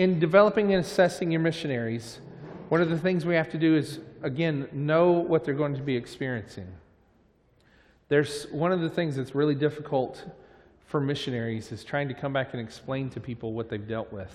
in 0.00 0.18
developing 0.18 0.72
and 0.72 0.82
assessing 0.82 1.30
your 1.30 1.42
missionaries, 1.42 2.20
one 2.70 2.80
of 2.80 2.88
the 2.88 2.96
things 2.96 3.26
we 3.26 3.34
have 3.34 3.50
to 3.50 3.58
do 3.58 3.76
is, 3.76 4.00
again, 4.22 4.66
know 4.72 5.10
what 5.10 5.44
they're 5.44 5.52
going 5.52 5.74
to 5.74 5.82
be 5.82 5.94
experiencing. 5.94 6.66
There's 8.08 8.44
one 8.44 8.72
of 8.72 8.80
the 8.80 8.88
things 8.88 9.16
that's 9.16 9.34
really 9.34 9.54
difficult 9.54 10.24
for 10.86 11.02
missionaries 11.02 11.70
is 11.70 11.84
trying 11.84 12.08
to 12.08 12.14
come 12.14 12.32
back 12.32 12.54
and 12.54 12.62
explain 12.62 13.10
to 13.10 13.20
people 13.20 13.52
what 13.52 13.68
they've 13.68 13.86
dealt 13.86 14.10
with. 14.10 14.34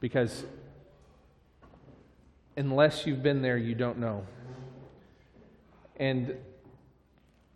Because 0.00 0.44
unless 2.56 3.06
you've 3.06 3.22
been 3.22 3.42
there, 3.42 3.58
you 3.58 3.76
don't 3.76 3.98
know. 3.98 4.26
And 5.98 6.34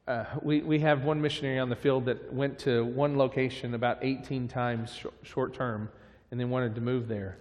uh, 0.07 0.27
we, 0.41 0.61
we 0.61 0.79
have 0.79 1.03
one 1.03 1.21
missionary 1.21 1.59
on 1.59 1.69
the 1.69 1.75
field 1.75 2.05
that 2.05 2.33
went 2.33 2.61
to 2.61 2.85
one 2.85 3.19
location 3.19 3.75
about 3.75 3.99
18 4.03 4.47
times 4.47 4.95
sh- 4.95 5.07
short 5.25 5.53
term 5.53 5.89
and 6.31 6.41
then 6.41 6.51
wanted 6.51 6.75
to 6.75 6.81
move 6.81 7.09
there. 7.09 7.37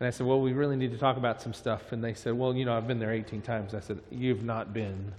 And 0.00 0.06
I 0.06 0.10
said, 0.10 0.26
Well, 0.26 0.40
we 0.40 0.52
really 0.52 0.76
need 0.76 0.92
to 0.92 0.98
talk 0.98 1.16
about 1.16 1.40
some 1.40 1.52
stuff. 1.54 1.92
And 1.92 2.02
they 2.02 2.14
said, 2.14 2.34
Well, 2.34 2.54
you 2.54 2.64
know, 2.64 2.76
I've 2.76 2.88
been 2.88 2.98
there 2.98 3.12
18 3.12 3.42
times. 3.42 3.74
I 3.74 3.80
said, 3.80 4.00
You've 4.10 4.42
not 4.42 4.72
been 4.72 5.12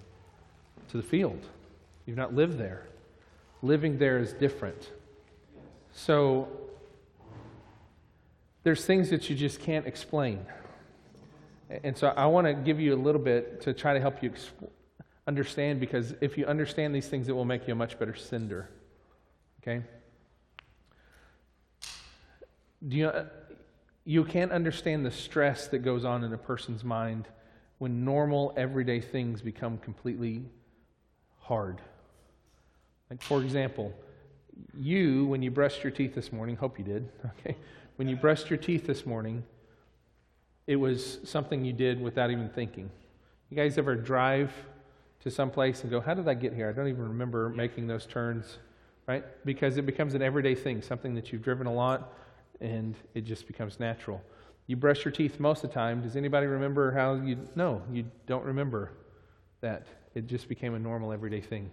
to 0.90 0.98
the 0.98 1.04
field, 1.04 1.46
you've 2.06 2.18
not 2.18 2.34
lived 2.34 2.58
there. 2.58 2.88
Living 3.62 3.98
there 3.98 4.20
is 4.20 4.34
different. 4.34 4.92
So 5.92 6.48
there's 8.64 8.86
things 8.86 9.10
that 9.10 9.30
you 9.30 9.36
just 9.36 9.60
can't 9.60 9.88
explain. 9.88 10.46
And 11.84 11.98
so 11.98 12.08
I 12.10 12.28
want 12.28 12.48
to 12.48 12.54
give 12.54 12.80
you 12.80 12.94
a 12.94 12.98
little 12.98 13.22
bit 13.22 13.62
to 13.62 13.74
try 13.74 13.94
to 13.94 14.00
help 14.00 14.22
you 14.22 14.30
exp- 14.30 14.70
understand 15.26 15.80
because 15.80 16.14
if 16.22 16.38
you 16.38 16.46
understand 16.46 16.94
these 16.94 17.08
things, 17.08 17.28
it 17.28 17.32
will 17.32 17.46
make 17.46 17.68
you 17.68 17.74
a 17.74 17.76
much 17.76 17.98
better 17.98 18.16
sender. 18.16 18.70
Okay? 19.62 19.84
Do 22.88 22.98
you, 22.98 23.12
you 24.06 24.24
can't 24.24 24.52
understand 24.52 25.06
the 25.06 25.12
stress 25.12 25.68
that 25.70 25.80
goes 25.80 26.06
on 26.06 26.24
in 26.24 26.34
a 26.34 26.38
person's 26.38 26.84
mind 26.84 27.28
when 27.78 28.06
normal, 28.06 28.54
everyday 28.56 29.02
things 29.02 29.42
become 29.42 29.78
completely 29.80 30.46
hard. 31.40 31.82
Like, 33.10 33.22
for 33.22 33.42
example, 33.42 33.94
you, 34.78 35.26
when 35.26 35.42
you 35.42 35.52
brushed 35.52 35.84
your 35.84 35.92
teeth 35.92 36.16
this 36.16 36.32
morning, 36.32 36.56
hope 36.56 36.80
you 36.80 36.86
did, 36.86 37.10
okay? 37.26 37.58
When 37.98 38.08
you 38.08 38.16
brushed 38.16 38.50
your 38.50 38.58
teeth 38.58 38.88
this 38.88 39.06
morning, 39.06 39.44
it 40.68 40.78
was 40.78 41.20
something 41.24 41.64
you 41.64 41.74
did 41.74 42.02
without 42.02 42.32
even 42.32 42.50
thinking. 42.50 42.90
You 43.50 43.58
guys 43.58 43.78
ever 43.78 43.96
drive 43.96 44.52
to 45.22 45.30
some 45.30 45.52
place 45.52 45.82
and 45.82 45.92
go, 45.92 46.02
How 46.02 46.14
did 46.14 46.28
I 46.28 46.34
get 46.34 46.54
here? 46.54 46.70
I 46.70 46.72
don't 46.72 46.88
even 46.88 47.08
remember 47.08 47.50
making 47.50 47.88
those 47.88 48.06
turns, 48.06 48.58
right? 49.08 49.24
Because 49.46 49.78
it 49.78 49.86
becomes 49.86 50.14
an 50.14 50.22
everyday 50.22 50.56
thing, 50.56 50.82
something 50.82 51.14
that 51.16 51.32
you've 51.32 51.44
driven 51.44 51.68
a 51.68 51.74
lot, 51.74 52.14
and 52.62 52.96
it 53.14 53.22
just 53.22 53.48
becomes 53.48 53.80
natural. 53.80 54.22
You 54.68 54.76
brush 54.76 55.06
your 55.06 55.12
teeth 55.12 55.40
most 55.40 55.64
of 55.64 55.70
the 55.70 55.74
time. 55.74 56.02
Does 56.02 56.16
anybody 56.16 56.48
remember 56.48 56.92
how 56.92 57.16
you? 57.16 57.38
No, 57.56 57.82
you 57.92 58.06
don't 58.26 58.44
remember 58.44 58.92
that. 59.62 59.86
It 60.16 60.28
just 60.28 60.48
became 60.48 60.74
a 60.74 60.80
normal 60.80 61.12
everyday 61.12 61.42
thing. 61.42 61.70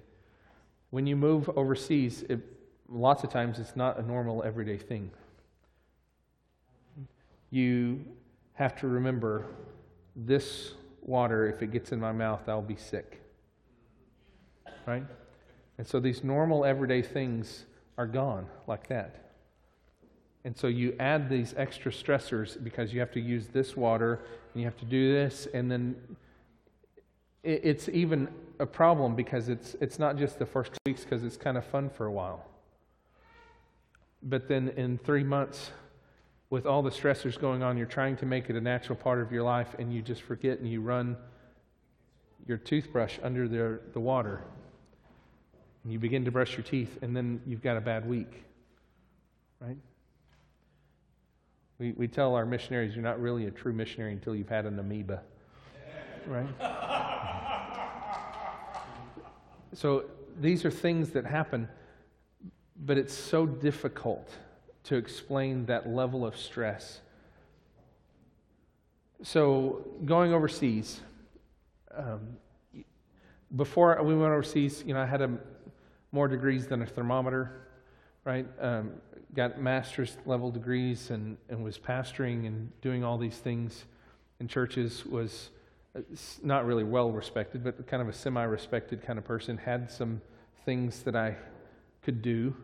When 0.90 1.06
you 1.06 1.16
move 1.16 1.48
overseas, 1.50 2.22
it, 2.28 2.40
lots 2.88 3.24
of 3.24 3.30
times 3.30 3.58
it's 3.58 3.76
not 3.76 3.98
a 3.98 4.02
normal 4.02 4.42
everyday 4.42 4.76
thing. 4.76 5.10
You 7.50 8.04
have 8.54 8.76
to 8.76 8.88
remember 8.88 9.46
this 10.14 10.74
water, 11.00 11.48
if 11.48 11.62
it 11.62 11.72
gets 11.72 11.92
in 11.92 12.00
my 12.00 12.12
mouth, 12.12 12.48
I'll 12.48 12.62
be 12.62 12.76
sick. 12.76 13.20
Right? 14.86 15.04
And 15.78 15.86
so 15.86 16.00
these 16.00 16.22
normal 16.22 16.64
everyday 16.64 17.02
things 17.02 17.64
are 17.96 18.06
gone 18.06 18.46
like 18.66 18.88
that. 18.88 19.31
And 20.44 20.56
so 20.56 20.66
you 20.66 20.94
add 20.98 21.28
these 21.28 21.54
extra 21.56 21.92
stressors 21.92 22.62
because 22.62 22.92
you 22.92 23.00
have 23.00 23.12
to 23.12 23.20
use 23.20 23.46
this 23.48 23.76
water 23.76 24.20
and 24.52 24.60
you 24.60 24.66
have 24.66 24.76
to 24.78 24.84
do 24.84 25.12
this, 25.12 25.46
and 25.54 25.70
then 25.70 25.96
it's 27.42 27.88
even 27.88 28.28
a 28.60 28.66
problem 28.66 29.16
because 29.16 29.48
it's, 29.48 29.74
it's 29.80 29.98
not 29.98 30.16
just 30.16 30.38
the 30.38 30.46
first 30.46 30.72
weeks 30.86 31.02
because 31.02 31.24
it's 31.24 31.36
kind 31.36 31.56
of 31.56 31.64
fun 31.64 31.90
for 31.90 32.06
a 32.06 32.12
while. 32.12 32.44
But 34.22 34.46
then 34.46 34.68
in 34.76 34.98
three 34.98 35.24
months, 35.24 35.70
with 36.50 36.66
all 36.66 36.82
the 36.82 36.90
stressors 36.90 37.40
going 37.40 37.62
on, 37.62 37.76
you're 37.76 37.86
trying 37.86 38.16
to 38.18 38.26
make 38.26 38.50
it 38.50 38.56
a 38.56 38.60
natural 38.60 38.96
part 38.96 39.20
of 39.20 39.32
your 39.32 39.42
life, 39.42 39.74
and 39.78 39.92
you 39.92 40.02
just 40.02 40.22
forget 40.22 40.58
and 40.58 40.70
you 40.70 40.80
run 40.80 41.16
your 42.46 42.58
toothbrush 42.58 43.18
under 43.22 43.48
the, 43.48 43.80
the 43.94 44.00
water. 44.00 44.42
And 45.82 45.92
you 45.92 45.98
begin 45.98 46.24
to 46.26 46.30
brush 46.30 46.56
your 46.56 46.62
teeth, 46.62 46.98
and 47.02 47.16
then 47.16 47.40
you've 47.46 47.62
got 47.62 47.76
a 47.76 47.80
bad 47.80 48.06
week. 48.06 48.44
Right? 49.60 49.78
We, 51.82 51.90
we 51.96 52.06
tell 52.06 52.36
our 52.36 52.46
missionaries 52.46 52.94
you're 52.94 53.02
not 53.02 53.20
really 53.20 53.46
a 53.46 53.50
true 53.50 53.72
missionary 53.72 54.12
until 54.12 54.36
you've 54.36 54.48
had 54.48 54.66
an 54.66 54.78
amoeba. 54.78 55.20
Right? 56.28 56.46
so 59.72 60.04
these 60.40 60.64
are 60.64 60.70
things 60.70 61.10
that 61.10 61.26
happen, 61.26 61.68
but 62.76 62.98
it's 62.98 63.12
so 63.12 63.46
difficult 63.46 64.30
to 64.84 64.94
explain 64.94 65.66
that 65.66 65.88
level 65.88 66.24
of 66.24 66.36
stress. 66.36 67.00
So, 69.24 69.84
going 70.04 70.32
overseas, 70.32 71.00
um, 71.92 72.36
before 73.56 74.00
we 74.04 74.14
went 74.14 74.30
overseas, 74.30 74.84
you 74.86 74.94
know, 74.94 75.00
I 75.00 75.06
had 75.06 75.20
a, 75.20 75.32
more 76.12 76.28
degrees 76.28 76.68
than 76.68 76.82
a 76.82 76.86
thermometer, 76.86 77.66
right? 78.24 78.46
Um, 78.60 78.92
got 79.34 79.60
master's 79.60 80.16
level 80.26 80.50
degrees 80.50 81.10
and, 81.10 81.36
and 81.48 81.64
was 81.64 81.78
pastoring 81.78 82.46
and 82.46 82.70
doing 82.80 83.02
all 83.02 83.18
these 83.18 83.36
things 83.36 83.84
in 84.40 84.48
churches, 84.48 85.04
was 85.06 85.50
uh, 85.96 86.00
not 86.42 86.66
really 86.66 86.84
well 86.84 87.10
respected, 87.10 87.64
but 87.64 87.86
kind 87.86 88.02
of 88.02 88.08
a 88.08 88.12
semi 88.12 88.42
respected 88.42 89.02
kind 89.02 89.18
of 89.18 89.24
person, 89.24 89.56
had 89.56 89.90
some 89.90 90.20
things 90.64 91.02
that 91.02 91.16
I 91.16 91.36
could 92.02 92.22
do 92.22 92.54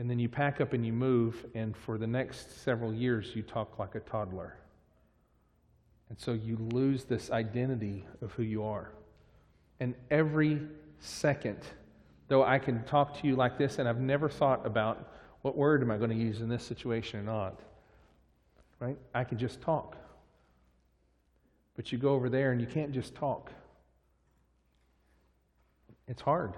and 0.00 0.08
then 0.08 0.18
you 0.18 0.30
pack 0.30 0.62
up 0.62 0.72
and 0.72 0.86
you 0.86 0.94
move, 0.94 1.44
and 1.54 1.76
for 1.76 1.98
the 1.98 2.06
next 2.06 2.64
several 2.64 2.90
years, 2.90 3.36
you 3.36 3.42
talk 3.42 3.78
like 3.78 3.94
a 3.96 4.00
toddler. 4.00 4.56
And 6.08 6.18
so 6.18 6.32
you 6.32 6.56
lose 6.72 7.04
this 7.04 7.30
identity 7.30 8.06
of 8.22 8.32
who 8.32 8.42
you 8.42 8.64
are. 8.64 8.92
And 9.78 9.94
every 10.10 10.62
second, 11.00 11.58
though 12.28 12.42
I 12.42 12.58
can 12.58 12.82
talk 12.84 13.20
to 13.20 13.26
you 13.26 13.36
like 13.36 13.58
this, 13.58 13.78
and 13.78 13.86
I've 13.86 14.00
never 14.00 14.30
thought 14.30 14.64
about 14.64 15.12
what 15.42 15.56
word 15.56 15.82
am 15.82 15.90
I 15.90 15.96
going 15.96 16.10
to 16.10 16.16
use 16.16 16.40
in 16.40 16.48
this 16.48 16.64
situation 16.64 17.20
or 17.20 17.22
not, 17.22 17.60
right? 18.78 18.96
I 19.14 19.24
can 19.24 19.38
just 19.38 19.60
talk. 19.60 19.96
But 21.76 21.92
you 21.92 21.98
go 21.98 22.10
over 22.10 22.28
there 22.28 22.52
and 22.52 22.60
you 22.60 22.66
can't 22.66 22.92
just 22.92 23.14
talk. 23.14 23.50
It's 26.06 26.20
hard. 26.20 26.54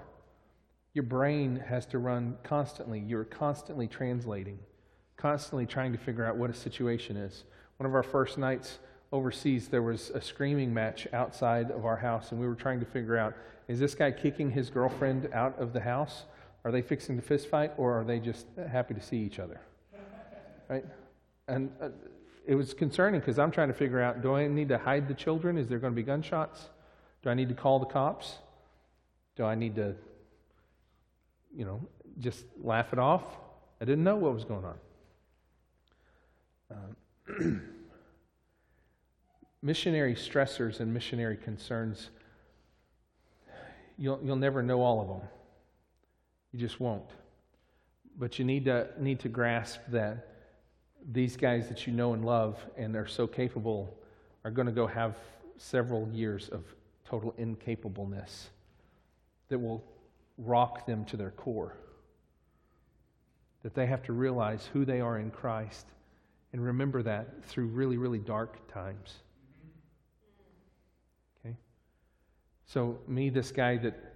Your 0.93 1.03
brain 1.03 1.63
has 1.67 1.85
to 1.87 1.99
run 1.99 2.37
constantly. 2.43 2.99
You're 2.99 3.23
constantly 3.23 3.87
translating, 3.87 4.59
constantly 5.15 5.65
trying 5.65 5.91
to 5.93 5.97
figure 5.97 6.25
out 6.25 6.35
what 6.35 6.49
a 6.49 6.53
situation 6.53 7.17
is. 7.17 7.45
One 7.77 7.87
of 7.87 7.95
our 7.95 8.03
first 8.03 8.37
nights 8.37 8.79
overseas, 9.11 9.67
there 9.67 9.81
was 9.81 10.09
a 10.09 10.21
screaming 10.21 10.73
match 10.73 11.07
outside 11.13 11.71
of 11.71 11.85
our 11.85 11.97
house, 11.97 12.31
and 12.31 12.39
we 12.39 12.47
were 12.47 12.55
trying 12.55 12.79
to 12.79 12.85
figure 12.85 13.17
out 13.17 13.35
is 13.67 13.79
this 13.79 13.95
guy 13.95 14.11
kicking 14.11 14.51
his 14.51 14.69
girlfriend 14.69 15.29
out 15.33 15.57
of 15.57 15.71
the 15.71 15.79
house? 15.79 16.25
Are 16.65 16.71
they 16.71 16.81
fixing 16.81 17.15
to 17.17 17.21
fist 17.21 17.47
fight, 17.47 17.71
or 17.77 17.99
are 17.99 18.03
they 18.03 18.19
just 18.19 18.47
happy 18.71 18.93
to 18.93 19.01
see 19.01 19.17
each 19.17 19.39
other? 19.39 19.61
Right? 20.69 20.85
And 21.47 21.71
uh, 21.81 21.89
it 22.45 22.55
was 22.55 22.73
concerning 22.73 23.19
because 23.19 23.37
I'm 23.37 23.51
trying 23.51 23.67
to 23.67 23.73
figure 23.73 24.01
out 24.01 24.21
do 24.21 24.33
I 24.33 24.47
need 24.47 24.69
to 24.69 24.77
hide 24.77 25.07
the 25.07 25.13
children? 25.13 25.57
Is 25.57 25.67
there 25.67 25.79
going 25.79 25.93
to 25.93 25.95
be 25.95 26.03
gunshots? 26.03 26.69
Do 27.21 27.29
I 27.29 27.33
need 27.33 27.49
to 27.49 27.55
call 27.55 27.79
the 27.79 27.85
cops? 27.85 28.35
Do 29.35 29.43
I 29.43 29.55
need 29.55 29.75
to 29.75 29.95
you 31.55 31.65
know, 31.65 31.81
just 32.19 32.45
laugh 32.61 32.93
it 32.93 32.99
off. 32.99 33.23
I 33.79 33.85
didn't 33.85 34.03
know 34.03 34.15
what 34.15 34.33
was 34.33 34.45
going 34.45 34.65
on. 34.65 34.77
Uh, 36.71 37.43
missionary 39.61 40.15
stressors 40.15 40.79
and 40.79 40.93
missionary 40.93 41.37
concerns, 41.37 42.09
you'll, 43.97 44.19
you'll 44.23 44.35
never 44.35 44.63
know 44.63 44.81
all 44.81 45.01
of 45.01 45.07
them. 45.07 45.21
You 46.53 46.59
just 46.59 46.79
won't. 46.79 47.09
But 48.17 48.39
you 48.39 48.45
need 48.45 48.65
to, 48.65 48.87
need 48.99 49.19
to 49.21 49.29
grasp 49.29 49.79
that 49.89 50.29
these 51.11 51.35
guys 51.35 51.67
that 51.67 51.85
you 51.85 51.91
know 51.91 52.13
and 52.13 52.23
love 52.23 52.57
and 52.77 52.95
are 52.95 53.07
so 53.07 53.27
capable 53.27 53.97
are 54.45 54.51
going 54.51 54.67
to 54.67 54.71
go 54.71 54.87
have 54.87 55.17
several 55.57 56.07
years 56.09 56.47
of 56.49 56.63
total 57.05 57.33
incapableness 57.39 58.45
that 59.49 59.59
will 59.59 59.83
rock 60.37 60.85
them 60.85 61.05
to 61.05 61.17
their 61.17 61.31
core. 61.31 61.75
That 63.63 63.73
they 63.73 63.85
have 63.85 64.03
to 64.03 64.13
realize 64.13 64.69
who 64.71 64.85
they 64.85 65.01
are 65.01 65.19
in 65.19 65.31
Christ 65.31 65.87
and 66.53 66.63
remember 66.63 67.01
that 67.03 67.43
through 67.45 67.67
really, 67.67 67.97
really 67.97 68.19
dark 68.19 68.71
times. 68.71 69.15
Mm-hmm. 71.43 71.49
Okay? 71.49 71.57
So, 72.65 72.99
me, 73.07 73.29
this 73.29 73.51
guy 73.51 73.77
that, 73.77 74.12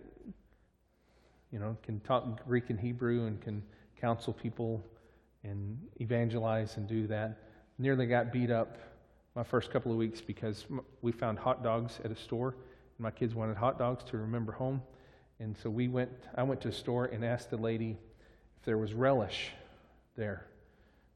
you 1.52 1.60
know, 1.60 1.78
can 1.84 2.00
talk 2.02 2.46
Greek 2.48 2.70
and 2.70 2.80
Hebrew 2.80 3.26
and 3.26 3.40
can 3.42 3.64
counsel 4.00 4.34
people 4.34 4.84
and 5.44 5.78
evangelize 6.00 6.78
and 6.78 6.88
do 6.88 7.08
that, 7.08 7.38
nearly 7.78 8.06
got 8.06 8.32
beat 8.32 8.52
up 8.52 8.78
my 9.36 9.44
first 9.44 9.72
couple 9.72 9.92
of 9.92 9.98
weeks 9.98 10.20
because 10.20 10.66
we 11.02 11.12
found 11.12 11.38
hot 11.38 11.64
dogs 11.64 12.00
at 12.04 12.12
a 12.12 12.16
store. 12.16 12.50
And 12.50 13.00
my 13.00 13.12
kids 13.12 13.36
wanted 13.36 13.56
hot 13.56 13.78
dogs 13.78 14.04
to 14.06 14.18
remember 14.18 14.52
home. 14.52 14.82
And 15.40 15.56
so 15.56 15.70
we 15.70 15.88
went, 15.88 16.12
I 16.36 16.44
went 16.44 16.62
to 16.62 16.70
a 16.70 16.74
store 16.74 17.06
and 17.06 17.24
asked 17.24 17.52
the 17.52 17.58
lady 17.58 17.98
if 18.58 18.66
there 18.66 18.78
was 18.78 18.94
relish 18.94 19.52
there. 20.16 20.48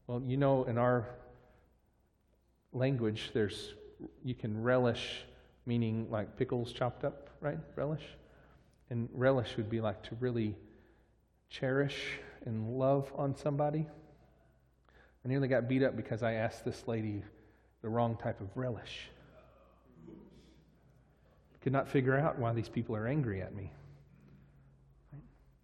Well, 0.05 0.21
you 0.25 0.37
know, 0.37 0.63
in 0.65 0.77
our 0.77 1.07
language, 2.71 3.31
there's, 3.33 3.73
you 4.23 4.35
can 4.35 4.61
relish, 4.61 5.23
meaning 5.65 6.07
like 6.11 6.37
pickles 6.37 6.71
chopped 6.71 7.03
up, 7.03 7.29
right? 7.41 7.57
Relish. 7.75 8.03
And 8.91 9.07
relish 9.13 9.55
would 9.55 9.69
be 9.69 9.79
like 9.79 10.03
to 10.03 10.15
really 10.19 10.53
cherish 11.49 12.19
and 12.45 12.77
love 12.77 13.09
on 13.15 13.37
somebody. 13.37 13.87
I 15.23 15.27
nearly 15.29 15.47
got 15.47 15.69
beat 15.69 15.81
up 15.81 15.95
because 15.95 16.23
I 16.23 16.33
asked 16.33 16.65
this 16.65 16.87
lady 16.87 17.23
the 17.81 17.87
wrong 17.87 18.17
type 18.17 18.41
of 18.41 18.49
relish. 18.53 19.09
Could 21.61 21.71
not 21.71 21.87
figure 21.87 22.19
out 22.19 22.37
why 22.37 22.51
these 22.51 22.67
people 22.67 22.93
are 22.95 23.07
angry 23.07 23.41
at 23.41 23.55
me. 23.55 23.71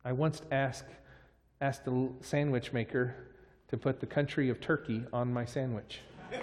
I 0.05 0.13
once 0.13 0.41
asked, 0.49 0.95
asked 1.59 1.85
a 1.87 2.07
sandwich 2.21 2.71
maker 2.71 3.13
to 3.67 3.77
put 3.77 3.99
the 3.99 4.05
country 4.05 4.49
of 4.49 4.61
Turkey 4.61 5.03
on 5.11 5.33
my 5.33 5.43
sandwich. 5.43 5.99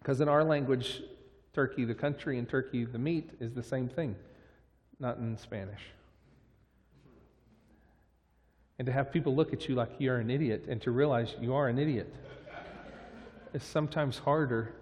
Because 0.00 0.22
in 0.22 0.28
our 0.30 0.42
language, 0.42 1.02
Turkey, 1.52 1.84
the 1.84 1.94
country, 1.94 2.38
and 2.38 2.48
Turkey, 2.48 2.84
the 2.84 2.98
meat, 2.98 3.30
is 3.40 3.52
the 3.54 3.62
same 3.62 3.88
thing, 3.88 4.14
not 4.98 5.18
in 5.18 5.36
Spanish. 5.36 5.80
And 8.78 8.86
to 8.86 8.92
have 8.92 9.12
people 9.12 9.34
look 9.34 9.52
at 9.52 9.68
you 9.68 9.74
like 9.74 9.90
you're 9.98 10.16
an 10.16 10.30
idiot 10.30 10.64
and 10.68 10.80
to 10.82 10.90
realize 10.90 11.34
you 11.40 11.54
are 11.54 11.68
an 11.68 11.78
idiot 11.78 12.14
is 13.52 13.62
sometimes 13.62 14.18
harder. 14.18 14.74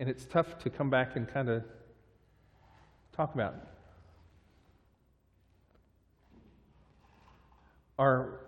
And 0.00 0.08
it's 0.08 0.24
tough 0.24 0.58
to 0.60 0.70
come 0.70 0.88
back 0.88 1.16
and 1.16 1.28
kind 1.28 1.48
of 1.48 1.64
talk 3.14 3.34
about. 3.34 3.56
Our, 7.98 8.40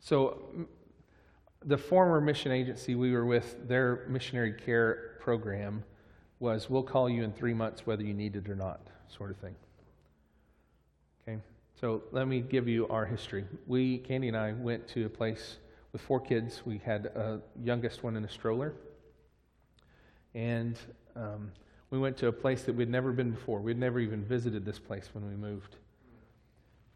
so, 0.00 0.66
the 1.64 1.78
former 1.78 2.20
mission 2.20 2.52
agency 2.52 2.94
we 2.94 3.12
were 3.12 3.26
with, 3.26 3.68
their 3.68 4.06
missionary 4.08 4.52
care 4.52 5.16
program 5.20 5.84
was 6.40 6.68
we'll 6.68 6.82
call 6.82 7.08
you 7.08 7.22
in 7.22 7.32
three 7.32 7.54
months 7.54 7.86
whether 7.86 8.02
you 8.02 8.14
need 8.14 8.36
it 8.36 8.48
or 8.48 8.56
not, 8.56 8.80
sort 9.08 9.30
of 9.30 9.36
thing. 9.36 9.54
Okay? 11.22 11.38
So 11.80 12.02
let 12.10 12.26
me 12.26 12.40
give 12.40 12.66
you 12.68 12.88
our 12.88 13.06
history. 13.06 13.44
We, 13.66 13.98
Candy 13.98 14.28
and 14.28 14.36
I, 14.36 14.52
went 14.52 14.86
to 14.88 15.06
a 15.06 15.08
place 15.08 15.58
with 15.92 16.00
four 16.00 16.20
kids. 16.20 16.62
We 16.64 16.78
had 16.78 17.06
a 17.06 17.40
youngest 17.62 18.02
one 18.02 18.16
in 18.16 18.24
a 18.24 18.28
stroller. 18.28 18.74
And 20.34 20.78
um, 21.14 21.52
we 21.90 21.98
went 21.98 22.16
to 22.18 22.28
a 22.28 22.32
place 22.32 22.62
that 22.62 22.74
we'd 22.74 22.88
never 22.88 23.12
been 23.12 23.30
before. 23.30 23.60
We'd 23.60 23.78
never 23.78 24.00
even 24.00 24.24
visited 24.24 24.64
this 24.64 24.78
place 24.78 25.10
when 25.12 25.28
we 25.28 25.36
moved. 25.36 25.76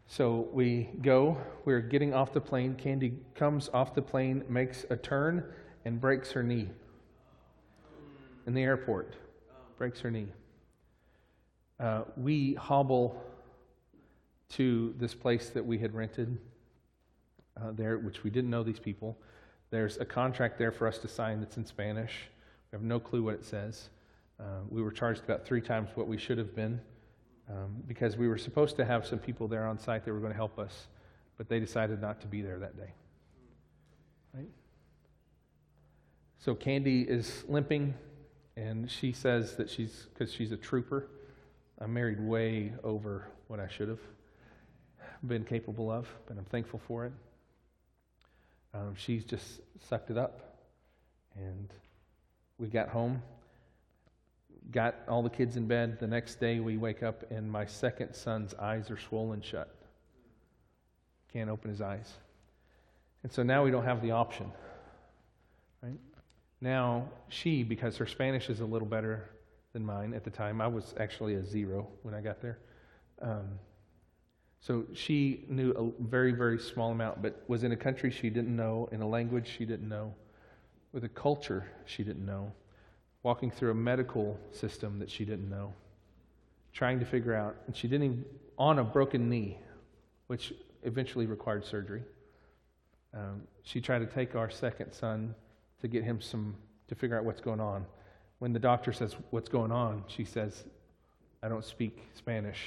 So 0.09 0.47
we 0.53 0.89
go, 1.01 1.37
we're 1.65 1.81
getting 1.81 2.13
off 2.13 2.31
the 2.31 2.39
plane. 2.39 2.75
Candy 2.75 3.19
comes 3.35 3.69
off 3.73 3.93
the 3.93 4.01
plane, 4.01 4.43
makes 4.47 4.85
a 4.89 4.95
turn, 4.95 5.43
and 5.83 5.99
breaks 5.99 6.31
her 6.31 6.41
knee 6.41 6.69
in 8.45 8.53
the 8.53 8.63
airport. 8.63 9.15
Breaks 9.77 9.99
her 9.99 10.09
knee. 10.09 10.27
Uh, 11.79 12.03
we 12.15 12.53
hobble 12.53 13.21
to 14.49 14.95
this 14.97 15.13
place 15.13 15.49
that 15.49 15.63
we 15.63 15.77
had 15.77 15.93
rented 15.93 16.37
uh, 17.61 17.71
there, 17.73 17.97
which 17.97 18.23
we 18.23 18.29
didn't 18.29 18.49
know 18.49 18.63
these 18.63 18.79
people. 18.79 19.17
There's 19.71 19.97
a 19.97 20.05
contract 20.05 20.57
there 20.57 20.71
for 20.71 20.87
us 20.87 20.97
to 20.99 21.09
sign 21.09 21.41
that's 21.41 21.57
in 21.57 21.65
Spanish. 21.65 22.29
We 22.71 22.77
have 22.77 22.83
no 22.83 22.99
clue 22.99 23.23
what 23.23 23.33
it 23.33 23.45
says. 23.45 23.89
Uh, 24.39 24.61
we 24.69 24.81
were 24.81 24.91
charged 24.91 25.25
about 25.25 25.45
three 25.45 25.61
times 25.61 25.89
what 25.95 26.07
we 26.07 26.17
should 26.17 26.37
have 26.37 26.55
been 26.55 26.79
um, 27.49 27.83
because 27.87 28.17
we 28.17 28.27
were 28.27 28.37
supposed 28.37 28.75
to 28.77 28.85
have 28.85 29.05
some 29.05 29.19
people 29.19 29.47
there 29.47 29.65
on 29.65 29.79
site 29.79 30.05
that 30.05 30.11
were 30.11 30.19
going 30.19 30.31
to 30.31 30.37
help 30.37 30.59
us, 30.59 30.87
but 31.37 31.47
they 31.49 31.59
decided 31.59 32.01
not 32.01 32.21
to 32.21 32.27
be 32.27 32.41
there 32.41 32.59
that 32.59 32.77
day. 32.77 32.93
Right? 34.33 34.49
So 36.39 36.55
Candy 36.55 37.01
is 37.01 37.43
limping, 37.47 37.93
and 38.55 38.89
she 38.89 39.11
says 39.11 39.55
that 39.55 39.69
she's, 39.69 40.07
because 40.13 40.33
she's 40.33 40.51
a 40.51 40.57
trooper, 40.57 41.07
I'm 41.79 41.93
married 41.93 42.19
way 42.19 42.73
over 42.83 43.27
what 43.47 43.59
I 43.59 43.67
should 43.67 43.87
have 43.87 44.01
been 45.25 45.43
capable 45.43 45.91
of, 45.91 46.07
but 46.27 46.37
I'm 46.37 46.45
thankful 46.45 46.81
for 46.87 47.05
it. 47.05 47.13
Um, 48.73 48.95
she's 48.95 49.23
just 49.23 49.61
sucked 49.87 50.11
it 50.11 50.17
up. 50.17 50.57
And 51.35 51.71
we 52.57 52.67
got 52.67 52.89
home, 52.89 53.21
got 54.71 54.95
all 55.07 55.23
the 55.23 55.29
kids 55.29 55.57
in 55.57 55.67
bed. 55.67 55.99
The 55.99 56.07
next 56.07 56.39
day, 56.39 56.59
we 56.59 56.77
wake 56.77 57.03
up, 57.03 57.29
and 57.31 57.49
my 57.49 57.65
second 57.65 58.13
son's 58.13 58.53
eyes 58.55 58.91
are 58.91 58.97
swollen 58.97 59.41
shut. 59.41 59.73
Can't 61.31 61.49
open 61.49 61.69
his 61.69 61.81
eyes. 61.81 62.11
And 63.23 63.31
so 63.31 63.43
now 63.43 63.63
we 63.63 63.71
don't 63.71 63.85
have 63.85 64.01
the 64.01 64.11
option. 64.11 64.51
Right? 65.81 65.99
Now, 66.61 67.09
she, 67.29 67.63
because 67.63 67.97
her 67.97 68.07
Spanish 68.07 68.49
is 68.49 68.59
a 68.59 68.65
little 68.65 68.87
better 68.87 69.29
than 69.73 69.85
mine 69.85 70.13
at 70.13 70.23
the 70.23 70.29
time, 70.29 70.61
I 70.61 70.67
was 70.67 70.93
actually 70.99 71.35
a 71.35 71.43
zero 71.43 71.87
when 72.03 72.13
I 72.13 72.21
got 72.21 72.41
there. 72.41 72.59
Um, 73.21 73.59
so 74.59 74.85
she 74.93 75.45
knew 75.47 75.71
a 75.71 76.03
very, 76.03 76.31
very 76.31 76.59
small 76.59 76.91
amount, 76.91 77.21
but 77.21 77.43
was 77.47 77.63
in 77.63 77.71
a 77.71 77.75
country 77.75 78.11
she 78.11 78.29
didn't 78.29 78.55
know, 78.55 78.89
in 78.91 79.01
a 79.01 79.07
language 79.07 79.47
she 79.57 79.65
didn't 79.65 79.87
know, 79.87 80.13
with 80.93 81.03
a 81.03 81.09
culture 81.09 81.69
she 81.85 82.03
didn't 82.03 82.25
know, 82.25 82.51
walking 83.27 83.51
through 83.51 83.71
a 83.71 83.75
medical 83.75 84.39
system 84.53 84.99
that 84.99 85.11
she 85.11 85.25
didn't 85.25 85.49
know, 85.49 85.73
trying 86.71 86.97
to 86.97 87.05
figure 87.05 87.35
out, 87.35 87.57
and 87.67 87.75
she 87.75 87.85
didn't 87.85 88.05
even, 88.05 88.25
on 88.57 88.79
a 88.79 88.83
broken 88.85 89.29
knee, 89.29 89.57
which 90.27 90.53
eventually 90.83 91.25
required 91.25 91.65
surgery. 91.65 92.03
Um, 93.13 93.41
she 93.63 93.81
tried 93.81 93.99
to 93.99 94.05
take 94.05 94.37
our 94.37 94.49
second 94.49 94.93
son 94.93 95.35
to 95.81 95.89
get 95.89 96.05
him 96.05 96.21
some, 96.21 96.55
to 96.87 96.95
figure 96.95 97.17
out 97.17 97.25
what's 97.25 97.41
going 97.41 97.59
on. 97.59 97.85
When 98.39 98.53
the 98.53 98.59
doctor 98.59 98.93
says, 98.93 99.13
What's 99.31 99.49
going 99.49 99.73
on? 99.73 100.05
she 100.07 100.23
says, 100.23 100.63
I 101.43 101.49
don't 101.49 101.65
speak 101.65 101.99
Spanish, 102.13 102.61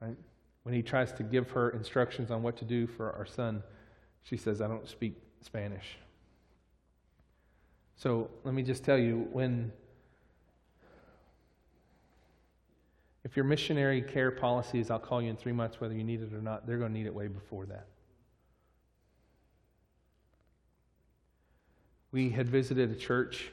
right? 0.00 0.16
When 0.62 0.74
he 0.74 0.80
tries 0.80 1.12
to 1.12 1.22
give 1.22 1.50
her 1.50 1.68
instructions 1.68 2.30
on 2.30 2.42
what 2.42 2.56
to 2.56 2.64
do 2.64 2.86
for 2.86 3.12
our 3.12 3.26
son, 3.26 3.62
she 4.22 4.38
says, 4.38 4.62
I 4.62 4.66
don't 4.66 4.88
speak 4.88 5.20
Spanish. 5.42 5.98
So 7.98 8.30
let 8.44 8.54
me 8.54 8.62
just 8.62 8.84
tell 8.84 8.96
you 8.96 9.26
when, 9.32 9.72
if 13.24 13.34
your 13.34 13.44
missionary 13.44 14.00
care 14.00 14.30
policy 14.30 14.78
is, 14.78 14.88
I'll 14.88 15.00
call 15.00 15.20
you 15.20 15.30
in 15.30 15.36
three 15.36 15.50
months 15.50 15.80
whether 15.80 15.94
you 15.94 16.04
need 16.04 16.22
it 16.22 16.32
or 16.32 16.40
not, 16.40 16.64
they're 16.64 16.78
going 16.78 16.92
to 16.92 16.96
need 16.96 17.06
it 17.06 17.14
way 17.14 17.26
before 17.26 17.66
that. 17.66 17.86
We 22.12 22.30
had 22.30 22.48
visited 22.48 22.92
a 22.92 22.94
church, 22.94 23.50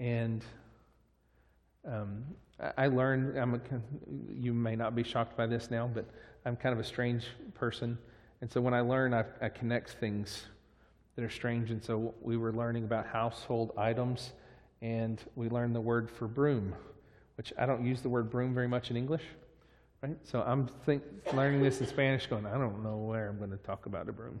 and 0.00 0.42
um, 1.86 2.24
I 2.78 2.86
learned, 2.86 3.38
I'm 3.38 3.54
a, 3.54 3.60
you 4.32 4.54
may 4.54 4.74
not 4.74 4.94
be 4.94 5.02
shocked 5.02 5.36
by 5.36 5.46
this 5.46 5.70
now, 5.70 5.86
but 5.86 6.06
I'm 6.46 6.56
kind 6.56 6.72
of 6.72 6.78
a 6.78 6.84
strange 6.84 7.26
person. 7.52 7.98
And 8.40 8.50
so 8.50 8.62
when 8.62 8.72
I 8.72 8.80
learn, 8.80 9.12
I, 9.12 9.24
I 9.42 9.50
connect 9.50 9.90
things 10.00 10.46
that 11.20 11.26
are 11.26 11.30
strange. 11.30 11.70
And 11.70 11.82
so 11.82 12.14
we 12.22 12.38
were 12.38 12.52
learning 12.52 12.84
about 12.84 13.06
household 13.06 13.72
items, 13.76 14.32
and 14.80 15.22
we 15.36 15.50
learned 15.50 15.74
the 15.74 15.80
word 15.80 16.10
for 16.10 16.26
broom, 16.26 16.74
which 17.36 17.52
I 17.58 17.66
don't 17.66 17.84
use 17.84 18.00
the 18.00 18.08
word 18.08 18.30
broom 18.30 18.54
very 18.54 18.68
much 18.68 18.90
in 18.90 18.96
English. 18.96 19.22
Right? 20.02 20.16
So 20.24 20.42
I'm 20.42 20.66
think, 20.86 21.02
learning 21.34 21.62
this 21.62 21.80
in 21.82 21.86
Spanish, 21.86 22.26
going, 22.26 22.46
I 22.46 22.56
don't 22.56 22.82
know 22.82 22.96
where 22.96 23.28
I'm 23.28 23.36
going 23.36 23.50
to 23.50 23.58
talk 23.58 23.84
about 23.84 24.08
a 24.08 24.12
broom 24.12 24.40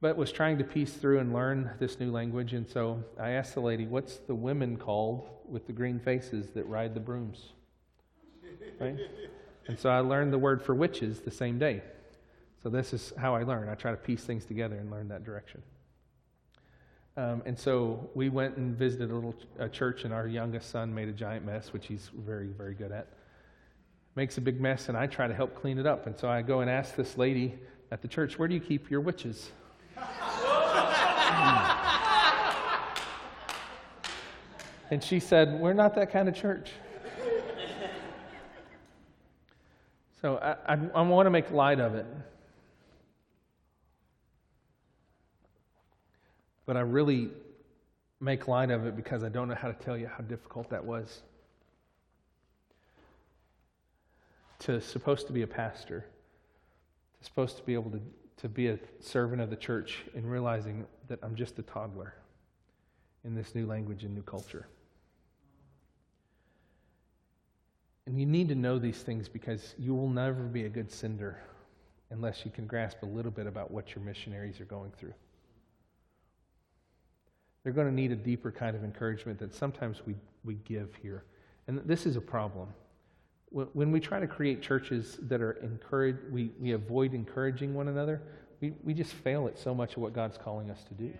but 0.00 0.18
was 0.18 0.30
trying 0.30 0.58
to 0.58 0.64
piece 0.64 0.92
through 0.92 1.18
and 1.18 1.32
learn 1.32 1.70
this 1.78 1.98
new 1.98 2.10
language. 2.10 2.52
And 2.52 2.68
so 2.68 3.02
I 3.18 3.30
asked 3.30 3.54
the 3.54 3.62
lady, 3.62 3.86
What's 3.86 4.18
the 4.18 4.34
women 4.34 4.76
called 4.76 5.26
with 5.48 5.66
the 5.66 5.72
green 5.72 5.98
faces 5.98 6.50
that 6.50 6.64
ride 6.64 6.92
the 6.92 7.00
brooms? 7.00 7.52
Right? 8.78 8.98
And 9.66 9.78
so 9.78 9.88
I 9.88 10.00
learned 10.00 10.30
the 10.30 10.38
word 10.38 10.62
for 10.62 10.74
witches 10.74 11.20
the 11.20 11.30
same 11.30 11.58
day. 11.58 11.82
So 12.64 12.70
this 12.70 12.92
is 12.94 13.12
how 13.18 13.34
I 13.34 13.42
learn. 13.42 13.68
I 13.68 13.74
try 13.74 13.90
to 13.90 13.96
piece 13.98 14.24
things 14.24 14.46
together 14.46 14.76
and 14.76 14.90
learn 14.90 15.06
that 15.08 15.22
direction. 15.22 15.62
Um, 17.14 17.42
and 17.44 17.58
so 17.58 18.08
we 18.14 18.30
went 18.30 18.56
and 18.56 18.74
visited 18.74 19.10
a 19.10 19.14
little 19.14 19.34
a 19.58 19.68
church, 19.68 20.04
and 20.04 20.14
our 20.14 20.26
youngest 20.26 20.70
son 20.70 20.94
made 20.94 21.10
a 21.10 21.12
giant 21.12 21.44
mess, 21.44 21.74
which 21.74 21.86
he's 21.86 22.10
very, 22.16 22.46
very 22.46 22.72
good 22.72 22.90
at. 22.90 23.08
Makes 24.16 24.38
a 24.38 24.40
big 24.40 24.62
mess, 24.62 24.88
and 24.88 24.96
I 24.96 25.06
try 25.06 25.28
to 25.28 25.34
help 25.34 25.54
clean 25.54 25.78
it 25.78 25.86
up. 25.86 26.06
And 26.06 26.16
so 26.16 26.26
I 26.26 26.40
go 26.40 26.60
and 26.60 26.70
ask 26.70 26.96
this 26.96 27.18
lady 27.18 27.52
at 27.90 28.00
the 28.00 28.08
church, 28.08 28.38
Where 28.38 28.48
do 28.48 28.54
you 28.54 28.60
keep 28.62 28.90
your 28.90 29.02
witches? 29.02 29.50
and 34.90 35.04
she 35.04 35.20
said, 35.20 35.60
We're 35.60 35.74
not 35.74 35.94
that 35.96 36.10
kind 36.10 36.30
of 36.30 36.34
church. 36.34 36.70
So 40.22 40.38
I, 40.38 40.56
I, 40.72 40.78
I 40.94 41.02
want 41.02 41.26
to 41.26 41.30
make 41.30 41.50
light 41.50 41.78
of 41.78 41.94
it. 41.94 42.06
But 46.66 46.76
I 46.76 46.80
really 46.80 47.30
make 48.20 48.48
light 48.48 48.70
of 48.70 48.86
it 48.86 48.96
because 48.96 49.22
I 49.22 49.28
don't 49.28 49.48
know 49.48 49.54
how 49.54 49.68
to 49.68 49.74
tell 49.74 49.96
you 49.96 50.06
how 50.06 50.24
difficult 50.24 50.70
that 50.70 50.84
was. 50.84 51.22
To 54.60 54.80
supposed 54.80 55.26
to 55.26 55.32
be 55.32 55.42
a 55.42 55.46
pastor, 55.46 56.06
to 57.18 57.24
supposed 57.24 57.58
to 57.58 57.62
be 57.64 57.74
able 57.74 57.90
to, 57.90 58.00
to 58.38 58.48
be 58.48 58.68
a 58.68 58.78
servant 59.00 59.42
of 59.42 59.50
the 59.50 59.56
church 59.56 60.04
and 60.14 60.30
realizing 60.30 60.86
that 61.08 61.18
I'm 61.22 61.34
just 61.34 61.58
a 61.58 61.62
toddler 61.62 62.14
in 63.24 63.34
this 63.34 63.54
new 63.54 63.66
language 63.66 64.04
and 64.04 64.14
new 64.14 64.22
culture. 64.22 64.66
And 68.06 68.20
you 68.20 68.26
need 68.26 68.48
to 68.48 68.54
know 68.54 68.78
these 68.78 69.02
things 69.02 69.28
because 69.28 69.74
you 69.78 69.94
will 69.94 70.10
never 70.10 70.42
be 70.42 70.64
a 70.64 70.68
good 70.68 70.90
sender 70.90 71.38
unless 72.10 72.44
you 72.44 72.50
can 72.50 72.66
grasp 72.66 73.02
a 73.02 73.06
little 73.06 73.30
bit 73.30 73.46
about 73.46 73.70
what 73.70 73.94
your 73.94 74.04
missionaries 74.04 74.60
are 74.60 74.66
going 74.66 74.92
through. 74.92 75.14
They're 77.64 77.72
going 77.72 77.88
to 77.88 77.94
need 77.94 78.12
a 78.12 78.16
deeper 78.16 78.52
kind 78.52 78.76
of 78.76 78.84
encouragement 78.84 79.38
that 79.40 79.54
sometimes 79.54 80.02
we, 80.06 80.14
we 80.44 80.54
give 80.54 80.94
here. 81.02 81.24
And 81.66 81.80
this 81.86 82.04
is 82.04 82.16
a 82.16 82.20
problem. 82.20 82.68
When 83.50 83.90
we 83.90 84.00
try 84.00 84.20
to 84.20 84.26
create 84.26 84.60
churches 84.60 85.18
that 85.22 85.40
are 85.40 85.52
encouraged, 85.52 86.18
we, 86.30 86.50
we 86.60 86.72
avoid 86.72 87.14
encouraging 87.14 87.72
one 87.72 87.88
another, 87.88 88.20
we, 88.60 88.74
we 88.82 88.92
just 88.92 89.12
fail 89.12 89.46
at 89.46 89.58
so 89.58 89.74
much 89.74 89.96
of 89.96 90.02
what 90.02 90.12
God's 90.12 90.36
calling 90.36 90.70
us 90.70 90.82
to 90.84 90.94
do. 90.94 91.12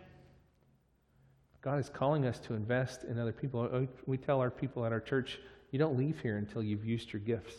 God 1.63 1.79
is 1.79 1.89
calling 1.89 2.27
us 2.27 2.39
to 2.41 2.55
invest 2.55 3.05
in 3.05 3.19
other 3.19 3.33
people. 3.33 3.61
Oh, 3.61 3.89
we 4.05 4.19
tell 4.19 4.41
our 4.41 4.51
people 4.51 4.85
at 4.85 4.93
our 4.93 5.01
church, 5.01 5.39
you 5.71 5.79
don't 5.79 5.97
leave 5.97 6.21
here 6.21 6.37
until 6.37 6.63
you've 6.63 6.85
used 6.85 7.13
your 7.13 7.21
gifts. 7.21 7.55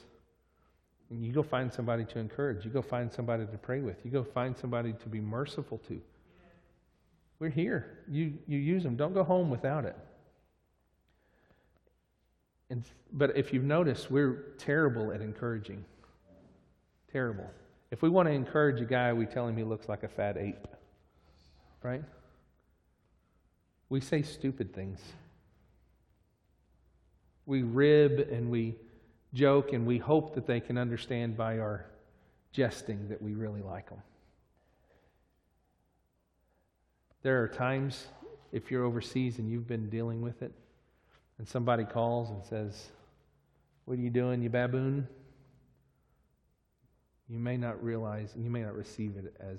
And 1.09 1.25
you 1.25 1.31
go 1.31 1.41
find 1.41 1.73
somebody 1.73 2.05
to 2.05 2.19
encourage. 2.19 2.65
You 2.65 2.71
go 2.71 2.81
find 2.81 3.11
somebody 3.11 3.45
to 3.45 3.57
pray 3.57 3.79
with. 3.79 3.97
You 4.03 4.11
go 4.11 4.23
find 4.23 4.55
somebody 4.55 4.93
to 4.93 5.09
be 5.09 5.21
merciful 5.21 5.79
to. 5.87 5.99
We're 7.39 7.49
here. 7.49 7.99
You, 8.09 8.33
you 8.47 8.57
use 8.57 8.83
them. 8.83 8.95
Don't 8.95 9.13
go 9.13 9.23
home 9.23 9.49
without 9.49 9.85
it. 9.85 9.97
And, 12.69 12.83
but 13.11 13.35
if 13.37 13.53
you've 13.53 13.63
noticed, 13.63 14.09
we're 14.09 14.53
terrible 14.57 15.11
at 15.11 15.21
encouraging. 15.21 15.83
Terrible. 17.11 17.49
If 17.91 18.01
we 18.01 18.09
want 18.09 18.27
to 18.27 18.31
encourage 18.31 18.81
a 18.81 18.85
guy, 18.85 19.13
we 19.13 19.25
tell 19.25 19.47
him 19.47 19.55
he 19.55 19.63
looks 19.63 19.87
like 19.87 20.03
a 20.03 20.07
fat 20.07 20.37
ape. 20.37 20.67
Right? 21.83 22.03
We 23.89 24.01
say 24.01 24.23
stupid 24.23 24.73
things 24.73 24.99
we 27.45 27.61
rib 27.61 28.27
and 28.31 28.49
we 28.49 28.75
joke 29.33 29.73
and 29.73 29.85
we 29.85 29.97
hope 29.97 30.35
that 30.35 30.47
they 30.47 30.59
can 30.59 30.77
understand 30.77 31.37
by 31.37 31.59
our 31.59 31.85
jesting 32.51 33.09
that 33.09 33.21
we 33.21 33.33
really 33.33 33.61
like 33.61 33.89
them. 33.89 34.01
There 37.25 37.41
are 37.41 37.47
times, 37.47 38.05
if 38.51 38.69
you're 38.69 38.83
overseas 38.83 39.39
and 39.39 39.49
you've 39.49 39.67
been 39.67 39.89
dealing 39.89 40.21
with 40.21 40.43
it, 40.43 40.51
and 41.39 41.47
somebody 41.47 41.83
calls 41.83 42.29
and 42.29 42.45
says, 42.45 42.91
What 43.85 43.97
are 43.97 44.01
you 44.01 44.11
doing, 44.11 44.43
you 44.43 44.49
baboon? 44.51 45.07
You 47.27 47.39
may 47.39 47.57
not 47.57 47.83
realize, 47.83 48.35
and 48.35 48.43
you 48.43 48.51
may 48.51 48.61
not 48.61 48.75
receive 48.75 49.17
it 49.17 49.33
as 49.39 49.57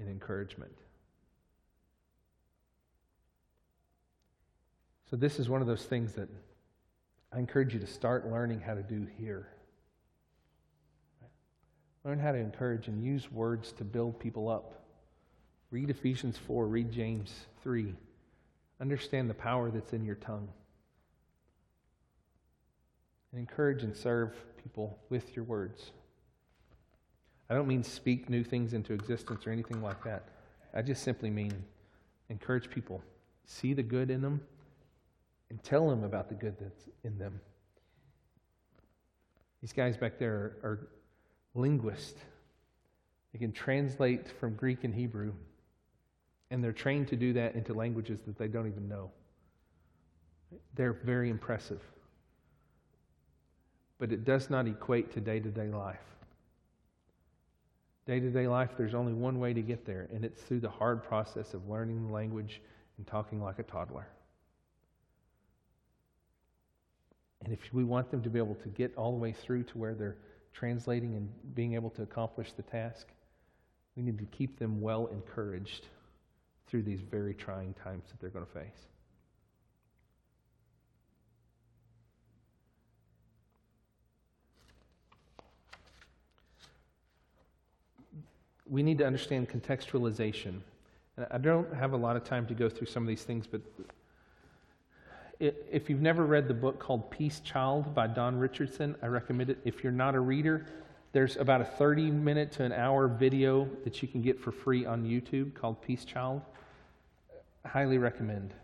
an 0.00 0.08
encouragement. 0.08 0.72
So, 5.10 5.14
this 5.14 5.38
is 5.38 5.48
one 5.48 5.60
of 5.60 5.68
those 5.68 5.84
things 5.84 6.14
that 6.14 6.28
I 7.32 7.38
encourage 7.38 7.72
you 7.72 7.78
to 7.78 7.86
start 7.86 8.28
learning 8.28 8.62
how 8.62 8.74
to 8.74 8.82
do 8.82 9.06
here. 9.16 9.46
Learn 12.04 12.18
how 12.18 12.32
to 12.32 12.38
encourage 12.38 12.88
and 12.88 13.00
use 13.00 13.30
words 13.30 13.70
to 13.74 13.84
build 13.84 14.18
people 14.18 14.48
up. 14.48 14.81
Read 15.72 15.88
Ephesians 15.88 16.36
4, 16.46 16.66
read 16.66 16.92
James 16.92 17.46
3. 17.62 17.94
Understand 18.78 19.30
the 19.30 19.34
power 19.34 19.70
that's 19.70 19.94
in 19.94 20.04
your 20.04 20.16
tongue. 20.16 20.46
And 23.32 23.40
encourage 23.40 23.82
and 23.82 23.96
serve 23.96 24.34
people 24.62 24.98
with 25.08 25.34
your 25.34 25.46
words. 25.46 25.92
I 27.48 27.54
don't 27.54 27.66
mean 27.66 27.82
speak 27.82 28.28
new 28.28 28.44
things 28.44 28.74
into 28.74 28.92
existence 28.92 29.46
or 29.46 29.50
anything 29.50 29.82
like 29.82 30.04
that. 30.04 30.28
I 30.74 30.82
just 30.82 31.02
simply 31.02 31.30
mean 31.30 31.54
encourage 32.28 32.68
people. 32.68 33.02
See 33.46 33.72
the 33.72 33.82
good 33.82 34.10
in 34.10 34.20
them 34.20 34.42
and 35.48 35.62
tell 35.64 35.88
them 35.88 36.04
about 36.04 36.28
the 36.28 36.34
good 36.34 36.56
that's 36.60 36.84
in 37.02 37.16
them. 37.18 37.40
These 39.62 39.72
guys 39.72 39.96
back 39.96 40.18
there 40.18 40.34
are, 40.34 40.58
are 40.62 40.88
linguists. 41.54 42.20
They 43.32 43.38
can 43.38 43.52
translate 43.52 44.28
from 44.38 44.54
Greek 44.54 44.84
and 44.84 44.94
Hebrew, 44.94 45.32
and 46.52 46.62
they're 46.62 46.70
trained 46.70 47.08
to 47.08 47.16
do 47.16 47.32
that 47.32 47.54
into 47.54 47.72
languages 47.72 48.20
that 48.26 48.36
they 48.36 48.46
don't 48.46 48.66
even 48.66 48.86
know. 48.86 49.10
They're 50.74 50.92
very 50.92 51.30
impressive. 51.30 51.80
But 53.98 54.12
it 54.12 54.26
does 54.26 54.50
not 54.50 54.68
equate 54.68 55.12
to 55.14 55.20
day 55.20 55.40
to 55.40 55.48
day 55.48 55.68
life. 55.68 56.04
Day 58.06 58.20
to 58.20 58.28
day 58.28 58.46
life, 58.48 58.72
there's 58.76 58.92
only 58.92 59.14
one 59.14 59.40
way 59.40 59.54
to 59.54 59.62
get 59.62 59.86
there, 59.86 60.08
and 60.12 60.26
it's 60.26 60.42
through 60.42 60.60
the 60.60 60.68
hard 60.68 61.02
process 61.02 61.54
of 61.54 61.70
learning 61.70 62.06
the 62.06 62.12
language 62.12 62.60
and 62.98 63.06
talking 63.06 63.42
like 63.42 63.58
a 63.58 63.62
toddler. 63.62 64.06
And 67.42 67.50
if 67.50 67.60
we 67.72 67.82
want 67.82 68.10
them 68.10 68.22
to 68.22 68.28
be 68.28 68.38
able 68.38 68.56
to 68.56 68.68
get 68.68 68.94
all 68.96 69.12
the 69.12 69.18
way 69.18 69.32
through 69.32 69.62
to 69.64 69.78
where 69.78 69.94
they're 69.94 70.18
translating 70.52 71.14
and 71.14 71.30
being 71.54 71.72
able 71.72 71.88
to 71.90 72.02
accomplish 72.02 72.52
the 72.52 72.62
task, 72.62 73.06
we 73.96 74.02
need 74.02 74.18
to 74.18 74.26
keep 74.26 74.58
them 74.58 74.82
well 74.82 75.06
encouraged 75.06 75.86
through 76.72 76.82
these 76.82 77.02
very 77.02 77.34
trying 77.34 77.74
times 77.74 78.02
that 78.08 78.18
they're 78.18 78.30
going 78.30 78.46
to 78.46 78.50
face. 78.50 78.86
We 88.66 88.82
need 88.82 88.96
to 88.98 89.06
understand 89.06 89.50
contextualization. 89.50 90.60
And 91.18 91.26
I 91.30 91.36
don't 91.36 91.70
have 91.74 91.92
a 91.92 91.96
lot 91.98 92.16
of 92.16 92.24
time 92.24 92.46
to 92.46 92.54
go 92.54 92.70
through 92.70 92.86
some 92.86 93.02
of 93.02 93.06
these 93.06 93.22
things, 93.22 93.46
but 93.46 93.60
if 95.38 95.90
you've 95.90 96.00
never 96.00 96.24
read 96.24 96.48
the 96.48 96.54
book 96.54 96.78
called 96.78 97.10
Peace 97.10 97.40
Child 97.40 97.94
by 97.94 98.06
Don 98.06 98.38
Richardson, 98.38 98.96
I 99.02 99.08
recommend 99.08 99.50
it. 99.50 99.58
If 99.66 99.84
you're 99.84 99.92
not 99.92 100.14
a 100.14 100.20
reader, 100.20 100.64
there's 101.12 101.36
about 101.36 101.60
a 101.60 101.66
30 101.66 102.10
minute 102.10 102.50
to 102.52 102.64
an 102.64 102.72
hour 102.72 103.08
video 103.08 103.68
that 103.84 104.00
you 104.00 104.08
can 104.08 104.22
get 104.22 104.40
for 104.40 104.52
free 104.52 104.86
on 104.86 105.04
YouTube 105.04 105.52
called 105.52 105.82
Peace 105.82 106.06
Child. 106.06 106.40
Highly 107.64 107.98
recommend. 107.98 108.54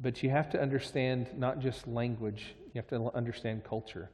But 0.00 0.22
you 0.22 0.30
have 0.30 0.48
to 0.50 0.60
understand 0.60 1.28
not 1.36 1.58
just 1.58 1.86
language, 1.86 2.54
you 2.72 2.80
have 2.80 2.88
to 2.88 3.10
understand 3.14 3.64
culture. 3.64 4.10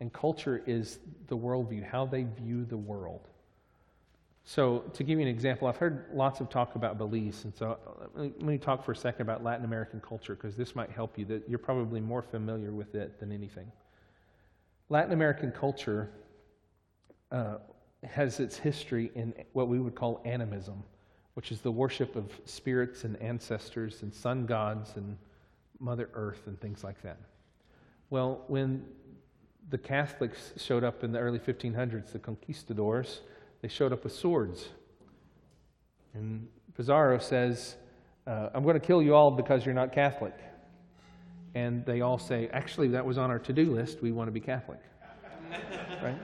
And 0.00 0.12
culture 0.12 0.62
is 0.66 0.98
the 1.26 1.36
worldview, 1.36 1.84
how 1.84 2.06
they 2.06 2.24
view 2.24 2.64
the 2.64 2.76
world. 2.76 3.28
So, 4.44 4.78
to 4.94 5.04
give 5.04 5.18
you 5.18 5.26
an 5.26 5.30
example, 5.30 5.68
I've 5.68 5.76
heard 5.76 6.06
lots 6.14 6.40
of 6.40 6.48
talk 6.48 6.74
about 6.74 6.96
Belize, 6.96 7.44
and 7.44 7.54
so 7.54 7.78
let 8.14 8.40
me 8.40 8.56
talk 8.56 8.82
for 8.82 8.92
a 8.92 8.96
second 8.96 9.22
about 9.22 9.44
Latin 9.44 9.66
American 9.66 10.00
culture 10.00 10.34
because 10.34 10.56
this 10.56 10.74
might 10.74 10.90
help 10.90 11.18
you. 11.18 11.26
That 11.26 11.46
you're 11.46 11.58
probably 11.58 12.00
more 12.00 12.22
familiar 12.22 12.72
with 12.72 12.94
it 12.94 13.20
than 13.20 13.30
anything. 13.30 13.70
Latin 14.88 15.12
American 15.12 15.52
culture 15.52 16.10
uh, 17.30 17.56
has 18.04 18.40
its 18.40 18.56
history 18.56 19.10
in 19.14 19.34
what 19.52 19.68
we 19.68 19.80
would 19.80 19.94
call 19.94 20.22
animism, 20.24 20.82
which 21.38 21.52
is 21.52 21.60
the 21.60 21.70
worship 21.70 22.16
of 22.16 22.32
spirits 22.46 23.04
and 23.04 23.16
ancestors 23.22 24.02
and 24.02 24.12
sun 24.12 24.44
gods 24.44 24.96
and 24.96 25.16
Mother 25.78 26.10
Earth 26.14 26.42
and 26.48 26.60
things 26.60 26.82
like 26.82 27.00
that. 27.02 27.16
Well, 28.10 28.42
when 28.48 28.84
the 29.70 29.78
Catholics 29.78 30.52
showed 30.56 30.82
up 30.82 31.04
in 31.04 31.12
the 31.12 31.20
early 31.20 31.38
1500s, 31.38 32.10
the 32.10 32.18
conquistadors, 32.18 33.20
they 33.62 33.68
showed 33.68 33.92
up 33.92 34.02
with 34.02 34.14
swords. 34.14 34.70
And 36.12 36.48
Pizarro 36.76 37.20
says, 37.20 37.76
uh, 38.26 38.48
I'm 38.52 38.64
going 38.64 38.74
to 38.74 38.84
kill 38.84 39.00
you 39.00 39.14
all 39.14 39.30
because 39.30 39.64
you're 39.64 39.76
not 39.76 39.92
Catholic. 39.92 40.34
And 41.54 41.86
they 41.86 42.00
all 42.00 42.18
say, 42.18 42.48
actually, 42.52 42.88
that 42.88 43.06
was 43.06 43.16
on 43.16 43.30
our 43.30 43.38
to 43.38 43.52
do 43.52 43.72
list. 43.76 44.02
We 44.02 44.10
want 44.10 44.26
to 44.26 44.32
be 44.32 44.40
Catholic. 44.40 44.80
right? 46.02 46.18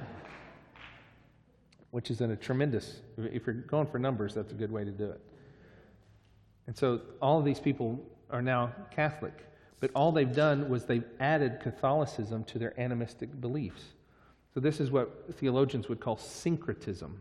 Which 1.94 2.10
is 2.10 2.20
in 2.20 2.32
a 2.32 2.36
tremendous, 2.36 3.02
if 3.16 3.46
you're 3.46 3.54
going 3.54 3.86
for 3.86 4.00
numbers, 4.00 4.34
that's 4.34 4.50
a 4.50 4.56
good 4.56 4.72
way 4.72 4.82
to 4.82 4.90
do 4.90 5.04
it. 5.04 5.20
And 6.66 6.76
so 6.76 7.00
all 7.22 7.38
of 7.38 7.44
these 7.44 7.60
people 7.60 8.04
are 8.30 8.42
now 8.42 8.72
Catholic. 8.90 9.46
But 9.78 9.92
all 9.94 10.10
they've 10.10 10.34
done 10.34 10.68
was 10.68 10.86
they've 10.86 11.06
added 11.20 11.60
Catholicism 11.60 12.42
to 12.46 12.58
their 12.58 12.78
animistic 12.80 13.40
beliefs. 13.40 13.82
So, 14.52 14.58
this 14.58 14.80
is 14.80 14.90
what 14.90 15.36
theologians 15.36 15.88
would 15.88 16.00
call 16.00 16.16
syncretism 16.16 17.20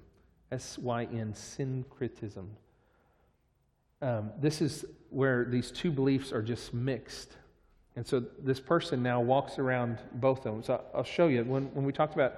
S 0.51 0.80
Y 0.80 1.08
N, 1.13 1.36
syncretism. 1.36 2.50
Um, 4.01 4.32
this 4.39 4.60
is 4.60 4.86
where 5.12 5.46
these 5.46 5.70
two 5.70 5.92
beliefs 5.92 6.32
are 6.32 6.42
just 6.42 6.74
mixed. 6.74 7.38
And 7.96 8.08
so, 8.08 8.24
this 8.39 8.60
person 8.60 9.03
now 9.03 9.22
walks 9.22 9.60
around 9.60 10.00
both 10.13 10.39
of 10.48 10.56
them. 10.56 10.63
So, 10.63 10.84
I'll 10.96 11.03
show 11.03 11.27
you. 11.27 11.44
When, 11.44 11.65
when 11.75 11.86
we 11.86 11.92
talked 11.92 12.15
about 12.15 12.34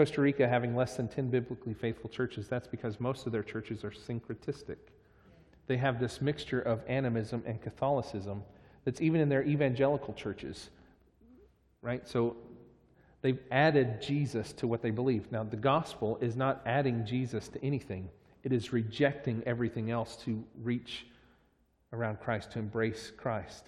Costa 0.00 0.22
Rica 0.22 0.48
having 0.48 0.74
less 0.74 0.96
than 0.96 1.08
10 1.08 1.28
biblically 1.28 1.74
faithful 1.74 2.08
churches, 2.08 2.48
that's 2.48 2.66
because 2.66 2.98
most 3.00 3.26
of 3.26 3.32
their 3.32 3.42
churches 3.42 3.84
are 3.84 3.90
syncretistic. 3.90 4.78
they 5.66 5.76
have 5.76 6.00
this 6.00 6.22
mixture 6.22 6.62
of 6.62 6.80
animism 6.88 7.42
and 7.44 7.60
Catholicism 7.60 8.42
that's 8.86 9.02
even 9.02 9.20
in 9.20 9.28
their 9.28 9.42
evangelical 9.42 10.14
churches, 10.14 10.70
right? 11.82 12.08
So 12.08 12.34
they've 13.20 13.42
added 13.50 14.00
Jesus 14.00 14.54
to 14.54 14.66
what 14.66 14.80
they 14.80 14.90
believe. 14.90 15.30
Now, 15.30 15.44
the 15.44 15.58
gospel 15.58 16.16
is 16.22 16.34
not 16.34 16.62
adding 16.64 17.04
Jesus 17.04 17.48
to 17.48 17.62
anything, 17.62 18.08
it 18.42 18.54
is 18.54 18.72
rejecting 18.72 19.42
everything 19.44 19.90
else 19.90 20.16
to 20.24 20.42
reach 20.62 21.04
around 21.92 22.20
Christ, 22.20 22.52
to 22.52 22.58
embrace 22.58 23.12
Christ. 23.18 23.66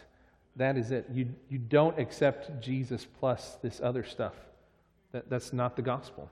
That 0.56 0.78
is 0.78 0.92
it. 0.92 1.08
You, 1.12 1.28
you 1.50 1.58
don't 1.58 1.98
accept 1.98 2.62
Jesus 2.62 3.06
plus 3.20 3.58
this 3.62 3.82
other 3.82 4.02
stuff. 4.02 4.32
That, 5.12 5.28
that's 5.30 5.52
not 5.52 5.76
the 5.76 5.82
gospel. 5.82 6.30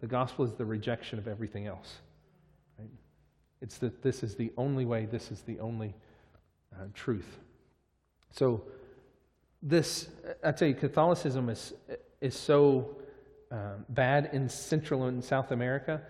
The 0.00 0.06
gospel 0.06 0.44
is 0.44 0.52
the 0.52 0.64
rejection 0.64 1.18
of 1.18 1.26
everything 1.26 1.66
else. 1.66 1.96
Right? 2.78 2.88
It's 3.60 3.78
that 3.78 4.02
this 4.02 4.22
is 4.22 4.36
the 4.36 4.52
only 4.56 4.84
way, 4.84 5.06
this 5.06 5.30
is 5.30 5.40
the 5.42 5.58
only 5.60 5.94
uh, 6.72 6.84
truth. 6.94 7.38
So, 8.30 8.62
this, 9.60 10.08
I 10.44 10.52
tell 10.52 10.68
you, 10.68 10.74
Catholicism 10.74 11.48
is, 11.48 11.74
is 12.20 12.36
so 12.36 12.96
um, 13.50 13.84
bad 13.88 14.30
in 14.32 14.48
Central 14.48 15.06
and 15.06 15.24
South 15.24 15.50
America 15.50 16.00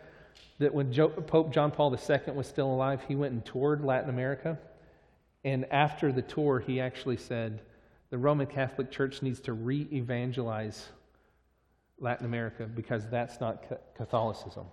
that 0.58 0.74
when 0.74 0.92
jo- 0.92 1.08
Pope 1.08 1.52
John 1.52 1.70
Paul 1.70 1.94
II 1.94 2.34
was 2.34 2.46
still 2.46 2.66
alive, 2.66 3.00
he 3.08 3.14
went 3.14 3.32
and 3.32 3.44
toured 3.44 3.84
Latin 3.84 4.10
America. 4.10 4.58
And 5.44 5.64
after 5.72 6.12
the 6.12 6.20
tour, 6.20 6.58
he 6.58 6.80
actually 6.80 7.16
said 7.16 7.62
the 8.10 8.18
Roman 8.18 8.46
Catholic 8.46 8.90
Church 8.90 9.22
needs 9.22 9.40
to 9.42 9.52
re 9.52 9.86
evangelize 9.92 10.88
Latin 12.00 12.26
America 12.26 12.66
because 12.66 13.08
that's 13.08 13.40
not 13.40 13.64
Catholicism. 13.96 14.66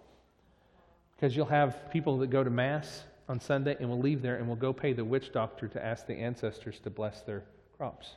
Because 1.15 1.35
you'll 1.35 1.45
have 1.45 1.89
people 1.91 2.17
that 2.19 2.29
go 2.29 2.43
to 2.43 2.49
Mass 2.49 3.03
on 3.27 3.39
Sunday 3.39 3.75
and 3.79 3.89
will 3.89 3.99
leave 3.99 4.21
there 4.21 4.35
and 4.35 4.47
will 4.47 4.55
go 4.55 4.73
pay 4.73 4.93
the 4.93 5.03
witch 5.03 5.31
doctor 5.31 5.67
to 5.67 5.83
ask 5.83 6.05
the 6.05 6.13
ancestors 6.13 6.79
to 6.79 6.89
bless 6.89 7.21
their 7.21 7.43
crops. 7.77 8.15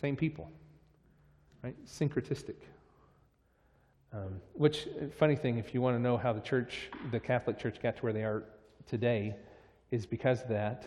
Same 0.00 0.16
people, 0.16 0.50
right? 1.62 1.76
Syncretistic. 1.86 2.56
Um, 4.12 4.40
which, 4.52 4.88
funny 5.16 5.36
thing, 5.36 5.56
if 5.56 5.72
you 5.72 5.80
want 5.80 5.96
to 5.96 6.02
know 6.02 6.18
how 6.18 6.32
the 6.32 6.40
church, 6.40 6.90
the 7.10 7.20
Catholic 7.20 7.58
Church, 7.58 7.80
got 7.82 7.96
to 7.96 8.02
where 8.02 8.12
they 8.12 8.24
are 8.24 8.44
today, 8.86 9.34
is 9.90 10.04
because 10.04 10.42
of 10.42 10.48
that. 10.48 10.86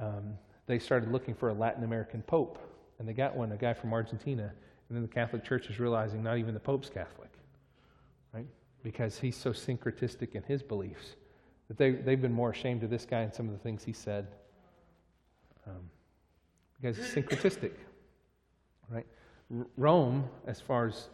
Um, 0.00 0.34
they 0.66 0.78
started 0.78 1.10
looking 1.10 1.34
for 1.34 1.48
a 1.48 1.52
Latin 1.52 1.82
American 1.82 2.22
pope, 2.22 2.58
and 2.98 3.08
they 3.08 3.12
got 3.12 3.36
one, 3.36 3.50
a 3.50 3.56
guy 3.56 3.74
from 3.74 3.92
Argentina. 3.92 4.52
And 4.88 4.96
then 4.96 5.02
the 5.02 5.08
Catholic 5.08 5.44
Church 5.44 5.68
is 5.68 5.78
realizing 5.78 6.22
not 6.22 6.38
even 6.38 6.54
the 6.54 6.60
Pope's 6.60 6.88
Catholic, 6.88 7.30
right? 8.32 8.46
Because 8.82 9.18
he's 9.18 9.36
so 9.36 9.50
syncretistic 9.50 10.34
in 10.34 10.42
his 10.44 10.62
beliefs 10.62 11.16
that 11.68 11.76
they, 11.76 11.92
they've 11.92 12.20
been 12.20 12.32
more 12.32 12.50
ashamed 12.50 12.82
of 12.82 12.90
this 12.90 13.04
guy 13.04 13.20
and 13.20 13.32
some 13.32 13.46
of 13.46 13.52
the 13.52 13.58
things 13.58 13.84
he 13.84 13.92
said 13.92 14.26
um, 15.66 15.90
because 16.80 16.96
he's 16.96 17.06
syncretistic, 17.06 17.72
right? 18.88 19.06
R- 19.54 19.66
Rome, 19.76 20.24
as 20.46 20.60
far 20.60 20.86
as 20.86 21.08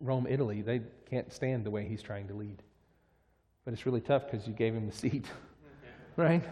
Rome, 0.00 0.26
Italy, 0.28 0.60
they 0.60 0.82
can't 1.08 1.32
stand 1.32 1.64
the 1.64 1.70
way 1.70 1.86
he's 1.86 2.02
trying 2.02 2.28
to 2.28 2.34
lead. 2.34 2.62
But 3.64 3.72
it's 3.72 3.86
really 3.86 4.02
tough 4.02 4.30
because 4.30 4.46
you 4.46 4.52
gave 4.52 4.74
him 4.74 4.86
the 4.86 4.92
seat, 4.92 5.24
right? 6.16 6.44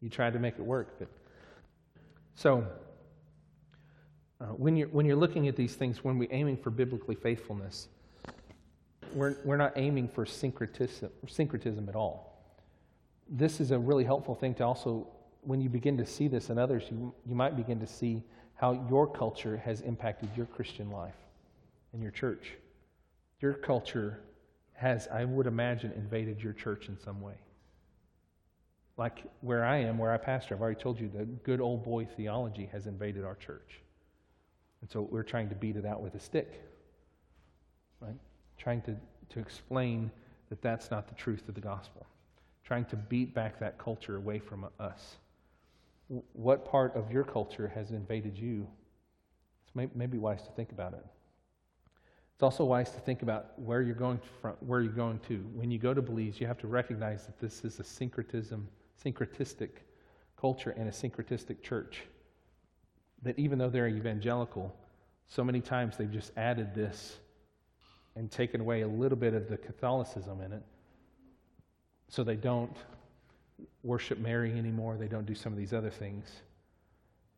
You 0.00 0.10
tried 0.10 0.32
to 0.32 0.40
make 0.40 0.58
it 0.58 0.64
work, 0.64 0.98
but 0.98 1.08
so 2.34 2.66
uh, 4.40 4.46
when 4.46 4.76
you're 4.76 4.88
when 4.88 5.06
you're 5.06 5.16
looking 5.16 5.48
at 5.48 5.56
these 5.56 5.74
things, 5.74 6.02
when 6.02 6.18
we're 6.18 6.32
aiming 6.32 6.56
for 6.56 6.70
biblically 6.70 7.14
faithfulness, 7.14 7.88
we're, 9.14 9.36
we're 9.44 9.56
not 9.56 9.72
aiming 9.76 10.08
for 10.08 10.26
syncretism, 10.26 11.10
syncretism 11.28 11.88
at 11.88 11.94
all. 11.94 12.32
This 13.28 13.60
is 13.60 13.70
a 13.70 13.78
really 13.78 14.04
helpful 14.04 14.34
thing 14.34 14.54
to 14.54 14.64
also, 14.64 15.06
when 15.42 15.60
you 15.60 15.68
begin 15.68 15.96
to 15.98 16.06
see 16.06 16.28
this 16.28 16.50
in 16.50 16.58
others, 16.58 16.84
you, 16.90 17.14
you 17.24 17.34
might 17.34 17.56
begin 17.56 17.80
to 17.80 17.86
see 17.86 18.22
how 18.54 18.86
your 18.90 19.06
culture 19.06 19.56
has 19.56 19.80
impacted 19.80 20.30
your 20.36 20.46
Christian 20.46 20.90
life 20.90 21.14
and 21.92 22.02
your 22.02 22.10
church. 22.10 22.52
Your 23.40 23.54
culture 23.54 24.20
has, 24.74 25.08
I 25.08 25.24
would 25.24 25.46
imagine, 25.46 25.92
invaded 25.92 26.42
your 26.42 26.52
church 26.52 26.88
in 26.88 26.98
some 26.98 27.20
way. 27.20 27.34
Like 28.96 29.24
where 29.40 29.64
I 29.64 29.78
am, 29.78 29.98
where 29.98 30.12
I 30.12 30.18
pastor, 30.18 30.54
I've 30.54 30.60
already 30.60 30.80
told 30.80 31.00
you 31.00 31.08
the 31.08 31.24
good 31.24 31.60
old 31.60 31.84
boy 31.84 32.06
theology 32.16 32.68
has 32.72 32.86
invaded 32.86 33.24
our 33.24 33.34
church. 33.34 33.80
And 34.84 34.90
so 34.90 35.00
we're 35.00 35.22
trying 35.22 35.48
to 35.48 35.54
beat 35.54 35.76
it 35.76 35.86
out 35.86 36.02
with 36.02 36.14
a 36.14 36.20
stick. 36.20 36.60
Right? 38.02 38.18
trying 38.58 38.80
to, 38.82 38.96
to 39.30 39.40
explain 39.40 40.10
that 40.48 40.62
that's 40.62 40.90
not 40.90 41.08
the 41.08 41.14
truth 41.14 41.48
of 41.48 41.54
the 41.54 41.60
gospel, 41.60 42.06
trying 42.64 42.84
to 42.86 42.96
beat 42.96 43.34
back 43.34 43.58
that 43.60 43.78
culture 43.78 44.16
away 44.16 44.38
from 44.38 44.66
us. 44.78 45.16
What 46.32 46.64
part 46.64 46.94
of 46.94 47.10
your 47.10 47.24
culture 47.24 47.70
has 47.74 47.90
invaded 47.90 48.38
you? 48.38 48.66
It's 49.66 49.90
maybe 49.94 50.18
wise 50.18 50.42
to 50.42 50.50
think 50.52 50.72
about 50.72 50.92
it. 50.92 51.04
It's 52.34 52.42
also 52.42 52.64
wise 52.64 52.90
to 52.90 53.00
think 53.00 53.22
about 53.22 53.58
where 53.58 53.80
you're 53.80 53.94
going 53.94 54.20
from, 54.40 54.54
where 54.60 54.80
you're 54.80 54.92
going 54.92 55.20
to. 55.28 55.36
When 55.54 55.70
you 55.70 55.78
go 55.78 55.94
to 55.94 56.02
Belize, 56.02 56.40
you 56.40 56.46
have 56.46 56.58
to 56.58 56.66
recognize 56.66 57.26
that 57.26 57.38
this 57.38 57.64
is 57.64 57.78
a 57.80 57.84
syncretism, 57.84 58.68
syncretistic 59.02 59.70
culture 60.38 60.70
and 60.76 60.88
a 60.88 60.92
syncretistic 60.92 61.62
church. 61.62 62.02
That 63.24 63.38
even 63.38 63.58
though 63.58 63.70
they're 63.70 63.88
evangelical, 63.88 64.74
so 65.26 65.42
many 65.42 65.60
times 65.60 65.96
they've 65.96 66.10
just 66.10 66.30
added 66.36 66.74
this 66.74 67.16
and 68.16 68.30
taken 68.30 68.60
away 68.60 68.82
a 68.82 68.88
little 68.88 69.18
bit 69.18 69.34
of 69.34 69.48
the 69.48 69.56
Catholicism 69.56 70.40
in 70.40 70.52
it. 70.52 70.62
So 72.08 72.22
they 72.22 72.36
don't 72.36 72.76
worship 73.82 74.18
Mary 74.18 74.56
anymore, 74.56 74.96
they 74.96 75.08
don't 75.08 75.26
do 75.26 75.34
some 75.34 75.52
of 75.52 75.58
these 75.58 75.72
other 75.72 75.90
things. 75.90 76.28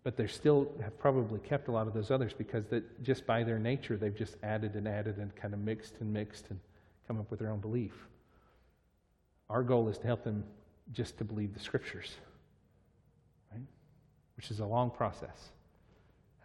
But 0.03 0.17
they 0.17 0.27
still 0.27 0.71
have 0.83 0.99
probably 0.99 1.41
kept 1.41 1.69
a 1.69 1.73
lot 1.73 1.87
of 1.87 1.95
those 1.95 2.11
others 2.11 2.33
because 2.33 2.67
that 2.67 3.03
just 3.03 3.27
by 3.27 3.43
their 3.43 3.59
nature, 3.59 3.97
they've 3.97 4.15
just 4.15 4.37
added 4.43 4.75
and 4.75 4.87
added 4.87 5.17
and 5.17 5.35
kind 5.35 5.53
of 5.55 5.61
mixed 5.61 5.95
and 6.01 6.13
mixed 6.13 6.51
and 6.51 6.61
come 7.07 7.19
up 7.19 7.31
with 7.31 7.41
their 7.41 7.51
own 7.51 7.61
belief. 7.61 8.07
Our 9.49 9.63
goal 9.63 9.89
is 9.89 9.99
to 9.99 10.07
help 10.07 10.25
them 10.25 10.45
just 10.93 11.19
to 11.19 11.25
believe 11.25 11.55
the 11.55 11.61
scriptures, 11.61 12.13
right? 13.53 13.63
Which 14.37 14.51
is 14.51 14.61
a 14.61 14.67
long 14.67 14.91
process. 14.91 15.51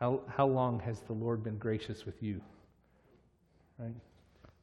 How, 0.02 0.20
how 0.28 0.48
long 0.48 0.80
has 0.80 1.02
the 1.02 1.14
Lord 1.14 1.44
been 1.44 1.60
gracious 1.60 2.08
with 2.08 2.24
you? 2.24 2.42
Right? 3.78 3.94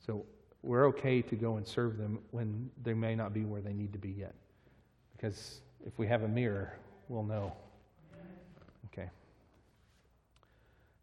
So 0.05 0.27
we're 0.64 0.88
okay 0.88 1.22
to 1.22 1.37
go 1.37 1.59
and 1.59 1.66
serve 1.66 1.96
them 1.96 2.18
when 2.33 2.68
they 2.83 2.92
may 2.92 3.14
not 3.14 3.33
be 3.33 3.44
where 3.44 3.61
they 3.61 3.72
need 3.72 3.92
to 3.92 4.01
be 4.01 4.11
yet. 4.11 4.35
Because 5.16 5.61
if 5.87 5.96
we 5.96 6.09
have 6.09 6.24
a 6.24 6.29
mirror, 6.29 6.72
we'll 7.09 7.22
know. 7.22 7.53
Okay. 8.87 9.09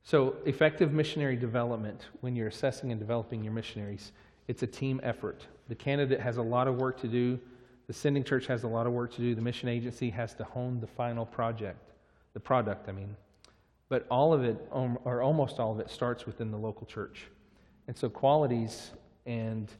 So, 0.04 0.36
effective 0.46 0.92
missionary 0.92 1.38
development, 1.38 2.08
when 2.20 2.36
you're 2.36 2.50
assessing 2.50 2.92
and 2.92 3.00
developing 3.00 3.42
your 3.42 3.54
missionaries, 3.54 4.12
it's 4.50 4.64
a 4.64 4.68
team 4.68 5.00
effort. 5.02 5.48
The 5.70 5.76
candidate 5.76 6.20
has 6.20 6.36
a 6.36 6.42
lot 6.42 6.68
of 6.68 6.76
work 6.76 7.00
to 7.02 7.08
do. 7.08 7.40
The 7.88 7.94
sending 7.94 8.24
church 8.26 8.48
has 8.48 8.64
a 8.64 8.68
lot 8.68 8.86
of 8.86 8.92
work 8.92 9.14
to 9.14 9.22
do. 9.22 9.34
The 9.34 9.42
mission 9.42 9.70
agency 9.70 10.10
has 10.10 10.34
to 10.36 10.44
hone 10.44 10.82
the 10.82 10.88
final 10.88 11.26
project, 11.26 11.80
the 12.34 12.40
product, 12.42 12.90
I 12.90 12.92
mean. 12.92 13.16
But 13.90 14.08
all 14.10 14.34
of 14.34 14.44
it, 14.44 14.58
or 14.72 15.22
almost 15.22 15.60
all 15.60 15.72
of 15.72 15.80
it, 15.80 15.90
starts 15.90 16.26
within 16.26 16.52
the 16.52 16.58
local 16.58 16.88
church. 16.88 17.28
And 17.88 17.96
so, 17.96 18.10
qualities 18.10 18.92
and 19.26 19.72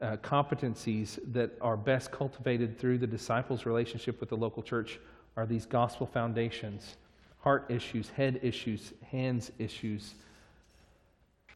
uh, 0.00 0.16
competencies 0.18 1.18
that 1.32 1.50
are 1.60 1.76
best 1.76 2.12
cultivated 2.12 2.78
through 2.78 2.98
the 2.98 3.06
disciples' 3.06 3.66
relationship 3.66 4.20
with 4.20 4.28
the 4.28 4.36
local 4.36 4.62
church 4.62 5.00
are 5.36 5.46
these 5.46 5.66
gospel 5.66 6.06
foundations 6.06 6.96
heart 7.40 7.66
issues, 7.68 8.10
head 8.10 8.40
issues, 8.42 8.92
hands 9.10 9.52
issues. 9.58 10.14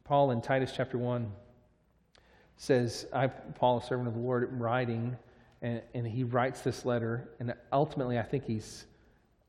Paul 0.05 0.31
in 0.31 0.41
Titus 0.41 0.73
chapter 0.75 0.97
1 0.97 1.31
says, 2.57 3.07
I, 3.12 3.27
Paul, 3.27 3.79
a 3.79 3.83
servant 3.83 4.09
of 4.09 4.15
the 4.15 4.21
Lord, 4.21 4.49
writing, 4.61 5.17
and, 5.61 5.83
and 5.95 6.07
he 6.07 6.25
writes 6.25 6.61
this 6.61 6.85
letter, 6.85 7.29
and 7.41 7.53
ultimately 7.73 8.19
I 8.19 8.23
think 8.23 8.45
he's 8.45 8.85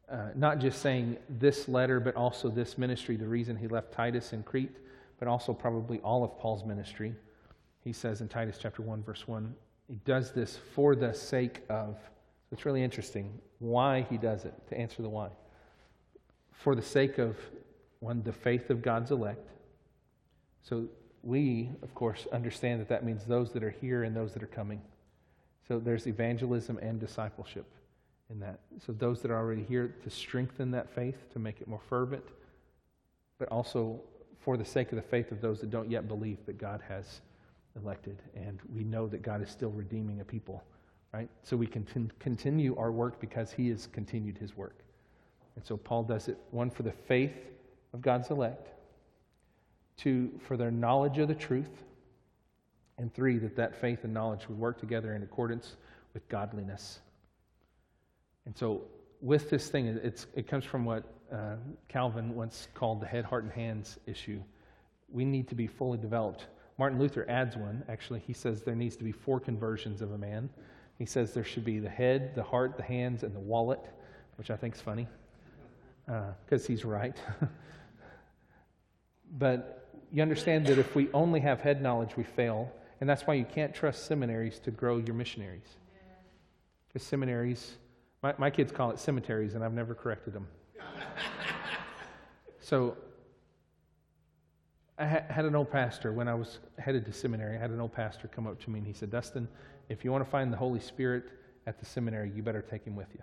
uh, 0.10 0.30
not 0.36 0.60
just 0.60 0.82
saying 0.82 1.18
this 1.30 1.68
letter, 1.68 2.00
but 2.00 2.16
also 2.16 2.50
this 2.50 2.78
ministry, 2.78 3.16
the 3.16 3.28
reason 3.28 3.56
he 3.56 3.68
left 3.68 3.92
Titus 3.92 4.34
in 4.34 4.44
Crete 4.44 4.78
but 5.24 5.30
also 5.30 5.54
probably 5.54 6.02
all 6.02 6.26
of 6.26 6.38
Paul's 6.38 6.66
ministry. 6.66 7.16
He 7.80 7.94
says 7.94 8.20
in 8.20 8.28
Titus 8.28 8.58
chapter 8.62 8.82
1, 8.82 9.04
verse 9.04 9.26
1, 9.26 9.56
he 9.88 9.96
does 10.04 10.34
this 10.34 10.60
for 10.76 10.98
the 10.98 11.14
sake 11.14 11.62
of. 11.70 11.98
It's 12.52 12.66
really 12.66 12.84
interesting 12.84 13.40
why 13.60 14.06
he 14.10 14.18
does 14.18 14.44
it, 14.44 14.54
to 14.68 14.78
answer 14.78 15.02
the 15.02 15.08
why. 15.08 15.30
For 16.52 16.76
the 16.76 16.82
sake 16.82 17.20
of, 17.20 17.38
one, 18.02 18.22
the 18.24 18.34
faith 18.34 18.70
of 18.70 18.82
God's 18.82 19.12
elect. 19.12 19.48
So 20.62 20.88
we, 21.24 21.70
of 21.82 21.96
course, 21.96 22.28
understand 22.34 22.82
that 22.82 22.90
that 22.90 23.06
means 23.06 23.24
those 23.24 23.54
that 23.54 23.64
are 23.64 23.74
here 23.82 24.04
and 24.04 24.14
those 24.14 24.34
that 24.34 24.44
are 24.44 24.48
coming. 24.48 24.82
So 25.68 25.80
there's 25.80 26.06
evangelism 26.06 26.80
and 26.80 27.00
discipleship 27.00 27.66
in 28.30 28.40
that. 28.40 28.60
So 28.86 28.94
those 28.94 29.22
that 29.22 29.32
are 29.32 29.38
already 29.38 29.64
here 29.64 29.96
to 30.04 30.10
strengthen 30.10 30.72
that 30.72 30.90
faith, 30.94 31.30
to 31.34 31.40
make 31.40 31.62
it 31.62 31.68
more 31.68 31.82
fervent, 31.90 32.24
but 33.38 33.50
also 33.50 34.00
for 34.40 34.58
the 34.58 34.66
sake 34.66 34.92
of 34.92 34.96
the 34.98 35.02
faith 35.02 35.32
of 35.32 35.42
those 35.42 35.60
that 35.62 35.70
don't 35.70 35.90
yet 35.90 36.08
believe 36.08 36.38
that 36.46 36.58
God 36.58 36.82
has 36.88 37.22
elected. 37.76 38.22
And 38.36 38.60
we 38.74 38.84
know 38.84 39.08
that 39.08 39.22
God 39.22 39.42
is 39.42 39.50
still 39.50 39.72
redeeming 39.72 40.20
a 40.22 40.26
people 40.26 40.64
right? 41.14 41.30
So 41.44 41.56
we 41.56 41.68
can 41.68 41.84
con- 41.86 42.12
continue 42.20 42.76
our 42.76 42.92
work 42.92 43.22
because 43.22 43.52
he 43.52 43.70
has 43.70 43.88
continued 43.88 44.38
his 44.38 44.58
work. 44.58 44.80
And 45.56 45.64
so 45.64 45.78
Paul 45.78 46.04
does 46.04 46.28
it 46.28 46.38
one 46.52 46.70
for 46.70 46.84
the 46.84 46.92
faith 46.92 47.36
of 47.94 48.02
God's 48.02 48.32
elect, 48.32 48.70
two 49.96 50.32
for 50.48 50.58
their 50.58 50.72
knowledge 50.72 51.20
of 51.20 51.28
the 51.28 51.36
truth, 51.36 51.84
and 52.98 53.14
three 53.14 53.38
that 53.38 53.56
that 53.56 53.80
faith 53.80 54.04
and 54.04 54.14
knowledge 54.14 54.50
would 54.50 54.58
work 54.58 54.80
together 54.80 55.16
in 55.16 55.22
accordance 55.22 55.76
with 56.14 56.28
godliness. 56.30 57.00
And 58.46 58.58
so 58.58 58.84
with 59.22 59.50
this 59.50 59.70
thing, 59.70 59.88
it 59.88 60.48
comes 60.48 60.66
from 60.66 60.86
what 60.86 61.06
uh, 61.32 61.56
Calvin 61.88 62.36
once 62.36 62.68
called 62.74 63.02
the 63.02 63.08
head, 63.08 63.26
heart, 63.26 63.44
and 63.44 63.52
hands 63.52 63.98
issue. 64.06 64.42
We 65.10 65.26
need 65.26 65.48
to 65.50 65.56
be 65.56 65.68
fully 65.68 65.98
developed. 65.98 66.48
Martin 66.78 67.00
Luther 67.00 67.26
adds 67.30 67.56
one. 67.56 67.84
Actually, 67.88 68.20
he 68.20 68.34
says 68.34 68.64
there 68.64 68.76
needs 68.76 68.96
to 68.98 69.04
be 69.04 69.12
four 69.12 69.40
conversions 69.40 70.02
of 70.02 70.12
a 70.12 70.18
man. 70.18 70.50
He 70.98 71.06
says 71.06 71.34
there 71.34 71.44
should 71.44 71.66
be 71.66 71.80
the 71.80 71.90
head, 71.90 72.36
the 72.36 72.44
heart, 72.44 72.78
the 72.78 72.84
hands, 72.84 73.24
and 73.24 73.36
the 73.36 73.40
wallet, 73.40 73.80
which 74.38 74.52
I 74.52 74.56
think 74.56 74.76
is 74.76 74.82
funny 74.82 75.08
because 76.06 76.66
uh, 76.66 76.68
he's 76.68 76.84
right. 76.86 77.16
but 79.38 79.90
you 80.12 80.22
understand 80.22 80.68
that 80.68 80.78
if 80.78 80.96
we 80.96 81.10
only 81.14 81.40
have 81.40 81.62
head 81.62 81.82
knowledge, 81.82 82.16
we 82.18 82.24
fail. 82.24 82.72
And 83.02 83.10
that's 83.10 83.24
why 83.24 83.34
you 83.34 83.46
can't 83.46 83.74
trust 83.74 84.06
seminaries 84.06 84.60
to 84.60 84.72
grow 84.72 84.98
your 84.98 85.16
missionaries. 85.16 85.78
Because 86.88 87.06
seminaries, 87.08 87.74
my, 88.24 88.34
my 88.38 88.50
kids 88.50 88.72
call 88.72 88.90
it 88.90 89.00
cemeteries, 89.00 89.54
and 89.54 89.64
I've 89.64 89.74
never 89.74 89.94
corrected 89.94 90.34
them. 90.34 90.48
so 92.60 92.98
I 94.98 95.06
ha- 95.06 95.24
had 95.30 95.46
an 95.46 95.56
old 95.56 95.70
pastor, 95.70 96.14
when 96.14 96.28
I 96.30 96.34
was 96.34 96.60
headed 96.80 97.06
to 97.06 97.14
seminary, 97.14 97.58
I 97.58 97.60
had 97.60 97.72
an 97.72 97.82
old 97.82 97.94
pastor 97.94 98.30
come 98.30 98.48
up 98.48 98.60
to 98.64 98.70
me 98.70 98.80
and 98.80 98.88
he 98.88 98.94
said, 98.94 99.12
Dustin, 99.12 99.48
if 99.90 100.06
you 100.06 100.12
want 100.12 100.24
to 100.24 100.30
find 100.30 100.52
the 100.52 100.58
Holy 100.58 100.80
Spirit 100.80 101.26
at 101.68 101.80
the 101.80 101.86
seminary, 101.86 102.32
you 102.34 102.42
better 102.42 102.62
take 102.62 102.86
him 102.86 102.96
with 102.96 103.10
you. 103.14 103.22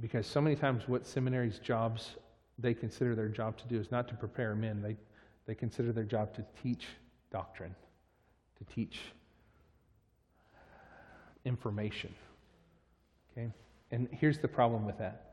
Because 0.00 0.26
so 0.26 0.40
many 0.40 0.56
times, 0.56 0.88
what 0.88 1.06
seminaries' 1.06 1.58
jobs 1.58 2.16
they 2.58 2.74
consider 2.74 3.14
their 3.14 3.28
job 3.28 3.56
to 3.58 3.66
do 3.68 3.78
is 3.78 3.90
not 3.90 4.08
to 4.08 4.14
prepare 4.14 4.54
men, 4.54 4.82
they, 4.82 4.96
they 5.46 5.54
consider 5.54 5.92
their 5.92 6.04
job 6.04 6.34
to 6.34 6.44
teach 6.62 6.86
doctrine, 7.30 7.74
to 8.58 8.64
teach 8.74 9.00
information. 11.44 12.14
Okay? 13.38 13.50
And 13.90 14.08
here's 14.12 14.38
the 14.38 14.48
problem 14.48 14.84
with 14.84 14.98
that 14.98 15.24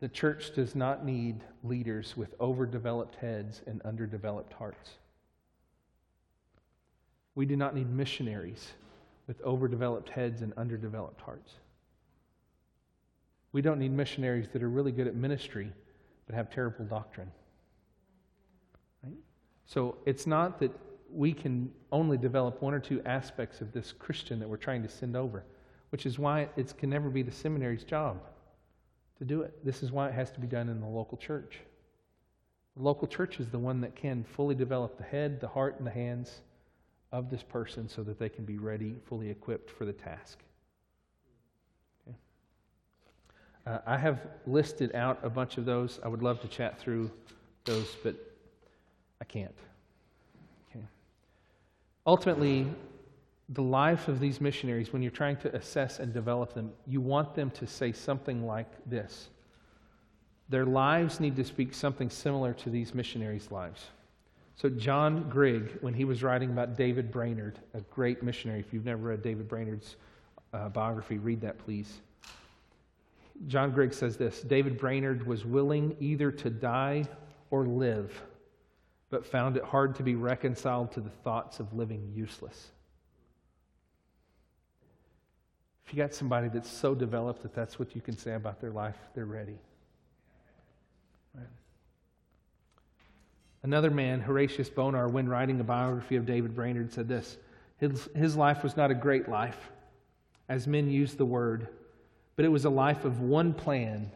the 0.00 0.08
church 0.08 0.54
does 0.54 0.74
not 0.74 1.06
need 1.06 1.42
leaders 1.64 2.16
with 2.16 2.34
overdeveloped 2.38 3.14
heads 3.16 3.62
and 3.66 3.80
underdeveloped 3.82 4.52
hearts. 4.52 4.90
We 7.34 7.46
do 7.46 7.56
not 7.56 7.74
need 7.74 7.90
missionaries 7.90 8.72
with 9.26 9.40
overdeveloped 9.42 10.10
heads 10.10 10.42
and 10.42 10.52
underdeveloped 10.56 11.20
hearts. 11.22 11.52
We 13.52 13.62
don't 13.62 13.78
need 13.78 13.92
missionaries 13.92 14.48
that 14.52 14.62
are 14.62 14.68
really 14.68 14.92
good 14.92 15.06
at 15.06 15.14
ministry 15.14 15.72
but 16.26 16.34
have 16.34 16.50
terrible 16.50 16.84
doctrine. 16.84 17.30
Right? 19.02 19.16
So 19.64 19.96
it's 20.04 20.26
not 20.26 20.60
that 20.60 20.72
we 21.10 21.32
can 21.32 21.70
only 21.92 22.18
develop 22.18 22.60
one 22.60 22.74
or 22.74 22.80
two 22.80 23.00
aspects 23.06 23.60
of 23.60 23.72
this 23.72 23.92
Christian 23.92 24.40
that 24.40 24.48
we're 24.48 24.56
trying 24.56 24.82
to 24.82 24.88
send 24.88 25.16
over, 25.16 25.44
which 25.90 26.06
is 26.06 26.18
why 26.18 26.48
it 26.56 26.76
can 26.78 26.90
never 26.90 27.08
be 27.08 27.22
the 27.22 27.32
seminary's 27.32 27.84
job 27.84 28.20
to 29.18 29.24
do 29.24 29.42
it. 29.42 29.64
This 29.64 29.82
is 29.82 29.92
why 29.92 30.08
it 30.08 30.14
has 30.14 30.30
to 30.32 30.40
be 30.40 30.46
done 30.46 30.68
in 30.68 30.80
the 30.80 30.86
local 30.86 31.16
church. 31.16 31.58
The 32.76 32.82
local 32.82 33.08
church 33.08 33.40
is 33.40 33.48
the 33.48 33.58
one 33.58 33.80
that 33.80 33.96
can 33.96 34.24
fully 34.24 34.54
develop 34.54 34.98
the 34.98 35.04
head, 35.04 35.40
the 35.40 35.48
heart, 35.48 35.76
and 35.78 35.86
the 35.86 35.90
hands 35.90 36.42
of 37.12 37.30
this 37.30 37.42
person 37.42 37.88
so 37.88 38.02
that 38.02 38.18
they 38.18 38.28
can 38.28 38.44
be 38.44 38.58
ready, 38.58 38.94
fully 39.08 39.30
equipped 39.30 39.70
for 39.70 39.86
the 39.86 39.92
task. 39.92 40.38
Okay. 42.06 42.16
Uh, 43.66 43.78
I 43.86 43.96
have 43.96 44.26
listed 44.46 44.94
out 44.94 45.18
a 45.22 45.30
bunch 45.30 45.56
of 45.56 45.64
those. 45.64 45.98
I 46.04 46.08
would 46.08 46.22
love 46.22 46.40
to 46.42 46.48
chat 46.48 46.78
through 46.78 47.10
those, 47.64 47.96
but 48.02 48.14
I 49.22 49.24
can't. 49.24 49.54
Okay. 50.70 50.84
Ultimately, 52.06 52.66
the 53.50 53.62
life 53.62 54.08
of 54.08 54.18
these 54.18 54.40
missionaries, 54.40 54.92
when 54.92 55.02
you're 55.02 55.10
trying 55.10 55.36
to 55.38 55.54
assess 55.54 56.00
and 56.00 56.12
develop 56.12 56.52
them, 56.52 56.72
you 56.86 57.00
want 57.00 57.34
them 57.34 57.50
to 57.52 57.66
say 57.66 57.92
something 57.92 58.44
like 58.44 58.70
this. 58.86 59.28
Their 60.48 60.66
lives 60.66 61.20
need 61.20 61.36
to 61.36 61.44
speak 61.44 61.74
something 61.74 62.10
similar 62.10 62.52
to 62.54 62.70
these 62.70 62.94
missionaries' 62.94 63.50
lives. 63.50 63.84
So, 64.56 64.68
John 64.68 65.28
Grigg, 65.28 65.78
when 65.80 65.92
he 65.92 66.04
was 66.04 66.22
writing 66.22 66.50
about 66.50 66.76
David 66.76 67.10
Brainerd, 67.10 67.58
a 67.74 67.80
great 67.82 68.22
missionary, 68.22 68.60
if 68.60 68.72
you've 68.72 68.84
never 68.84 69.08
read 69.08 69.22
David 69.22 69.48
Brainerd's 69.48 69.96
uh, 70.52 70.68
biography, 70.68 71.18
read 71.18 71.40
that, 71.42 71.58
please. 71.58 72.00
John 73.48 73.70
Grigg 73.70 73.92
says 73.92 74.16
this 74.16 74.40
David 74.40 74.78
Brainerd 74.78 75.26
was 75.26 75.44
willing 75.44 75.94
either 76.00 76.30
to 76.30 76.50
die 76.50 77.04
or 77.50 77.66
live, 77.66 78.18
but 79.10 79.26
found 79.26 79.56
it 79.56 79.64
hard 79.64 79.94
to 79.96 80.02
be 80.02 80.14
reconciled 80.14 80.90
to 80.92 81.00
the 81.00 81.10
thoughts 81.10 81.60
of 81.60 81.72
living 81.74 82.10
useless. 82.14 82.70
If 85.86 85.94
you 85.94 86.02
got 86.02 86.14
somebody 86.14 86.48
that's 86.48 86.70
so 86.70 86.96
developed 86.96 87.42
that 87.42 87.54
that's 87.54 87.78
what 87.78 87.94
you 87.94 88.00
can 88.00 88.18
say 88.18 88.34
about 88.34 88.60
their 88.60 88.72
life, 88.72 88.96
they're 89.14 89.24
ready. 89.24 89.56
Right. 91.32 91.46
Another 93.62 93.90
man, 93.90 94.20
Horatius 94.20 94.68
Bonar, 94.68 95.08
when 95.08 95.28
writing 95.28 95.60
a 95.60 95.64
biography 95.64 96.16
of 96.16 96.26
David 96.26 96.56
Brainerd, 96.56 96.92
said 96.92 97.06
this 97.06 97.36
his, 97.78 98.08
his 98.16 98.34
life 98.34 98.64
was 98.64 98.76
not 98.76 98.90
a 98.90 98.94
great 98.94 99.28
life, 99.28 99.70
as 100.48 100.66
men 100.66 100.90
use 100.90 101.14
the 101.14 101.24
word, 101.24 101.68
but 102.34 102.44
it 102.44 102.48
was 102.48 102.64
a 102.64 102.70
life 102.70 103.04
of 103.04 103.20
one 103.20 103.54
plan, 103.54 104.10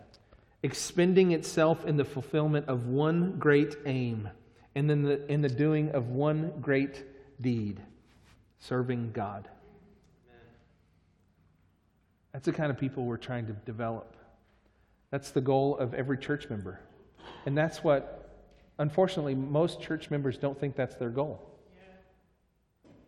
expending 0.64 1.30
itself 1.30 1.84
in 1.84 1.96
the 1.96 2.04
fulfillment 2.04 2.68
of 2.68 2.88
one 2.88 3.38
great 3.38 3.76
aim, 3.86 4.28
and 4.74 4.90
in 4.90 5.02
the, 5.02 5.24
in 5.30 5.40
the 5.40 5.48
doing 5.48 5.90
of 5.90 6.08
one 6.08 6.52
great 6.60 7.04
deed, 7.40 7.80
serving 8.58 9.12
God. 9.12 9.48
That's 12.32 12.46
the 12.46 12.52
kind 12.52 12.70
of 12.70 12.78
people 12.78 13.04
we're 13.04 13.16
trying 13.16 13.46
to 13.46 13.52
develop. 13.52 14.16
That's 15.10 15.30
the 15.30 15.40
goal 15.40 15.76
of 15.78 15.94
every 15.94 16.18
church 16.18 16.48
member. 16.48 16.80
And 17.46 17.56
that's 17.56 17.82
what, 17.82 18.30
unfortunately, 18.78 19.34
most 19.34 19.80
church 19.80 20.10
members 20.10 20.38
don't 20.38 20.58
think 20.58 20.76
that's 20.76 20.94
their 20.94 21.10
goal. 21.10 21.46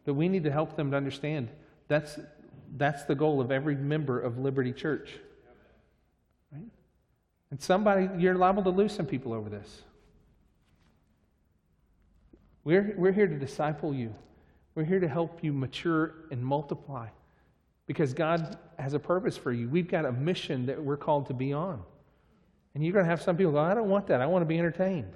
But 0.04 0.14
we 0.14 0.28
need 0.28 0.44
to 0.44 0.50
help 0.50 0.76
them 0.76 0.90
to 0.90 0.96
understand 0.96 1.48
that's, 1.87 2.18
that's 2.76 3.04
the 3.04 3.14
goal 3.14 3.40
of 3.40 3.52
every 3.52 3.76
member 3.76 4.18
of 4.18 4.38
Liberty 4.38 4.72
Church. 4.72 5.11
Right? 6.50 6.64
And 7.50 7.61
somebody, 7.61 8.08
you're 8.18 8.35
liable 8.35 8.64
to 8.64 8.70
lose 8.70 8.92
some 8.92 9.06
people 9.06 9.32
over 9.32 9.48
this. 9.48 9.82
We're, 12.64 12.94
we're 12.96 13.12
here 13.12 13.26
to 13.26 13.38
disciple 13.38 13.94
you. 13.94 14.14
We're 14.74 14.85
here 14.85 15.00
to 15.00 15.08
help 15.08 15.44
you 15.44 15.52
mature 15.52 16.14
and 16.30 16.44
multiply 16.44 17.08
because 17.87 18.14
God 18.14 18.59
has 18.79 18.95
a 18.95 18.99
purpose 18.99 19.37
for 19.37 19.53
you. 19.53 19.68
We've 19.68 19.88
got 19.88 20.05
a 20.05 20.12
mission 20.12 20.66
that 20.66 20.83
we're 20.83 20.97
called 20.97 21.27
to 21.27 21.35
be 21.35 21.53
on. 21.53 21.83
And 22.75 22.85
you're 22.85 22.92
going 22.92 23.05
to 23.05 23.11
have 23.11 23.21
some 23.21 23.37
people 23.37 23.53
go, 23.53 23.59
I 23.59 23.75
don't 23.75 23.88
want 23.88 24.07
that. 24.07 24.21
I 24.21 24.27
want 24.27 24.42
to 24.42 24.47
be 24.47 24.59
entertained. 24.59 25.12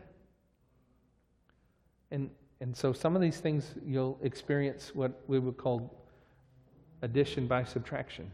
And, 2.10 2.30
and 2.60 2.76
so 2.76 2.92
some 2.92 3.16
of 3.16 3.22
these 3.22 3.38
things 3.38 3.74
you'll 3.84 4.18
experience 4.22 4.92
what 4.94 5.22
we 5.26 5.38
would 5.38 5.56
call 5.56 6.06
addition 7.02 7.46
by 7.46 7.64
subtraction. 7.64 8.30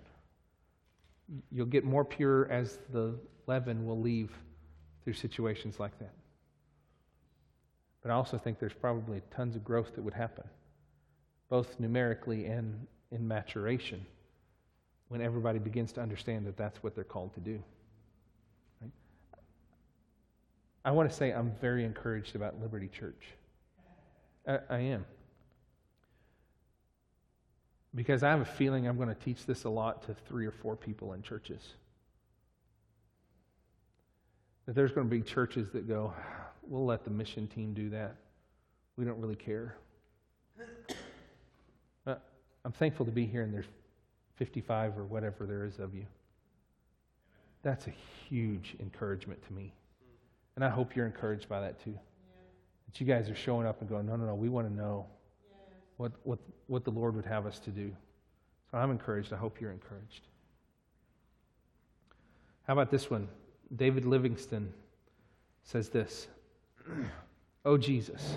You'll 1.51 1.67
get 1.67 1.85
more 1.85 2.05
pure 2.05 2.51
as 2.51 2.79
the 2.93 3.15
leaven 3.47 3.87
will 3.87 4.01
leave 4.01 4.33
through 5.05 5.15
situations 5.15 5.79
like 5.79 5.99
that. 5.99 6.15
But 8.03 8.11
I 8.11 8.15
also 8.15 8.39
think 8.39 8.59
there's 8.59 8.73
probably 8.73 9.23
tons 9.35 9.55
of 9.57 9.65
growth 9.65 9.95
that 9.95 10.03
would 10.03 10.15
happen, 10.15 10.45
both 11.49 11.79
numerically 11.79 12.47
and 12.47 12.87
in 13.13 13.27
maturation 13.27 14.05
when 15.13 15.21
everybody 15.21 15.59
begins 15.59 15.93
to 15.93 16.01
understand 16.01 16.47
that 16.47 16.57
that's 16.57 16.83
what 16.83 16.95
they're 16.95 17.05
called 17.05 17.35
to 17.35 17.41
do. 17.41 17.63
Right? 18.81 18.91
I 20.87 20.91
want 20.91 21.11
to 21.11 21.15
say 21.15 21.33
I'm 21.33 21.53
very 21.61 21.85
encouraged 21.85 22.35
about 22.35 22.59
Liberty 22.63 22.89
Church. 22.89 23.23
I, 24.49 24.61
I 24.71 24.79
am. 24.79 25.05
Because 27.95 28.23
I 28.23 28.31
have 28.31 28.41
a 28.41 28.47
feeling 28.47 28.89
I'm 28.89 28.97
going 28.97 29.11
to 29.11 29.15
teach 29.15 29.45
this 29.45 29.65
a 29.65 29.69
lot 29.69 30.03
to 30.07 30.15
three 30.15 30.47
or 30.47 30.51
four 30.51 30.77
people 30.77 31.13
in 31.13 31.21
churches. 31.21 31.61
That 34.65 34.75
there's 34.75 34.93
going 34.93 35.11
to 35.11 35.15
be 35.15 35.21
churches 35.21 35.69
that 35.73 35.87
go, 35.87 36.15
we'll 36.63 36.87
let 36.87 37.05
the 37.05 37.11
mission 37.11 37.49
team 37.49 37.75
do 37.75 37.91
that. 37.91 38.17
We 38.97 39.05
don't 39.05 39.21
really 39.21 39.37
care. 39.37 39.77
I'm 42.07 42.73
thankful 42.73 43.05
to 43.05 43.13
be 43.13 43.27
here, 43.27 43.43
and 43.43 43.53
there's 43.53 43.67
55 44.37 44.99
or 44.99 45.05
whatever 45.05 45.47
there 45.47 45.65
is 45.65 45.79
of 45.79 45.95
you. 45.95 46.07
That's 47.63 47.87
a 47.87 47.93
huge 48.29 48.75
encouragement 48.81 49.45
to 49.47 49.53
me. 49.53 49.73
And 50.57 50.65
I 50.65 50.69
hope 50.69 50.97
you're 50.97 51.07
encouraged 51.07 51.49
by 51.49 51.61
that 51.61 51.83
too. 51.83 51.99
That 52.87 53.01
you 53.01 53.07
guys 53.07 53.31
are 53.31 53.35
showing 53.35 53.67
up 53.67 53.81
and 53.81 53.89
going, 53.89 54.07
no, 54.07 54.17
no, 54.17 54.27
no, 54.27 54.35
we 54.35 54.49
want 54.49 54.69
to 54.69 54.75
know 54.75 55.07
what, 55.97 56.13
what, 56.25 56.39
what 56.67 56.85
the 56.85 56.91
Lord 56.91 57.15
would 57.15 57.25
have 57.25 57.47
us 57.47 57.59
to 57.61 57.71
do. 57.71 57.95
So 58.71 58.79
I'm 58.79 58.91
encouraged. 58.91 59.33
I 59.33 59.37
hope 59.37 59.61
you're 59.61 59.71
encouraged. 59.71 60.27
How 62.67 62.73
about 62.73 62.91
this 62.91 63.11
one? 63.11 63.29
David 63.75 64.05
Livingstone 64.05 64.73
says 65.63 65.89
this 65.89 66.27
Oh, 67.65 67.77
Jesus, 67.77 68.37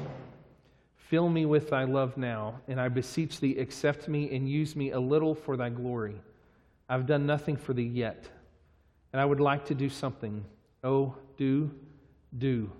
fill 1.10 1.30
me 1.30 1.46
with 1.46 1.70
thy 1.70 1.84
love 1.84 2.18
now, 2.18 2.60
and 2.68 2.80
I 2.80 2.90
beseech 2.90 3.40
thee, 3.40 3.58
accept 3.58 4.08
me 4.08 4.36
and 4.36 4.50
use 4.50 4.76
me 4.76 4.92
a 4.92 5.00
little 5.00 5.36
for 5.36 5.56
thy 5.56 5.70
glory. 5.70 6.16
I've 6.90 7.06
done 7.06 7.26
nothing 7.26 7.56
for 7.56 7.74
thee 7.74 7.84
yet, 7.84 8.28
and 9.14 9.22
I 9.22 9.26
would 9.26 9.40
like 9.40 9.66
to 9.66 9.76
do 9.76 9.90
something. 9.90 10.44
Oh, 10.84 11.16
do, 11.38 11.72
do. 12.38 12.72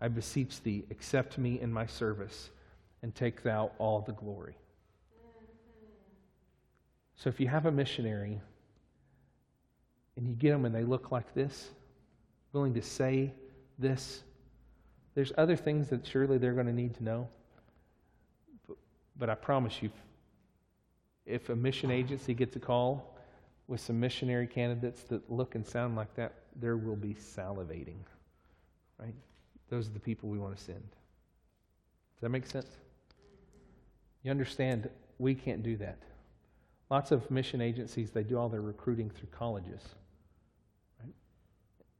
I 0.00 0.08
beseech 0.08 0.62
thee, 0.62 0.84
accept 0.90 1.38
me 1.38 1.60
in 1.60 1.72
my 1.72 1.86
service, 1.86 2.50
and 3.02 3.14
take 3.14 3.42
thou 3.42 3.72
all 3.78 4.00
the 4.00 4.12
glory. 4.12 4.56
So 7.16 7.28
if 7.28 7.38
you 7.38 7.46
have 7.46 7.66
a 7.66 7.70
missionary 7.70 8.40
and 10.16 10.26
you 10.26 10.34
get 10.34 10.50
them 10.50 10.64
and 10.64 10.74
they 10.74 10.82
look 10.82 11.12
like 11.12 11.34
this, 11.34 11.70
willing 12.52 12.74
to 12.74 12.82
say 12.82 13.32
this, 13.78 14.22
there's 15.14 15.32
other 15.38 15.56
things 15.56 15.88
that 15.88 16.06
surely 16.06 16.38
they're 16.38 16.54
going 16.54 16.66
to 16.66 16.72
need 16.72 16.94
to 16.96 17.04
know. 17.04 17.28
But, 19.18 19.30
I 19.30 19.34
promise 19.34 19.82
you, 19.82 19.90
if 21.26 21.48
a 21.48 21.56
mission 21.56 21.90
agency 21.90 22.34
gets 22.34 22.56
a 22.56 22.60
call 22.60 23.16
with 23.68 23.80
some 23.80 24.00
missionary 24.00 24.46
candidates 24.46 25.02
that 25.04 25.30
look 25.30 25.54
and 25.54 25.66
sound 25.66 25.96
like 25.96 26.14
that, 26.16 26.34
there 26.56 26.76
will 26.76 26.96
be 26.96 27.14
salivating. 27.14 27.98
Right? 28.98 29.14
Those 29.68 29.88
are 29.88 29.92
the 29.92 30.00
people 30.00 30.28
we 30.28 30.38
want 30.38 30.56
to 30.56 30.62
send. 30.62 30.80
Does 30.80 32.20
that 32.20 32.28
make 32.30 32.46
sense? 32.46 32.66
You 34.22 34.30
understand, 34.30 34.88
we 35.18 35.34
can't 35.34 35.62
do 35.62 35.76
that. 35.78 35.98
Lots 36.90 37.10
of 37.10 37.30
mission 37.30 37.60
agencies, 37.60 38.10
they 38.10 38.22
do 38.22 38.38
all 38.38 38.48
their 38.48 38.60
recruiting 38.60 39.10
through 39.10 39.28
colleges, 39.30 39.80
right? 41.02 41.14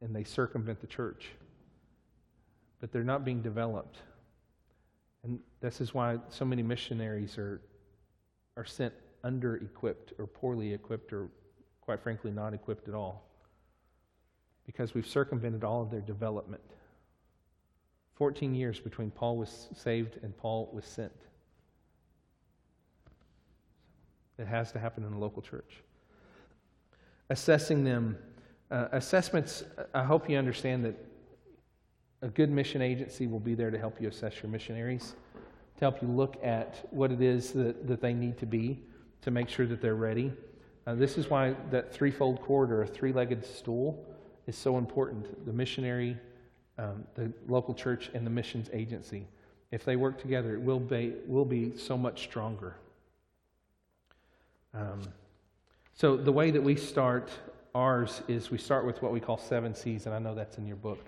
And 0.01 0.15
they 0.15 0.23
circumvent 0.23 0.81
the 0.81 0.87
church. 0.87 1.31
But 2.79 2.91
they're 2.91 3.03
not 3.03 3.25
being 3.25 3.41
developed. 3.41 3.97
And 5.23 5.39
this 5.61 5.79
is 5.79 5.93
why 5.93 6.17
so 6.29 6.45
many 6.45 6.61
missionaries 6.61 7.37
are, 7.37 7.61
are 8.57 8.65
sent 8.65 8.93
under 9.23 9.55
equipped 9.57 10.13
or 10.19 10.27
poorly 10.27 10.73
equipped 10.73 11.13
or, 11.13 11.29
quite 11.81 12.01
frankly, 12.01 12.31
not 12.31 12.53
equipped 12.53 12.87
at 12.87 12.93
all. 12.93 13.23
Because 14.65 14.93
we've 14.93 15.07
circumvented 15.07 15.63
all 15.63 15.81
of 15.81 15.91
their 15.91 16.01
development. 16.01 16.61
14 18.15 18.53
years 18.53 18.79
between 18.79 19.11
Paul 19.11 19.37
was 19.37 19.69
saved 19.75 20.19
and 20.23 20.35
Paul 20.37 20.69
was 20.73 20.85
sent. 20.85 21.11
It 24.37 24.47
has 24.47 24.71
to 24.73 24.79
happen 24.79 25.03
in 25.03 25.11
the 25.11 25.17
local 25.17 25.41
church. 25.41 25.81
Assessing 27.29 27.83
them. 27.83 28.17
Uh, 28.71 28.87
assessments, 28.91 29.63
I 29.93 30.03
hope 30.03 30.29
you 30.29 30.37
understand 30.37 30.83
that 30.85 30.95
a 32.23 32.29
good 32.29 32.49
mission 32.49 32.81
agency 32.81 33.27
will 33.27 33.39
be 33.39 33.53
there 33.53 33.69
to 33.69 33.77
help 33.77 34.01
you 34.01 34.07
assess 34.07 34.41
your 34.41 34.49
missionaries, 34.49 35.15
to 35.77 35.79
help 35.81 36.01
you 36.01 36.07
look 36.07 36.37
at 36.41 36.87
what 36.89 37.11
it 37.11 37.21
is 37.21 37.51
that, 37.51 37.85
that 37.85 38.01
they 38.01 38.13
need 38.13 38.37
to 38.37 38.45
be 38.45 38.79
to 39.21 39.29
make 39.29 39.49
sure 39.49 39.67
that 39.67 39.81
they're 39.81 39.95
ready. 39.95 40.31
Uh, 40.87 40.95
this 40.95 41.17
is 41.17 41.29
why 41.29 41.53
that 41.69 41.93
threefold 41.93 42.41
cord 42.41 42.71
or 42.71 42.81
a 42.81 42.87
three 42.87 43.11
legged 43.11 43.45
stool 43.45 44.05
is 44.47 44.57
so 44.57 44.77
important. 44.77 45.45
The 45.45 45.51
missionary, 45.51 46.17
um, 46.77 47.03
the 47.15 47.31
local 47.47 47.73
church, 47.73 48.09
and 48.13 48.25
the 48.25 48.31
missions 48.31 48.69
agency. 48.71 49.27
If 49.71 49.83
they 49.83 49.97
work 49.97 50.19
together, 50.19 50.53
it 50.53 50.61
will 50.61 50.79
be, 50.79 51.13
will 51.27 51.45
be 51.45 51.77
so 51.77 51.97
much 51.97 52.23
stronger. 52.23 52.75
Um, 54.73 55.01
so, 55.93 56.15
the 56.17 56.31
way 56.31 56.51
that 56.51 56.61
we 56.61 56.75
start 56.75 57.29
ours 57.75 58.21
is 58.27 58.49
we 58.49 58.57
start 58.57 58.85
with 58.85 59.01
what 59.01 59.11
we 59.11 59.19
call 59.19 59.37
seven 59.37 59.75
C's, 59.75 60.05
and 60.05 60.15
I 60.15 60.19
know 60.19 60.33
that's 60.33 60.57
in 60.57 60.65
your 60.65 60.77
book. 60.77 61.05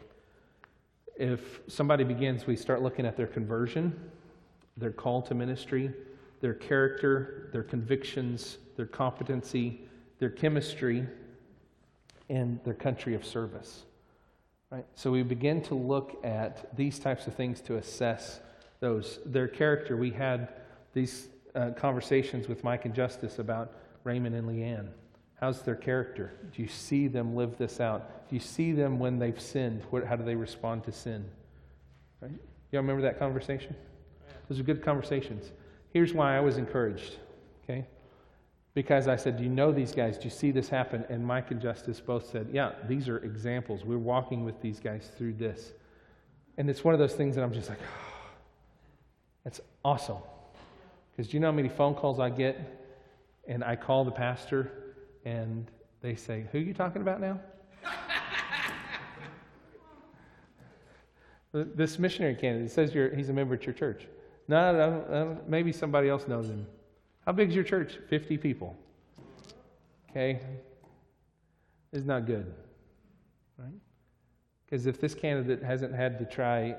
If 1.18 1.62
somebody 1.68 2.04
begins, 2.04 2.46
we 2.46 2.56
start 2.56 2.82
looking 2.82 3.06
at 3.06 3.16
their 3.16 3.28
conversion, 3.28 3.98
their 4.78 4.92
call 4.92 5.22
to 5.24 5.34
ministry, 5.34 5.94
their 6.42 6.54
character, 6.54 7.50
their 7.54 7.64
convictions, 7.64 8.58
their 8.76 8.86
competency, 8.86 9.82
their 10.20 10.30
chemistry, 10.30 11.08
and 12.30 12.60
their 12.64 12.74
country 12.74 13.16
of 13.16 13.26
service. 13.26 13.84
Right? 14.72 14.86
So 14.96 15.12
we 15.12 15.24
begin 15.24 15.62
to 15.64 15.76
look 15.76 16.20
at 16.24 16.76
these 16.76 17.00
types 17.00 17.28
of 17.28 17.36
things 17.36 17.62
to 17.62 17.78
assess 17.78 18.42
those. 18.80 19.20
Their 19.26 19.48
character, 19.48 19.96
we 19.96 20.12
had 20.12 20.50
these 20.94 21.30
uh, 21.54 21.72
conversations 21.72 22.48
with 22.48 22.64
Mike 22.64 22.86
and 22.86 22.94
Justice 22.94 23.40
about 23.40 23.74
Raymond 24.04 24.36
and 24.36 24.48
Leanne. 24.50 24.90
How's 25.40 25.62
their 25.62 25.76
character? 25.76 26.32
Do 26.56 26.62
you 26.62 26.68
see 26.68 27.08
them 27.08 27.36
live 27.36 27.58
this 27.58 27.80
out? 27.80 28.30
Do 28.30 28.36
you 28.36 28.40
see 28.40 28.72
them 28.72 29.00
when 29.00 29.20
they've 29.20 29.40
sinned? 29.40 29.84
What, 29.90 30.06
how 30.06 30.16
do 30.16 30.24
they 30.24 30.36
respond 30.36 30.86
to 30.86 30.92
sin? 30.92 31.26
Right? 32.22 32.32
Y'all 32.72 32.82
remember 32.82 33.02
that 33.02 33.20
conversation? 33.20 33.76
Those 34.48 34.60
are 34.60 34.64
good 34.64 34.84
conversations. 34.84 35.52
Here's 35.92 36.14
why 36.14 36.38
I 36.38 36.40
was 36.40 36.58
encouraged, 36.58 37.18
okay? 37.64 37.86
Because 38.74 39.08
I 39.08 39.16
said, 39.16 39.38
Do 39.38 39.44
you 39.44 39.50
know 39.50 39.72
these 39.72 39.92
guys? 39.92 40.18
Do 40.18 40.26
you 40.26 40.30
see 40.30 40.52
this 40.52 40.70
happen? 40.70 41.06
And 41.10 41.26
Mike 41.26 41.52
and 41.52 41.62
Justice 41.62 42.00
both 42.00 42.30
said, 42.30 42.48
Yeah, 42.52 42.74
these 42.88 43.08
are 43.10 43.18
examples. 43.18 43.84
We're 43.84 43.98
walking 43.98 44.46
with 44.46 44.62
these 44.62 44.80
guys 44.80 45.10
through 45.18 45.34
this. 45.34 45.74
And 46.58 46.70
it's 46.70 46.84
one 46.84 46.94
of 46.94 47.00
those 47.00 47.14
things 47.14 47.36
that 47.36 47.44
I'm 47.44 47.54
just 47.54 47.70
like, 47.70 47.80
oh, 47.82 48.32
That's 49.44 49.62
awesome. 49.84 50.18
Because 51.12 51.30
do 51.30 51.38
you 51.38 51.42
know 51.42 51.48
how 51.48 51.56
many 51.56 51.70
phone 51.70 51.96
calls 51.96 52.20
I 52.20 52.30
get? 52.30 52.60
And 53.48 53.64
I 53.64 53.76
call 53.76 54.06
the 54.06 54.12
pastor 54.12 54.85
and 55.26 55.70
they 56.02 56.16
say, 56.16 56.46
Who 56.52 56.60
are 56.60 56.62
you 56.62 56.74
talking 56.74 57.02
about 57.02 57.20
now? 57.20 57.40
this 61.76 62.00
missionary 62.00 62.36
candidate 62.36 62.72
says 62.72 62.94
he's 62.94 63.30
a 63.30 63.34
member 63.34 63.56
at 63.56 63.66
your 63.66 63.74
church. 63.74 64.08
No, 64.48 64.72
no, 64.72 65.06
no, 65.10 65.42
maybe 65.48 65.72
somebody 65.72 66.08
else 66.08 66.28
knows 66.28 66.48
him. 66.48 66.68
How 67.26 67.32
big 67.32 67.50
is 67.50 67.56
your 67.56 67.64
church? 67.64 67.98
50 68.10 68.38
people. 68.38 68.78
Okay? 70.12 70.40
Is 71.92 72.06
not 72.06 72.28
good. 72.28 72.54
Right? 73.58 73.74
Because 74.66 74.86
if 74.86 75.02
this 75.02 75.16
candidate 75.16 75.64
hasn't 75.64 75.96
had 75.96 76.20
to 76.20 76.26
try, 76.26 76.76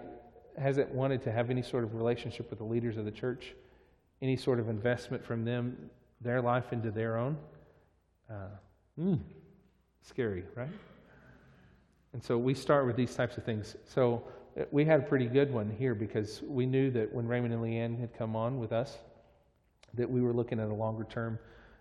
hasn't 0.56 0.90
wanted 0.90 1.22
to 1.22 1.32
have 1.32 1.50
any 1.50 1.62
sort 1.62 1.82
of 1.82 1.94
relationship 1.94 2.48
with 2.50 2.60
the 2.60 2.64
leaders 2.64 2.96
of 2.96 3.04
the 3.04 3.10
church, 3.10 3.54
any 4.22 4.36
sort 4.36 4.60
of 4.60 4.68
investment 4.68 5.24
from 5.24 5.44
them, 5.44 5.90
their 6.20 6.40
life 6.40 6.72
into 6.72 6.90
their 6.90 7.16
own, 7.16 7.36
uh, 8.30 8.48
mm, 8.98 9.18
scary, 10.02 10.44
right? 10.54 10.70
And 12.12 12.22
so 12.22 12.38
we 12.38 12.54
start 12.54 12.86
with 12.86 12.96
these 12.96 13.14
types 13.14 13.36
of 13.36 13.44
things. 13.44 13.76
So 13.84 14.24
uh, 14.58 14.64
we 14.70 14.84
had 14.84 15.00
a 15.00 15.02
pretty 15.02 15.26
good 15.26 15.52
one 15.52 15.70
here 15.78 15.94
because 15.94 16.42
we 16.46 16.64
knew 16.66 16.90
that 16.92 17.12
when 17.12 17.26
Raymond 17.26 17.52
and 17.52 17.62
Leanne 17.62 18.00
had 18.00 18.16
come 18.16 18.34
on 18.34 18.58
with 18.58 18.72
us, 18.72 18.96
that 19.94 20.10
we 20.10 20.20
were 20.20 20.32
looking 20.32 20.58
at 20.58 20.68
a 20.68 20.74
longer 20.74 21.04
term 21.04 21.38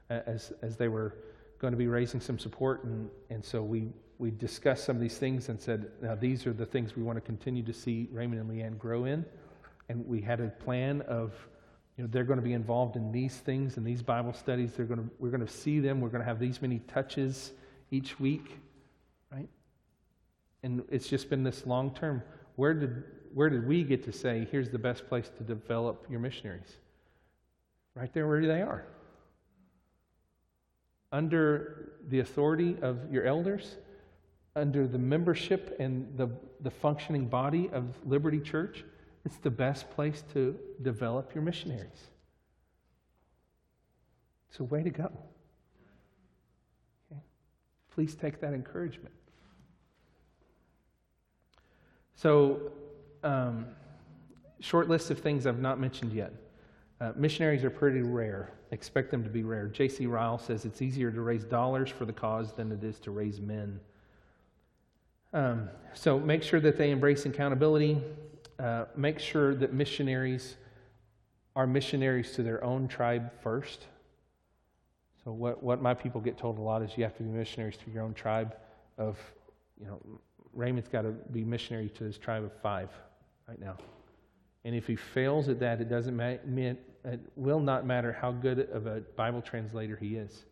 uh, 0.09 0.19
as, 0.25 0.51
as 0.61 0.77
they 0.77 0.87
were 0.87 1.15
going 1.59 1.71
to 1.71 1.77
be 1.77 1.87
raising 1.87 2.19
some 2.19 2.37
support. 2.37 2.83
And, 2.83 3.09
and 3.29 3.43
so 3.43 3.63
we, 3.63 3.93
we 4.19 4.31
discussed 4.31 4.85
some 4.85 4.95
of 4.95 5.01
these 5.01 5.17
things 5.17 5.49
and 5.49 5.59
said, 5.59 5.89
now 6.01 6.15
these 6.15 6.45
are 6.45 6.53
the 6.53 6.65
things 6.65 6.95
we 6.95 7.03
want 7.03 7.17
to 7.17 7.21
continue 7.21 7.63
to 7.63 7.73
see 7.73 8.09
Raymond 8.11 8.41
and 8.41 8.49
Leanne 8.49 8.77
grow 8.77 9.05
in. 9.05 9.25
And 9.89 10.05
we 10.05 10.19
had 10.21 10.41
a 10.41 10.49
plan 10.49 11.01
of 11.01 11.33
you 11.97 12.03
know, 12.03 12.09
they're 12.11 12.25
going 12.25 12.39
to 12.39 12.43
be 12.43 12.53
involved 12.53 12.97
in 12.97 13.11
these 13.11 13.35
things 13.35 13.77
and 13.77 13.85
these 13.85 14.01
Bible 14.01 14.33
studies. 14.33 14.73
They're 14.73 14.85
going 14.85 14.99
to, 14.99 15.09
we're 15.17 15.29
going 15.29 15.45
to 15.45 15.51
see 15.51 15.79
them. 15.79 16.01
We're 16.01 16.09
going 16.09 16.21
to 16.21 16.27
have 16.27 16.39
these 16.39 16.61
many 16.61 16.79
touches 16.79 17.51
each 17.89 18.19
week, 18.19 18.59
right? 19.31 19.47
And 20.63 20.83
it's 20.89 21.07
just 21.07 21.29
been 21.29 21.43
this 21.43 21.65
long 21.65 21.93
term. 21.93 22.21
Where 22.57 22.73
did, 22.73 23.03
where 23.33 23.49
did 23.49 23.65
we 23.65 23.83
get 23.83 24.03
to 24.05 24.11
say, 24.11 24.47
here's 24.51 24.69
the 24.69 24.79
best 24.79 25.07
place 25.07 25.29
to 25.37 25.43
develop 25.43 26.05
your 26.09 26.19
missionaries? 26.19 26.73
Right 27.95 28.13
there 28.13 28.27
where 28.27 28.45
they 28.45 28.61
are. 28.61 28.85
Under 31.13 31.93
the 32.09 32.19
authority 32.19 32.75
of 32.81 33.09
your 33.09 33.23
elders, 33.23 33.77
under 34.57 34.85
the 34.85 34.97
membership 34.97 35.77
and 35.79 36.07
the, 36.17 36.27
the 36.59 36.71
functioning 36.71 37.27
body 37.27 37.69
of 37.71 37.95
Liberty 38.05 38.41
Church, 38.41 38.83
it's 39.25 39.37
the 39.37 39.49
best 39.49 39.89
place 39.89 40.23
to 40.33 40.55
develop 40.83 41.33
your 41.33 41.43
missionaries. 41.43 42.11
It's 44.49 44.59
a 44.59 44.63
way 44.63 44.83
to 44.83 44.91
go. 44.91 45.11
Okay? 47.11 47.21
Please 47.93 48.15
take 48.15 48.39
that 48.39 48.53
encouragement. 48.53 49.13
So, 52.15 52.71
um, 53.23 53.65
short 54.61 54.87
list 54.87 55.11
of 55.11 55.19
things 55.19 55.45
I've 55.45 55.59
not 55.59 55.79
mentioned 55.79 56.13
yet. 56.13 56.31
Uh, 57.01 57.11
missionaries 57.15 57.63
are 57.63 57.69
pretty 57.69 58.01
rare. 58.01 58.53
Expect 58.71 59.11
them 59.11 59.23
to 59.23 59.29
be 59.29 59.43
rare. 59.43 59.67
J.C. 59.67 60.05
Ryle 60.05 60.37
says 60.37 60.63
it's 60.65 60.81
easier 60.81 61.11
to 61.11 61.21
raise 61.21 61.43
dollars 61.43 61.89
for 61.89 62.05
the 62.05 62.13
cause 62.13 62.53
than 62.53 62.71
it 62.71 62.83
is 62.83 62.99
to 63.01 63.11
raise 63.11 63.41
men. 63.41 63.79
Um, 65.33 65.69
so 65.93 66.17
make 66.17 66.41
sure 66.41 66.61
that 66.61 66.77
they 66.77 66.91
embrace 66.91 67.25
accountability, 67.25 68.01
uh, 68.59 68.85
make 68.95 69.19
sure 69.19 69.55
that 69.55 69.73
missionaries 69.73 70.55
are 71.55 71.67
missionaries 71.67 72.31
to 72.33 72.43
their 72.43 72.63
own 72.63 72.87
tribe 72.87 73.31
first. 73.41 73.85
So 75.23 75.31
what, 75.31 75.63
what 75.63 75.81
my 75.81 75.93
people 75.93 76.21
get 76.21 76.37
told 76.37 76.57
a 76.57 76.61
lot 76.61 76.81
is 76.81 76.91
you 76.97 77.03
have 77.03 77.17
to 77.17 77.23
be 77.23 77.29
missionaries 77.29 77.77
to 77.77 77.91
your 77.91 78.03
own 78.03 78.13
tribe 78.13 78.55
of, 78.97 79.17
you 79.79 79.87
know, 79.87 79.99
Raymond's 80.53 80.87
got 80.87 81.01
to 81.01 81.11
be 81.11 81.43
missionary 81.43 81.89
to 81.89 82.03
his 82.03 82.17
tribe 82.17 82.43
of 82.43 82.51
five 82.61 82.89
right 83.47 83.59
now. 83.59 83.77
And 84.63 84.75
if 84.75 84.87
he 84.87 84.95
fails 84.95 85.49
at 85.49 85.59
that, 85.59 85.81
it 85.81 85.89
doesn't 85.89 86.15
ma- 86.15 86.37
it 87.05 87.19
will 87.35 87.59
not 87.59 87.85
matter 87.85 88.11
how 88.13 88.31
good 88.31 88.59
of 88.71 88.87
a 88.87 89.01
Bible 89.15 89.41
translator 89.41 89.95
he 89.95 90.15
is. 90.15 90.45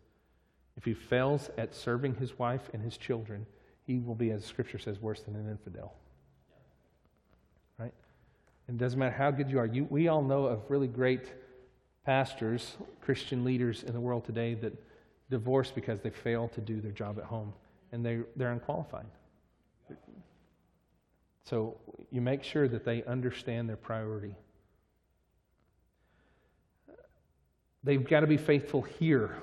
If 0.76 0.84
he 0.84 0.94
fails 0.94 1.50
at 1.56 1.74
serving 1.74 2.16
his 2.16 2.38
wife 2.38 2.68
and 2.72 2.82
his 2.82 2.96
children, 2.96 3.46
he 3.86 3.98
will 3.98 4.14
be, 4.14 4.30
as 4.30 4.44
Scripture 4.44 4.78
says, 4.78 5.00
worse 5.00 5.22
than 5.22 5.36
an 5.36 5.48
infidel. 5.48 5.94
It 8.68 8.78
doesn't 8.78 8.98
matter 8.98 9.14
how 9.14 9.30
good 9.30 9.50
you 9.50 9.58
are. 9.58 9.66
You, 9.66 9.86
we 9.90 10.08
all 10.08 10.22
know 10.22 10.46
of 10.46 10.62
really 10.70 10.86
great 10.86 11.32
pastors, 12.04 12.76
Christian 13.00 13.44
leaders 13.44 13.82
in 13.82 13.92
the 13.92 14.00
world 14.00 14.24
today 14.24 14.54
that 14.54 14.72
divorce 15.30 15.70
because 15.70 16.00
they 16.00 16.10
fail 16.10 16.48
to 16.48 16.60
do 16.60 16.80
their 16.80 16.92
job 16.92 17.18
at 17.18 17.24
home 17.24 17.52
and 17.92 18.04
they, 18.04 18.20
they're 18.36 18.52
unqualified. 18.52 19.06
So 21.44 21.76
you 22.10 22.20
make 22.20 22.42
sure 22.42 22.68
that 22.68 22.84
they 22.84 23.02
understand 23.04 23.68
their 23.68 23.76
priority. 23.76 24.34
They've 27.82 28.06
got 28.06 28.20
to 28.20 28.26
be 28.26 28.38
faithful 28.38 28.80
here, 28.80 29.36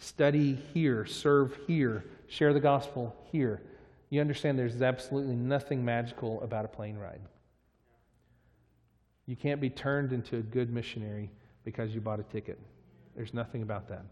study 0.00 0.58
here, 0.74 1.06
serve 1.06 1.56
here, 1.68 2.04
share 2.26 2.52
the 2.52 2.60
gospel 2.60 3.14
here. 3.30 3.62
You 4.10 4.20
understand 4.20 4.58
there's 4.58 4.82
absolutely 4.82 5.36
nothing 5.36 5.84
magical 5.84 6.42
about 6.42 6.64
a 6.64 6.68
plane 6.68 6.96
ride. 6.96 7.20
You 9.26 9.36
can't 9.36 9.60
be 9.60 9.70
turned 9.70 10.12
into 10.12 10.36
a 10.36 10.42
good 10.42 10.72
missionary 10.72 11.30
because 11.64 11.94
you 11.94 12.00
bought 12.00 12.20
a 12.20 12.24
ticket. 12.24 12.58
There's 13.16 13.32
nothing 13.32 13.62
about 13.62 13.88
that. 13.88 14.04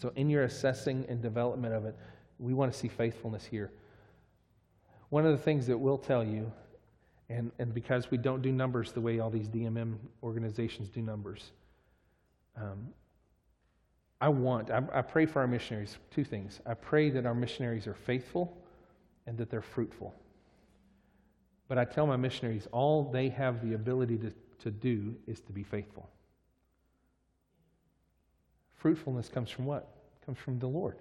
So, 0.00 0.12
in 0.16 0.30
your 0.30 0.44
assessing 0.44 1.04
and 1.08 1.20
development 1.20 1.74
of 1.74 1.84
it, 1.84 1.96
we 2.38 2.54
want 2.54 2.72
to 2.72 2.78
see 2.78 2.88
faithfulness 2.88 3.44
here. 3.44 3.70
One 5.10 5.26
of 5.26 5.32
the 5.32 5.42
things 5.42 5.66
that 5.66 5.76
we'll 5.76 5.98
tell 5.98 6.24
you, 6.24 6.50
and, 7.28 7.52
and 7.58 7.74
because 7.74 8.10
we 8.10 8.18
don't 8.18 8.42
do 8.42 8.50
numbers 8.50 8.92
the 8.92 9.00
way 9.00 9.20
all 9.20 9.30
these 9.30 9.48
DMM 9.48 9.96
organizations 10.22 10.88
do 10.88 11.02
numbers, 11.02 11.52
um, 12.56 12.88
I 14.20 14.28
want, 14.28 14.70
I, 14.70 14.82
I 14.92 15.02
pray 15.02 15.26
for 15.26 15.40
our 15.40 15.46
missionaries, 15.46 15.98
two 16.10 16.24
things. 16.24 16.60
I 16.64 16.74
pray 16.74 17.10
that 17.10 17.26
our 17.26 17.34
missionaries 17.34 17.86
are 17.86 17.94
faithful 17.94 18.56
and 19.26 19.36
that 19.38 19.50
they're 19.50 19.60
fruitful. 19.60 20.14
But 21.68 21.78
I 21.78 21.84
tell 21.84 22.06
my 22.06 22.16
missionaries, 22.16 22.66
all 22.72 23.04
they 23.04 23.28
have 23.30 23.66
the 23.66 23.74
ability 23.74 24.18
to, 24.18 24.32
to 24.60 24.70
do 24.70 25.14
is 25.26 25.40
to 25.42 25.52
be 25.52 25.62
faithful. 25.62 26.08
Fruitfulness 28.76 29.28
comes 29.28 29.50
from 29.50 29.64
what? 29.64 29.88
Comes 30.26 30.38
from 30.38 30.58
the 30.58 30.66
Lord. 30.66 30.96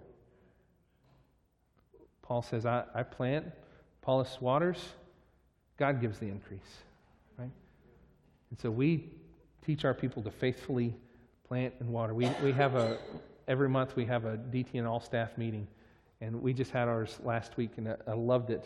Paul 2.21 2.41
says, 2.41 2.65
I, 2.65 2.83
I 2.93 3.03
plant, 3.03 3.47
Apollos 4.01 4.37
waters, 4.39 4.77
God 5.77 5.99
gives 5.99 6.19
the 6.19 6.27
increase. 6.27 6.77
Right? 7.37 7.49
And 8.51 8.59
so 8.59 8.69
we 8.69 9.09
teach 9.65 9.83
our 9.83 9.93
people 9.93 10.21
to 10.23 10.31
faithfully 10.31 10.95
plant 11.47 11.73
and 11.79 11.89
water. 11.89 12.13
We, 12.13 12.29
we 12.43 12.51
have 12.53 12.75
a, 12.75 12.97
every 13.47 13.67
month 13.67 13.95
we 13.95 14.05
have 14.05 14.25
a 14.25 14.37
DTN 14.37 14.87
all 14.87 14.99
staff 14.99 15.37
meeting, 15.37 15.67
and 16.21 16.41
we 16.41 16.53
just 16.53 16.71
had 16.71 16.87
ours 16.87 17.19
last 17.23 17.57
week, 17.57 17.71
and 17.77 17.89
I, 17.89 17.95
I 18.07 18.13
loved 18.13 18.51
it 18.51 18.65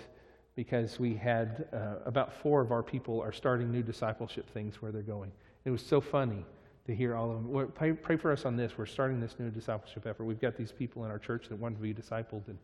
because 0.56 1.00
we 1.00 1.14
had 1.14 1.68
uh, 1.74 1.96
about 2.06 2.34
four 2.34 2.62
of 2.62 2.72
our 2.72 2.84
people 2.84 3.22
are 3.22 3.34
starting 3.34 3.72
new 3.72 3.84
discipleship 3.84 4.50
things 4.50 4.82
where 4.82 4.92
they're 4.92 5.02
going. 5.02 5.32
It 5.66 5.72
was 5.72 5.82
so 5.82 6.00
funny 6.00 6.46
to 6.86 6.96
hear 6.96 7.16
all 7.16 7.32
of 7.32 7.44
them. 7.44 7.72
Pray, 7.74 7.94
pray, 7.94 8.16
for 8.16 8.32
us 8.32 8.46
on 8.46 8.56
this. 8.56 8.78
We're 8.78 8.86
starting 8.86 9.20
this 9.20 9.36
new 9.40 9.50
discipleship 9.50 10.06
effort. 10.06 10.24
We've 10.24 10.40
got 10.40 10.56
these 10.56 10.72
people 10.72 11.04
in 11.04 11.12
our 11.12 11.20
church 11.20 11.50
that 11.50 11.58
want 11.58 11.76
to 11.76 11.82
be 11.82 11.94
discipled, 11.94 12.48
and 12.48 12.58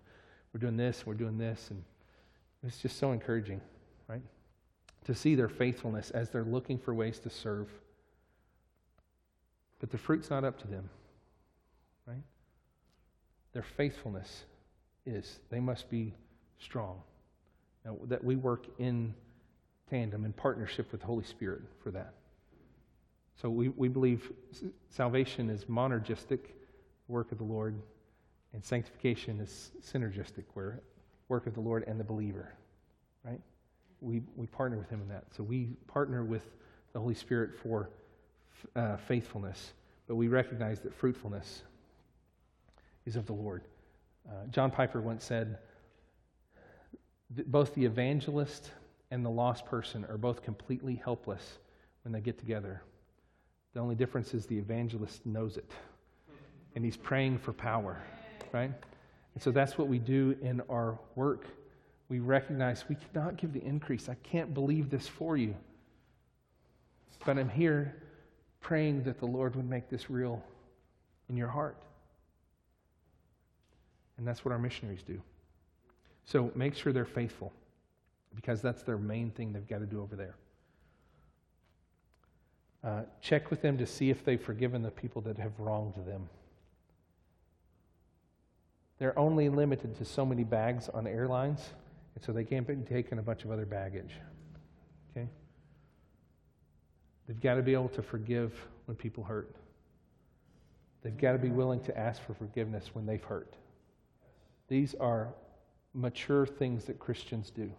we're 0.54 0.60
doing 0.60 0.78
this, 0.78 1.06
we're 1.06 1.16
doing 1.16 1.38
this, 1.38 1.68
and 1.70 1.84
it's 2.64 2.78
just 2.78 2.98
so 2.98 3.12
encouraging, 3.12 3.60
right? 4.08 4.22
To 5.06 5.16
see 5.16 5.36
their 5.36 5.50
faithfulness 5.50 6.12
as 6.12 6.30
they're 6.30 6.44
looking 6.44 6.78
for 6.78 6.94
ways 6.94 7.20
to 7.20 7.30
serve. 7.30 7.68
But 9.80 9.90
the 9.90 9.98
fruit's 9.98 10.30
not 10.30 10.44
up 10.44 10.60
to 10.62 10.68
them, 10.68 10.90
right? 12.06 12.22
Their 13.54 13.64
faithfulness 13.64 14.44
is. 15.06 15.40
They 15.50 15.60
must 15.60 15.90
be 15.90 16.14
strong. 16.60 17.02
That 17.84 18.24
we 18.24 18.36
work 18.36 18.67
in 18.78 19.13
tandem, 19.89 20.26
in 20.26 20.34
partnership 20.34 20.91
with 20.91 21.02
the 21.02 21.08
Holy 21.08 21.26
Spirit 21.26 21.62
for 21.84 21.91
that. 21.91 22.13
So 23.41 23.50
we, 23.50 23.70
we 23.70 23.88
believe 23.88 24.32
salvation 24.89 25.50
is 25.50 25.65
monergistic, 25.65 26.39
work 27.08 27.32
of 27.32 27.39
the 27.39 27.44
Lord, 27.44 27.76
and 28.54 28.63
sanctification 28.63 29.39
is 29.39 29.72
synergistic, 29.82 30.44
where 30.54 30.82
work 31.28 31.48
of 31.48 31.54
the 31.54 31.62
Lord 31.62 31.86
and 31.88 32.00
the 32.00 32.04
believer, 32.04 32.54
right? 33.24 33.39
We, 34.02 34.22
we 34.36 34.48
partner 34.48 34.78
with 34.78 34.89
him 34.89 35.02
in 35.02 35.08
that. 35.10 35.24
So 35.36 35.44
we 35.44 35.70
partner 35.88 36.24
with 36.24 36.46
the 36.94 37.00
Holy 37.00 37.15
Spirit 37.15 37.52
for 37.56 37.89
uh, 38.76 38.98
faithfulness, 38.98 39.74
but 40.08 40.15
we 40.15 40.28
recognize 40.28 40.82
that 40.82 40.94
fruitfulness 40.94 41.63
is 43.06 43.15
of 43.15 43.26
the 43.26 43.34
Lord. 43.34 43.63
Uh, 44.30 44.46
John 44.52 44.70
Piper 44.72 45.02
once 45.02 45.24
said, 45.24 45.58
both 47.48 47.74
the 47.76 47.86
evangelist 47.86 48.72
and 49.10 49.26
the 49.26 49.30
lost 49.30 49.65
person 49.65 50.06
are 50.06 50.17
both 50.17 50.41
completely 50.41 50.96
helpless 50.96 51.60
when 52.04 52.12
they 52.12 52.22
get 52.22 52.38
together. 52.38 52.82
The 53.74 53.80
only 53.80 53.96
difference 53.96 54.34
is 54.34 54.46
the 54.46 54.58
evangelist 54.58 55.26
knows 55.26 55.58
it, 55.58 55.70
and 56.76 56.84
he's 56.84 56.98
praying 56.98 57.38
for 57.38 57.54
power, 57.54 58.02
right? 58.52 58.72
And 59.34 59.41
so 59.41 59.52
that's 59.52 59.78
what 59.78 59.88
we 59.88 59.98
do 59.98 60.36
in 60.41 60.62
our 60.70 61.00
work. 61.15 61.46
We 62.10 62.20
recognize 62.20 62.84
we 62.89 62.96
cannot 62.96 63.38
give 63.38 63.54
the 63.54 63.63
increase. 63.63 64.10
I 64.10 64.15
can't 64.15 64.54
believe 64.54 64.89
this 64.89 65.08
for 65.08 65.38
you. 65.38 65.56
But 67.26 67.38
I'm 67.38 67.50
here 67.50 67.96
praying 68.60 69.04
that 69.04 69.20
the 69.20 69.26
Lord 69.26 69.56
would 69.56 69.70
make 69.70 69.89
this 69.89 70.10
real 70.10 70.44
in 71.30 71.38
your 71.38 71.48
heart. 71.48 71.78
And 74.17 74.28
that's 74.28 74.44
what 74.44 74.52
our 74.52 74.60
missionaries 74.60 75.04
do. 75.04 75.22
So 76.26 76.52
make 76.56 76.76
sure 76.76 76.94
they're 76.94 77.06
faithful 77.06 77.52
because 78.36 78.62
that's 78.62 78.84
their 78.84 78.98
main 78.98 79.32
thing 79.32 79.54
they've 79.54 79.68
got 79.68 79.80
to 79.80 79.86
do 79.86 80.02
over 80.02 80.16
there. 80.16 80.36
Uh, 82.84 83.02
check 83.22 83.52
with 83.52 83.62
them 83.62 83.78
to 83.78 83.86
see 83.86 84.10
if 84.10 84.26
they've 84.26 84.42
forgiven 84.42 84.82
the 84.82 84.90
people 84.90 85.22
that 85.22 85.38
have 85.38 85.60
wronged 85.60 85.94
them. 86.06 86.28
They're 88.98 89.18
only 89.18 89.50
limited 89.50 89.98
to 89.98 90.06
so 90.06 90.26
many 90.26 90.44
bags 90.44 90.90
on 90.90 91.08
airlines, 91.08 91.70
and 92.16 92.24
so 92.24 92.32
they 92.32 92.44
can't 92.44 92.68
be 92.68 92.76
taking 92.76 93.20
a 93.20 93.22
bunch 93.22 93.44
of 93.44 93.52
other 93.52 93.66
baggage. 93.66 94.14
Okay? 95.12 95.28
They've 97.28 97.40
got 97.40 97.56
to 97.56 97.62
be 97.62 97.74
able 97.74 97.90
to 97.90 98.02
forgive 98.02 98.54
when 98.86 98.96
people 98.96 99.24
hurt. 99.24 99.56
They've 101.04 101.18
got 101.18 101.32
to 101.34 101.40
be 101.40 101.50
willing 101.50 101.82
to 101.82 101.98
ask 101.98 102.22
for 102.24 102.34
forgiveness 102.34 102.92
when 102.94 103.06
they've 103.06 103.24
hurt. 103.24 103.56
These 104.68 104.96
are 104.96 105.34
mature 105.94 106.46
things 106.46 106.86
that 106.86 107.00
Christians 107.00 107.50
do, 107.50 107.72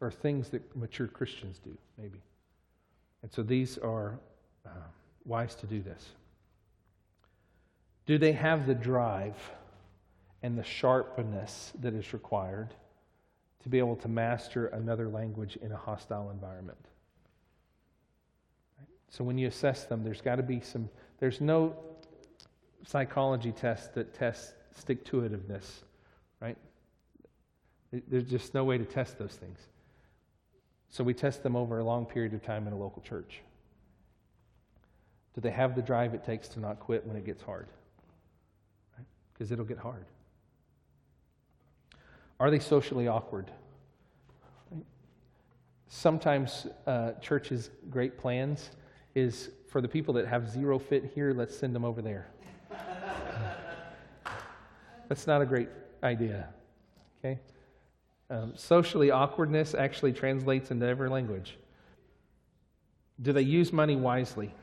or 0.00 0.10
things 0.10 0.48
that 0.50 0.76
mature 0.76 1.06
Christians 1.06 1.58
do, 1.58 1.76
maybe. 1.98 2.20
And 3.22 3.32
so 3.32 3.42
these 3.42 3.76
are 3.78 4.18
uh, 4.66 4.70
wise 5.24 5.54
to 5.56 5.66
do 5.66 5.80
this? 5.80 6.10
Do 8.06 8.18
they 8.18 8.32
have 8.32 8.66
the 8.66 8.74
drive 8.74 9.36
and 10.42 10.58
the 10.58 10.64
sharpness 10.64 11.72
that 11.80 11.94
is 11.94 12.12
required 12.12 12.68
to 13.62 13.68
be 13.68 13.78
able 13.78 13.96
to 13.96 14.08
master 14.08 14.66
another 14.68 15.08
language 15.08 15.56
in 15.60 15.72
a 15.72 15.76
hostile 15.76 16.30
environment? 16.30 16.78
So 19.10 19.24
when 19.24 19.38
you 19.38 19.48
assess 19.48 19.84
them, 19.84 20.02
there's 20.02 20.20
got 20.20 20.36
to 20.36 20.42
be 20.42 20.60
some, 20.60 20.88
there's 21.18 21.40
no 21.40 21.76
psychology 22.84 23.52
test 23.52 23.94
that 23.94 24.14
tests 24.14 24.54
stick 24.76 25.04
to 25.06 25.22
itiveness, 25.22 25.82
right? 26.40 26.56
There's 27.92 28.24
just 28.24 28.54
no 28.54 28.64
way 28.64 28.78
to 28.78 28.84
test 28.84 29.18
those 29.18 29.32
things. 29.32 29.58
So 30.90 31.04
we 31.04 31.14
test 31.14 31.42
them 31.42 31.56
over 31.56 31.78
a 31.78 31.84
long 31.84 32.06
period 32.06 32.34
of 32.34 32.42
time 32.42 32.66
in 32.66 32.72
a 32.72 32.76
local 32.76 33.02
church. 33.02 33.40
Do 35.34 35.40
they 35.40 35.50
have 35.50 35.74
the 35.74 35.82
drive 35.82 36.14
it 36.14 36.24
takes 36.24 36.48
to 36.48 36.60
not 36.60 36.80
quit 36.80 37.06
when 37.06 37.16
it 37.16 37.24
gets 37.24 37.42
hard? 37.42 37.68
Because 39.32 39.50
right? 39.50 39.54
it'll 39.54 39.64
get 39.64 39.78
hard. 39.78 40.04
Are 42.40 42.50
they 42.50 42.58
socially 42.58 43.06
awkward? 43.06 43.50
Right? 44.70 44.84
Sometimes 45.88 46.66
uh, 46.86 47.12
churches' 47.20 47.70
great 47.90 48.18
plans 48.18 48.70
is 49.14 49.50
for 49.68 49.80
the 49.80 49.88
people 49.88 50.14
that 50.14 50.26
have 50.26 50.50
zero 50.50 50.78
fit 50.78 51.12
here, 51.14 51.32
let's 51.32 51.56
send 51.56 51.74
them 51.74 51.84
over 51.84 52.02
there. 52.02 52.28
That's 55.08 55.26
not 55.26 55.42
a 55.42 55.46
great 55.46 55.68
idea. 56.02 56.48
Okay? 57.18 57.38
Um, 58.30 58.52
socially 58.54 59.10
awkwardness 59.10 59.74
actually 59.74 60.12
translates 60.12 60.70
into 60.70 60.86
every 60.86 61.10
language. 61.10 61.58
Do 63.20 63.32
they 63.32 63.42
use 63.42 63.72
money 63.72 63.96
wisely? 63.96 64.54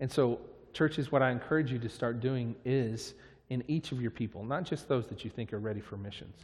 And 0.00 0.10
so 0.10 0.40
churches, 0.72 1.12
what 1.12 1.22
I 1.22 1.30
encourage 1.30 1.70
you 1.70 1.78
to 1.78 1.88
start 1.88 2.20
doing 2.20 2.56
is 2.64 3.14
in 3.50 3.62
each 3.68 3.92
of 3.92 4.02
your 4.02 4.10
people, 4.10 4.44
not 4.44 4.64
just 4.64 4.88
those 4.88 5.06
that 5.06 5.24
you 5.24 5.30
think 5.30 5.52
are 5.52 5.60
ready 5.60 5.80
for 5.80 5.96
missions, 5.96 6.34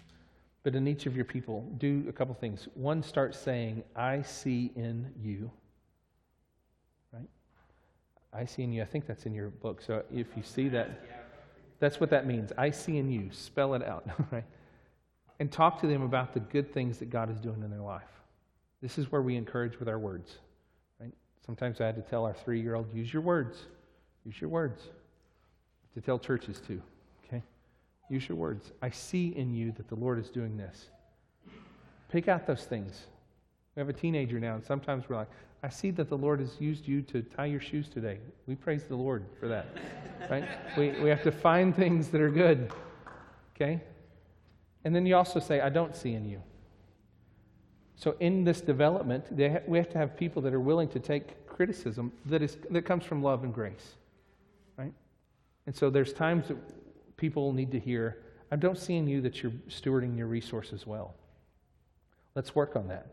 but 0.63 0.77
in 0.77 0.87
each 0.87 1.07
of 1.07 1.17
your 1.17 1.25
people, 1.25 1.69
do 1.79 2.05
a 2.09 2.13
couple 2.13 2.35
things. 2.35 2.69
One, 2.75 3.03
start 3.03 3.35
saying, 3.35 3.83
I 3.97 4.23
see 4.23 4.71
in 4.77 5.13
you. 5.21 5.51
Right? 7.13 7.29
I 8.33 8.45
see 8.45 8.63
in 8.63 8.73
you. 8.73 8.81
I 8.81 8.85
think 8.85 9.07
that's 9.07 9.27
in 9.27 9.35
your 9.35 9.51
book. 9.51 9.83
So 9.83 10.05
if 10.15 10.29
you 10.37 10.45
see 10.45 10.69
that, 10.69 11.05
that's 11.81 11.99
what 11.99 12.11
that 12.11 12.27
means. 12.27 12.53
I 12.57 12.71
see 12.71 12.99
in 12.99 13.11
you. 13.11 13.29
Spell 13.33 13.75
it 13.75 13.83
out. 13.83 14.09
Right? 14.31 14.45
And 15.43 15.51
talk 15.51 15.81
to 15.81 15.89
them 15.89 16.03
about 16.03 16.35
the 16.35 16.39
good 16.39 16.73
things 16.73 16.99
that 16.99 17.11
God 17.11 17.29
is 17.29 17.41
doing 17.41 17.65
in 17.65 17.69
their 17.69 17.81
life. 17.81 18.07
This 18.81 18.97
is 18.97 19.11
where 19.11 19.23
we 19.23 19.35
encourage 19.35 19.77
with 19.81 19.89
our 19.89 19.99
words. 19.99 20.39
Right? 21.01 21.13
Sometimes 21.45 21.81
I 21.81 21.87
had 21.87 21.97
to 21.97 22.03
tell 22.03 22.25
our 22.25 22.33
three 22.33 22.61
year 22.61 22.77
old, 22.77 22.95
use 22.95 23.13
your 23.13 23.23
words. 23.23 23.59
Use 24.25 24.41
your 24.41 24.51
words. 24.51 24.81
To 25.95 26.01
tell 26.01 26.17
churches 26.17 26.61
too. 26.65 26.81
Okay? 27.27 27.43
Use 28.09 28.29
your 28.29 28.39
words. 28.39 28.71
I 28.83 28.91
see 28.91 29.35
in 29.35 29.53
you 29.53 29.73
that 29.73 29.89
the 29.89 29.97
Lord 29.97 30.21
is 30.21 30.31
doing 30.31 30.57
this. 30.57 30.87
Pick 32.09 32.29
out 32.29 32.47
those 32.47 32.63
things. 32.63 33.07
We 33.75 33.81
have 33.81 33.89
a 33.89 33.93
teenager 33.93 34.39
now, 34.39 34.55
and 34.55 34.65
sometimes 34.65 35.09
we're 35.09 35.17
like, 35.17 35.31
I 35.65 35.71
see 35.71 35.91
that 35.91 36.09
the 36.09 36.17
Lord 36.17 36.39
has 36.39 36.61
used 36.61 36.87
you 36.87 37.03
to 37.03 37.21
tie 37.21 37.47
your 37.47 37.61
shoes 37.61 37.89
today. 37.89 38.21
We 38.47 38.55
praise 38.55 38.85
the 38.85 38.95
Lord 38.95 39.25
for 39.41 39.49
that. 39.49 39.67
right? 40.31 40.45
We, 40.79 40.93
we 41.03 41.09
have 41.09 41.25
to 41.25 41.33
find 41.33 41.75
things 41.75 42.11
that 42.11 42.21
are 42.21 42.31
good. 42.31 42.73
Okay? 43.57 43.81
And 44.85 44.95
then 44.95 45.07
you 45.07 45.17
also 45.17 45.41
say, 45.41 45.61
I 45.61 45.69
don't 45.69 45.95
see 45.95 46.15
in 46.15 46.25
you. 46.25 46.43
So 47.97 48.17
in 48.21 48.43
this 48.43 48.61
development, 48.61 49.27
ha- 49.39 49.61
we 49.67 49.79
have 49.79 49.89
to 49.91 49.99
have 49.99 50.17
people 50.17 50.43
that 50.43 50.53
are 50.53 50.61
willing 50.61 50.89
to 50.89 50.99
take 50.99 51.47
criticism 51.47 52.13
that, 52.27 52.43
is, 52.43 52.57
that 52.71 52.83
comes 52.83 53.05
from 53.05 53.23
love 53.23 53.45
and 53.45 53.55
grace. 53.55 53.95
Right? 54.77 54.93
And 55.67 55.77
so 55.77 55.91
there's 55.91 56.13
times 56.13 56.49
that 56.49 56.57
people 57.17 57.53
need 57.53 57.71
to 57.71 57.79
hear, 57.79 58.23
I 58.51 58.57
don't 58.57 58.79
see 58.79 58.97
in 58.97 59.07
you 59.07 59.21
that 59.21 59.43
you're 59.43 59.53
stewarding 59.69 60.17
your 60.17 60.27
resources 60.27 60.87
well. 60.87 61.15
Let's 62.35 62.55
work 62.55 62.75
on 62.75 62.89
that. 62.89 63.07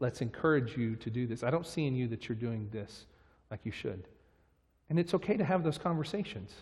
Let's 0.00 0.20
encourage 0.20 0.76
you 0.76 0.96
to 0.96 1.10
do 1.10 1.26
this. 1.26 1.44
I 1.44 1.50
don't 1.50 1.66
see 1.66 1.86
in 1.86 1.94
you 1.94 2.08
that 2.08 2.28
you're 2.28 2.36
doing 2.36 2.68
this 2.72 3.06
like 3.50 3.60
you 3.64 3.70
should. 3.70 4.08
And 4.90 4.98
it's 4.98 5.14
okay 5.14 5.36
to 5.36 5.44
have 5.44 5.62
those 5.62 5.78
conversations. 5.78 6.52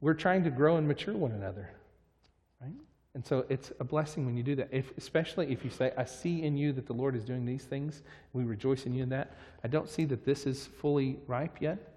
We're 0.00 0.14
trying 0.14 0.42
to 0.44 0.50
grow 0.50 0.78
and 0.78 0.88
mature 0.88 1.14
one 1.14 1.32
another, 1.32 1.70
right? 2.60 2.72
And 3.14 3.24
so 3.24 3.44
it's 3.50 3.72
a 3.78 3.84
blessing 3.84 4.24
when 4.24 4.36
you 4.36 4.42
do 4.42 4.56
that, 4.56 4.68
if, 4.72 4.96
especially 4.96 5.52
if 5.52 5.64
you 5.64 5.70
say, 5.70 5.92
I 5.98 6.04
see 6.04 6.42
in 6.42 6.56
you 6.56 6.72
that 6.72 6.86
the 6.86 6.94
Lord 6.94 7.14
is 7.14 7.24
doing 7.24 7.44
these 7.44 7.64
things. 7.64 8.02
We 8.32 8.44
rejoice 8.44 8.86
in 8.86 8.94
you 8.94 9.02
in 9.02 9.10
that. 9.10 9.36
I 9.62 9.68
don't 9.68 9.88
see 9.88 10.06
that 10.06 10.24
this 10.24 10.46
is 10.46 10.66
fully 10.66 11.18
ripe 11.26 11.60
yet. 11.60 11.92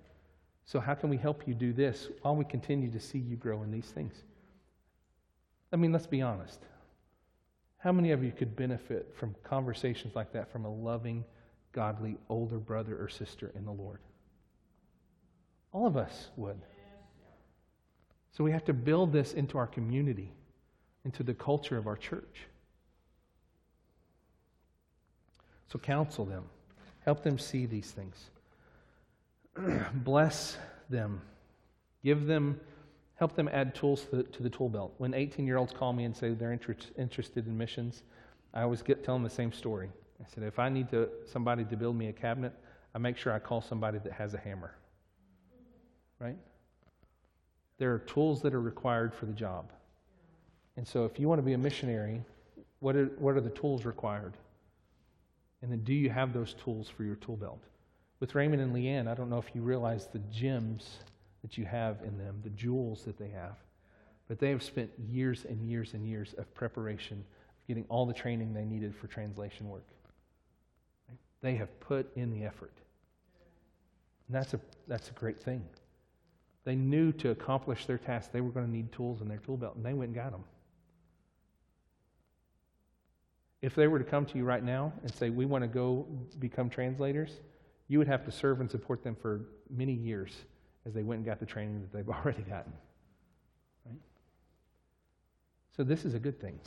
So, 0.65 0.79
how 0.79 0.95
can 0.95 1.09
we 1.09 1.17
help 1.17 1.47
you 1.47 1.53
do 1.53 1.73
this 1.73 2.09
while 2.21 2.35
we 2.35 2.43
continue 2.43 2.89
to 2.91 2.99
see 2.99 3.19
you 3.19 3.35
grow 3.35 3.61
in 3.61 3.71
these 3.71 3.85
things? 3.85 4.13
I 5.71 5.75
mean, 5.75 5.91
let's 5.91 6.07
be 6.07 6.21
honest. 6.21 6.59
How 7.77 7.91
many 7.91 8.11
of 8.11 8.23
you 8.23 8.31
could 8.31 8.55
benefit 8.55 9.13
from 9.15 9.35
conversations 9.43 10.15
like 10.15 10.33
that 10.33 10.51
from 10.51 10.65
a 10.65 10.73
loving, 10.73 11.23
godly 11.71 12.17
older 12.29 12.57
brother 12.57 12.97
or 12.99 13.09
sister 13.09 13.51
in 13.55 13.63
the 13.63 13.71
Lord? 13.71 13.99
All 15.71 15.85
of 15.85 15.97
us 15.97 16.29
would. 16.35 16.59
So, 18.31 18.43
we 18.43 18.51
have 18.51 18.65
to 18.65 18.73
build 18.73 19.13
this 19.13 19.33
into 19.33 19.59
our 19.59 19.67
community, 19.67 20.33
into 21.05 21.23
the 21.23 21.33
culture 21.33 21.77
of 21.77 21.87
our 21.87 21.95
church. 21.95 22.47
So, 25.71 25.79
counsel 25.79 26.25
them, 26.25 26.43
help 27.03 27.23
them 27.23 27.39
see 27.39 27.65
these 27.65 27.91
things. 27.91 28.29
bless 29.93 30.57
them, 30.89 31.21
give 32.03 32.25
them, 32.25 32.59
help 33.15 33.35
them 33.35 33.49
add 33.51 33.75
tools 33.75 34.05
to 34.05 34.17
the, 34.17 34.23
to 34.23 34.43
the 34.43 34.49
tool 34.49 34.69
belt. 34.69 34.93
When 34.97 35.13
18 35.13 35.45
year 35.45 35.57
olds 35.57 35.73
call 35.73 35.93
me 35.93 36.03
and 36.03 36.15
say 36.15 36.31
they're 36.31 36.51
inter- 36.51 36.75
interested 36.97 37.47
in 37.47 37.57
missions, 37.57 38.03
I 38.53 38.61
always 38.61 38.81
get 38.81 39.03
tell 39.03 39.15
them 39.15 39.23
the 39.23 39.29
same 39.29 39.53
story. 39.53 39.89
I 40.21 40.25
said, 40.33 40.43
if 40.43 40.59
I 40.59 40.69
need 40.69 40.89
to, 40.89 41.09
somebody 41.31 41.65
to 41.65 41.75
build 41.75 41.95
me 41.95 42.07
a 42.07 42.13
cabinet, 42.13 42.53
I 42.93 42.97
make 42.97 43.17
sure 43.17 43.33
I 43.33 43.39
call 43.39 43.61
somebody 43.61 43.99
that 43.99 44.13
has 44.13 44.33
a 44.33 44.37
hammer. 44.37 44.75
Right? 46.19 46.37
There 47.77 47.93
are 47.93 47.99
tools 47.99 48.41
that 48.43 48.53
are 48.53 48.61
required 48.61 49.13
for 49.13 49.25
the 49.25 49.33
job. 49.33 49.71
And 50.77 50.87
so 50.87 51.05
if 51.05 51.19
you 51.19 51.27
want 51.27 51.39
to 51.39 51.43
be 51.43 51.53
a 51.53 51.57
missionary, 51.57 52.21
what 52.79 52.95
are, 52.95 53.05
what 53.17 53.35
are 53.35 53.41
the 53.41 53.49
tools 53.49 53.85
required? 53.85 54.33
And 55.61 55.71
then 55.71 55.83
do 55.83 55.93
you 55.93 56.09
have 56.09 56.33
those 56.33 56.53
tools 56.53 56.89
for 56.89 57.03
your 57.03 57.15
tool 57.15 57.37
belt? 57.37 57.61
With 58.19 58.35
Raymond 58.35 58.61
and 58.61 58.73
Leanne, 58.73 59.07
I 59.07 59.13
don't 59.13 59.29
know 59.29 59.37
if 59.37 59.49
you 59.53 59.61
realize 59.61 60.07
the 60.07 60.19
gems 60.31 60.99
that 61.41 61.57
you 61.57 61.65
have 61.65 62.01
in 62.01 62.17
them, 62.17 62.39
the 62.43 62.49
jewels 62.51 63.03
that 63.05 63.17
they 63.17 63.29
have. 63.29 63.57
But 64.27 64.39
they 64.39 64.49
have 64.49 64.63
spent 64.63 64.91
years 65.09 65.45
and 65.45 65.61
years 65.61 65.93
and 65.93 66.07
years 66.07 66.33
of 66.37 66.53
preparation, 66.55 67.17
of 67.17 67.67
getting 67.67 67.85
all 67.89 68.05
the 68.05 68.13
training 68.13 68.53
they 68.53 68.65
needed 68.65 68.95
for 68.95 69.07
translation 69.07 69.69
work. 69.69 69.85
They 71.41 71.55
have 71.55 71.79
put 71.79 72.11
in 72.15 72.31
the 72.31 72.43
effort. 72.43 72.73
And 74.27 74.35
that's 74.35 74.53
a, 74.55 74.59
that's 74.87 75.09
a 75.09 75.13
great 75.13 75.39
thing. 75.39 75.63
They 76.63 76.75
knew 76.75 77.11
to 77.13 77.29
accomplish 77.29 77.85
their 77.85 77.99
task, 77.99 78.31
they 78.31 78.41
were 78.41 78.49
going 78.49 78.65
to 78.65 78.71
need 78.71 78.91
tools 78.91 79.21
in 79.21 79.27
their 79.27 79.37
tool 79.37 79.57
belt, 79.57 79.75
and 79.75 79.85
they 79.85 79.93
went 79.93 80.09
and 80.09 80.15
got 80.15 80.31
them. 80.31 80.43
If 83.65 83.73
they 83.73 83.87
were 83.87 83.97
to 83.97 84.05
come 84.05 84.27
to 84.27 84.37
you 84.37 84.43
right 84.43 84.63
now 84.63 84.93
and 85.01 85.11
say, 85.11 85.31
We 85.31 85.47
want 85.47 85.63
to 85.63 85.67
go 85.67 86.05
become 86.37 86.69
translators, 86.69 87.31
you 87.87 87.97
would 87.97 88.07
have 88.07 88.23
to 88.25 88.31
serve 88.31 88.61
and 88.61 88.69
support 88.69 89.03
them 89.03 89.15
for 89.19 89.41
many 89.71 89.91
years 89.93 90.35
as 90.85 90.93
they 90.93 91.01
went 91.01 91.17
and 91.17 91.25
got 91.25 91.39
the 91.39 91.47
training 91.47 91.81
that 91.81 91.91
they've 91.91 92.07
already 92.15 92.43
gotten. 92.43 92.71
Right? 93.83 93.97
So, 95.75 95.83
this 95.83 96.05
is 96.05 96.13
a 96.13 96.19
good 96.19 96.39
thing. 96.39 96.59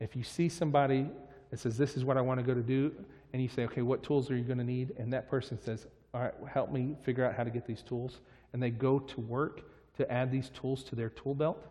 If 0.00 0.16
you 0.16 0.22
see 0.22 0.48
somebody 0.48 1.06
that 1.50 1.60
says, 1.60 1.76
This 1.76 1.98
is 1.98 2.04
what 2.06 2.16
I 2.16 2.22
want 2.22 2.40
to 2.40 2.46
go 2.46 2.54
to 2.54 2.62
do, 2.62 2.92
and 3.34 3.42
you 3.42 3.48
say, 3.50 3.64
Okay, 3.64 3.82
what 3.82 4.02
tools 4.02 4.30
are 4.30 4.36
you 4.38 4.44
going 4.44 4.56
to 4.56 4.64
need? 4.64 4.94
And 4.96 5.12
that 5.12 5.28
person 5.28 5.60
says, 5.60 5.86
All 6.14 6.22
right, 6.22 6.32
help 6.50 6.72
me 6.72 6.96
figure 7.02 7.26
out 7.26 7.34
how 7.34 7.44
to 7.44 7.50
get 7.50 7.66
these 7.66 7.82
tools. 7.82 8.20
And 8.54 8.62
they 8.62 8.70
go 8.70 9.00
to 9.00 9.20
work 9.20 9.70
to 9.98 10.10
add 10.10 10.32
these 10.32 10.48
tools 10.48 10.82
to 10.84 10.96
their 10.96 11.10
tool 11.10 11.34
belt. 11.34 11.62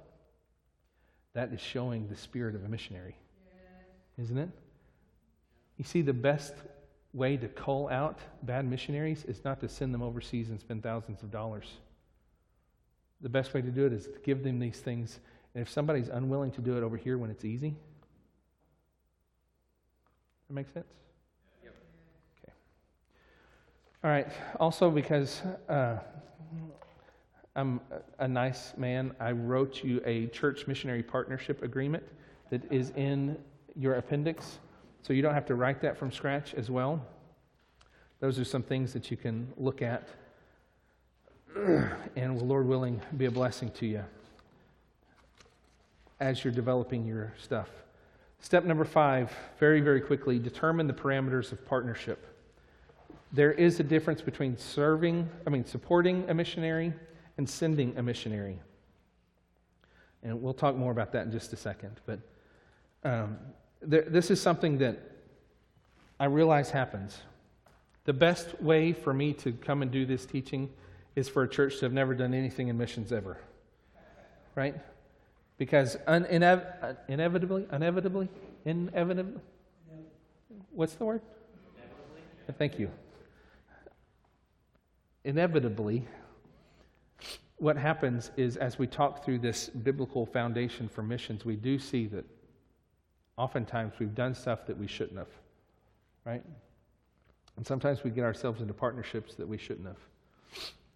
That 1.34 1.52
is 1.52 1.62
showing 1.62 2.08
the 2.10 2.16
spirit 2.16 2.54
of 2.54 2.64
a 2.64 2.70
missionary, 2.70 3.16
isn't 4.22 4.38
it? 4.38 4.49
You 5.78 5.84
see, 5.84 6.01
the 6.01 6.13
best 6.13 6.53
way 7.13 7.38
to 7.38 7.47
call 7.47 7.89
out 7.89 8.20
bad 8.43 8.66
missionaries 8.66 9.24
is 9.26 9.43
not 9.43 9.59
to 9.61 9.70
send 9.70 9.93
them 9.93 10.01
overseas 10.01 10.49
and 10.49 10.59
spend 10.59 10.84
thousands 10.84 11.24
of 11.24 11.32
dollars. 11.32 11.66
The 13.22 13.30
best 13.30 13.53
way 13.53 13.61
to 13.61 13.72
do 13.72 13.86
it 13.86 13.93
is 13.93 14.05
to 14.05 14.20
give 14.24 14.43
them 14.43 14.59
these 14.59 14.80
things. 14.80 15.20
And 15.53 15.61
if 15.61 15.70
somebody's 15.70 16.09
unwilling 16.09 16.51
to 16.51 16.61
do 16.61 16.78
it 16.78 16.84
over 16.84 16.97
here 16.97 17.18
when 17.18 17.30
it's 17.30 17.45
easy, 17.45 17.76
that 20.47 20.53
makes 20.53 20.74
sense? 20.74 20.86
Yep. 21.63 21.76
Okay. 22.43 22.53
All 24.03 24.11
right. 24.11 24.28
Also, 24.59 24.91
because 24.91 25.41
uh, 25.70 25.97
I'm 27.55 27.80
a 28.20 28.28
nice 28.28 28.74
man, 28.76 29.16
I 29.20 29.32
wrote 29.32 29.84
you 29.84 30.01
a 30.05 30.28
church 30.28 30.68
missionary 30.68 31.01
partnership 31.01 31.63
agreement 31.63 32.03
that 32.49 32.70
is 32.72 32.91
in 32.91 33.38
your 33.76 33.96
appendix. 33.96 34.60
So 35.02 35.14
you 35.14 35.22
don't 35.22 35.34
have 35.34 35.46
to 35.48 35.56
write 35.56 35.82
that 35.82 35.98
from 35.98 36.12
scratch 36.12 36.54
as 36.54 36.70
well. 36.70 37.06
Those 38.20 38.40
are 38.40 38.46
some 38.46 38.64
things 38.64 38.94
that 38.94 39.12
you 39.12 39.18
can 39.18 39.52
look 39.58 39.82
at 39.82 40.08
and 41.56 42.36
will, 42.36 42.48
Lord 42.48 42.68
willing, 42.68 43.02
be 43.18 43.26
a 43.26 43.32
blessing 43.32 43.70
to 43.72 43.86
you 43.86 44.04
as 46.20 46.44
you're 46.44 46.54
developing 46.54 47.06
your 47.06 47.34
stuff. 47.38 47.70
Step 48.40 48.64
number 48.64 48.86
five, 48.86 49.34
very, 49.60 49.82
very 49.82 50.02
quickly, 50.02 50.40
determine 50.40 50.88
the 50.88 50.94
parameters 50.94 51.52
of 51.52 51.66
partnership. 51.66 52.26
There 53.32 53.52
is 53.52 53.80
a 53.80 53.84
difference 53.84 54.22
between 54.22 54.58
serving, 54.58 55.30
I 55.46 55.50
mean, 55.50 55.66
supporting 55.66 56.30
a 56.30 56.34
missionary 56.34 56.94
and 57.38 57.50
sending 57.50 57.98
a 57.98 58.04
missionary. 58.04 58.60
And 60.24 60.42
we'll 60.42 60.54
talk 60.54 60.76
more 60.76 60.92
about 60.92 61.12
that 61.12 61.26
in 61.26 61.32
just 61.32 61.54
a 61.54 61.58
second. 61.58 62.00
But 62.06 62.20
um, 63.04 63.38
there, 63.82 64.04
this 64.04 64.32
is 64.32 64.42
something 64.42 64.78
that 64.80 65.00
I 66.20 66.26
realize 66.26 66.70
happens. 66.70 67.18
The 68.06 68.14
best 68.14 68.62
way 68.62 68.94
for 68.94 69.14
me 69.14 69.34
to 69.34 69.52
come 69.52 69.82
and 69.82 69.92
do 69.92 70.06
this 70.06 70.26
teaching 70.26 70.70
is 71.16 71.28
for 71.28 71.44
a 71.44 71.50
church 71.50 71.80
to 71.80 71.86
have 71.86 71.94
never 71.94 72.14
done 72.14 72.34
anything 72.34 72.68
in 72.68 72.78
missions 72.78 73.12
ever. 73.12 73.38
Right? 74.54 74.76
Because 75.58 75.98
un- 76.08 76.26
inev- 76.26 76.98
inevitably, 77.08 77.66
inevitably, 77.72 78.30
inevitably, 78.66 79.42
what's 80.72 80.94
the 80.94 81.06
word? 81.06 81.22
Inevitably. 81.76 82.22
Thank 82.58 82.80
you. 82.80 82.92
Inevitably, 85.24 86.06
what 87.58 87.78
happens 87.78 88.32
is 88.38 88.58
as 88.58 88.78
we 88.78 88.86
talk 88.86 89.24
through 89.24 89.40
this 89.40 89.70
biblical 89.70 90.26
foundation 90.26 90.88
for 90.88 91.02
missions, 91.02 91.46
we 91.46 91.56
do 91.56 91.80
see 91.80 92.06
that 92.08 92.26
oftentimes 93.38 93.94
we've 94.00 94.16
done 94.16 94.34
stuff 94.34 94.66
that 94.68 94.78
we 94.78 94.88
shouldn't 94.88 95.18
have, 95.18 95.28
right? 96.26 96.44
And 97.58 97.66
sometimes 97.66 98.04
we 98.04 98.10
get 98.10 98.24
ourselves 98.24 98.62
into 98.62 98.74
partnerships 98.74 99.36
that 99.36 99.48
we 99.48 99.58
shouldn't 99.58 99.88
have. 99.88 99.98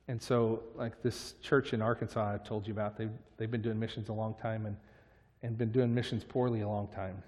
and 0.08 0.22
so, 0.22 0.64
like 0.76 1.02
this 1.02 1.34
church 1.42 1.74
in 1.74 1.82
Arkansas 1.82 2.34
I've 2.34 2.44
told 2.44 2.68
you 2.68 2.74
about, 2.74 2.98
they've, 2.98 3.12
they've 3.38 3.52
been 3.52 3.62
doing 3.62 3.80
missions 3.80 4.10
a 4.10 4.14
long 4.14 4.36
time 4.42 4.66
and, 4.66 4.76
and 5.44 5.58
been 5.58 5.72
doing 5.72 5.94
missions 5.94 6.24
poorly 6.24 6.62
a 6.62 6.68
long 6.68 6.88
time, 6.88 7.22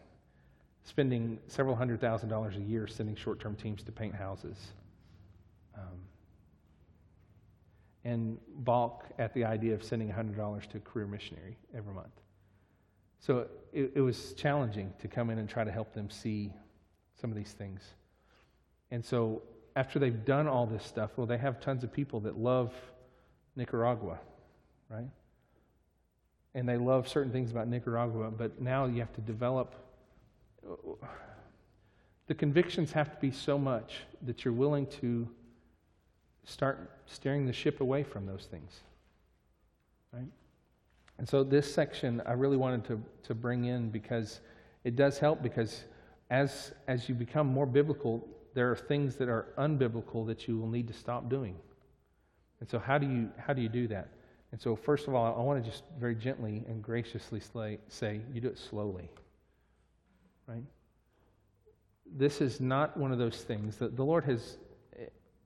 spending 0.83 1.39
several 1.47 1.75
hundred 1.75 2.01
thousand 2.01 2.29
dollars 2.29 2.57
a 2.57 2.61
year 2.61 2.87
sending 2.87 3.15
short 3.15 3.39
term 3.39 3.55
teams 3.55 3.83
to 3.83 3.91
paint 3.91 4.15
houses. 4.15 4.57
Um, 5.75 5.99
and 8.03 8.37
balk 8.59 9.05
at 9.19 9.33
the 9.33 9.45
idea 9.45 9.73
of 9.73 9.83
sending 9.83 10.09
$100 10.09 10.67
to 10.69 10.77
a 10.77 10.81
career 10.81 11.05
missionary 11.05 11.55
every 11.75 11.93
month. 11.93 12.20
So 13.21 13.47
it, 13.71 13.93
it 13.95 14.01
was 14.01 14.33
challenging 14.33 14.93
to 14.99 15.07
come 15.07 15.29
in 15.29 15.37
and 15.37 15.47
try 15.47 15.63
to 15.63 15.71
help 15.71 15.93
them 15.93 16.09
see 16.09 16.51
some 17.19 17.29
of 17.29 17.37
these 17.37 17.53
things. 17.53 17.81
And 18.89 19.05
so 19.05 19.41
after 19.75 19.99
they've 19.99 20.25
done 20.25 20.47
all 20.47 20.65
this 20.65 20.83
stuff, 20.83 21.11
well, 21.15 21.27
they 21.27 21.37
have 21.37 21.61
tons 21.61 21.83
of 21.83 21.93
people 21.93 22.19
that 22.21 22.37
love 22.37 22.73
Nicaragua, 23.55 24.19
right? 24.89 25.09
And 26.53 26.67
they 26.67 26.77
love 26.77 27.07
certain 27.07 27.31
things 27.31 27.51
about 27.51 27.67
Nicaragua, 27.67 28.31
but 28.31 28.59
now 28.59 28.85
you 28.85 28.99
have 28.99 29.13
to 29.13 29.21
develop. 29.21 29.75
The 32.27 32.35
convictions 32.35 32.91
have 32.91 33.11
to 33.11 33.17
be 33.21 33.31
so 33.31 33.57
much 33.57 33.93
that 34.23 34.43
you're 34.43 34.53
willing 34.53 34.87
to 35.01 35.29
start 36.43 36.89
steering 37.05 37.45
the 37.45 37.53
ship 37.53 37.81
away 37.81 38.03
from 38.03 38.25
those 38.25 38.47
things? 38.49 38.81
And 41.21 41.29
so 41.29 41.43
this 41.43 41.71
section 41.71 42.19
I 42.25 42.31
really 42.31 42.57
wanted 42.57 42.83
to, 42.85 42.99
to 43.27 43.35
bring 43.35 43.65
in 43.65 43.91
because 43.91 44.41
it 44.83 44.95
does 44.95 45.19
help 45.19 45.43
because 45.43 45.83
as, 46.31 46.71
as 46.87 47.07
you 47.07 47.13
become 47.13 47.45
more 47.45 47.67
biblical, 47.67 48.27
there 48.55 48.71
are 48.71 48.75
things 48.75 49.17
that 49.17 49.29
are 49.29 49.53
unbiblical 49.55 50.25
that 50.25 50.47
you 50.47 50.57
will 50.57 50.67
need 50.67 50.87
to 50.87 50.95
stop 50.95 51.29
doing. 51.29 51.55
And 52.59 52.67
so, 52.67 52.79
how 52.79 52.97
do 52.97 53.05
you, 53.05 53.29
how 53.37 53.53
do, 53.53 53.61
you 53.61 53.69
do 53.69 53.87
that? 53.89 54.07
And 54.51 54.59
so, 54.59 54.75
first 54.75 55.07
of 55.07 55.13
all, 55.13 55.39
I 55.39 55.43
want 55.43 55.63
to 55.63 55.69
just 55.69 55.83
very 55.99 56.15
gently 56.15 56.63
and 56.67 56.81
graciously 56.81 57.39
say, 57.87 58.21
you 58.33 58.41
do 58.41 58.47
it 58.47 58.57
slowly. 58.57 59.07
Right? 60.47 60.63
This 62.17 62.41
is 62.41 62.59
not 62.59 62.97
one 62.97 63.11
of 63.11 63.19
those 63.19 63.37
things 63.43 63.77
that 63.77 63.95
the 63.95 64.03
Lord 64.03 64.23
has, 64.23 64.57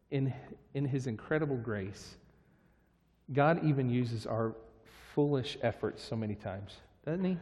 in, 0.09 0.33
in 0.73 0.85
His 0.85 1.05
incredible 1.05 1.57
grace, 1.57 2.15
God 3.33 3.61
even 3.65 3.89
uses 3.89 4.25
our 4.25 4.55
foolish 5.15 5.57
efforts 5.61 6.03
so 6.03 6.15
many 6.15 6.35
times, 6.35 6.75
doesn't 7.05 7.23
He? 7.23 7.37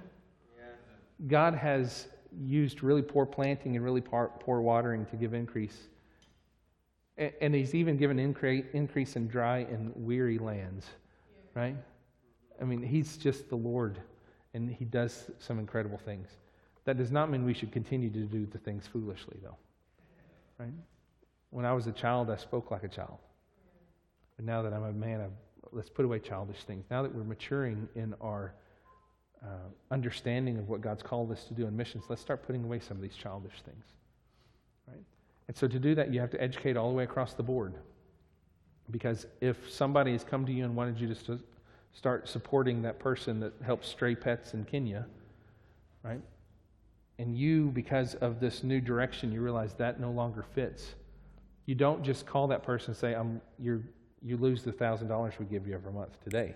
God 1.27 1.55
has 1.55 2.07
used 2.39 2.83
really 2.83 3.01
poor 3.01 3.25
planting 3.25 3.75
and 3.75 3.83
really 3.83 4.01
poor, 4.01 4.31
poor 4.39 4.61
watering 4.61 5.05
to 5.07 5.15
give 5.15 5.33
increase. 5.33 5.77
And, 7.17 7.31
and 7.41 7.55
he's 7.55 7.73
even 7.73 7.97
given 7.97 8.19
increase, 8.19 8.65
increase 8.73 9.15
in 9.15 9.27
dry 9.27 9.59
and 9.59 9.91
weary 9.95 10.37
lands, 10.37 10.85
right? 11.55 11.75
I 12.61 12.63
mean, 12.63 12.81
he's 12.81 13.17
just 13.17 13.49
the 13.49 13.55
Lord, 13.55 13.99
and 14.53 14.69
he 14.69 14.85
does 14.85 15.31
some 15.39 15.57
incredible 15.59 15.97
things. 15.97 16.29
That 16.85 16.97
does 16.97 17.11
not 17.11 17.31
mean 17.31 17.43
we 17.43 17.53
should 17.53 17.71
continue 17.71 18.09
to 18.09 18.19
do 18.25 18.45
the 18.45 18.57
things 18.59 18.85
foolishly, 18.85 19.37
though, 19.41 19.57
right? 20.59 20.73
When 21.49 21.65
I 21.65 21.73
was 21.73 21.87
a 21.87 21.91
child, 21.91 22.29
I 22.29 22.35
spoke 22.35 22.69
like 22.69 22.83
a 22.83 22.87
child. 22.87 23.17
But 24.35 24.45
now 24.45 24.61
that 24.61 24.73
I'm 24.73 24.83
a 24.83 24.91
man, 24.91 25.21
I've, 25.21 25.31
let's 25.71 25.89
put 25.89 26.05
away 26.05 26.19
childish 26.19 26.63
things. 26.63 26.85
Now 26.89 27.01
that 27.03 27.13
we're 27.13 27.23
maturing 27.23 27.87
in 27.95 28.13
our 28.21 28.53
uh, 29.43 29.47
understanding 29.91 30.57
of 30.57 30.69
what 30.69 30.81
God's 30.81 31.03
called 31.03 31.31
us 31.31 31.45
to 31.45 31.53
do 31.53 31.65
in 31.67 31.75
missions, 31.75 32.05
let's 32.09 32.21
start 32.21 32.45
putting 32.45 32.63
away 32.63 32.79
some 32.79 32.97
of 32.97 33.03
these 33.03 33.15
childish 33.15 33.61
things. 33.65 33.85
Right? 34.87 35.03
And 35.47 35.57
so 35.57 35.67
to 35.67 35.79
do 35.79 35.95
that, 35.95 36.13
you 36.13 36.19
have 36.19 36.31
to 36.31 36.41
educate 36.41 36.77
all 36.77 36.89
the 36.89 36.95
way 36.95 37.03
across 37.03 37.33
the 37.33 37.43
board. 37.43 37.73
Because 38.91 39.25
if 39.41 39.71
somebody 39.71 40.11
has 40.11 40.23
come 40.23 40.45
to 40.45 40.51
you 40.51 40.65
and 40.65 40.75
wanted 40.75 40.99
you 40.99 41.13
to 41.13 41.39
start 41.93 42.27
supporting 42.27 42.81
that 42.81 42.99
person 42.99 43.39
that 43.39 43.53
helps 43.63 43.87
stray 43.87 44.15
pets 44.15 44.53
in 44.53 44.65
Kenya, 44.65 45.05
right? 46.03 46.21
And 47.19 47.37
you, 47.37 47.69
because 47.71 48.15
of 48.15 48.39
this 48.39 48.63
new 48.63 48.81
direction, 48.81 49.31
you 49.31 49.41
realize 49.41 49.73
that 49.75 49.99
no 49.99 50.11
longer 50.11 50.43
fits. 50.53 50.95
You 51.65 51.75
don't 51.75 52.03
just 52.03 52.25
call 52.25 52.47
that 52.47 52.63
person 52.63 52.89
and 52.89 52.97
say, 52.97 53.13
I'm, 53.13 53.39
you 53.59 53.83
you 54.23 54.37
lose 54.37 54.63
the 54.63 54.71
$1,000 54.71 55.37
we 55.37 55.45
give 55.45 55.67
you 55.67 55.73
every 55.73 55.91
month 55.91 56.21
today. 56.23 56.55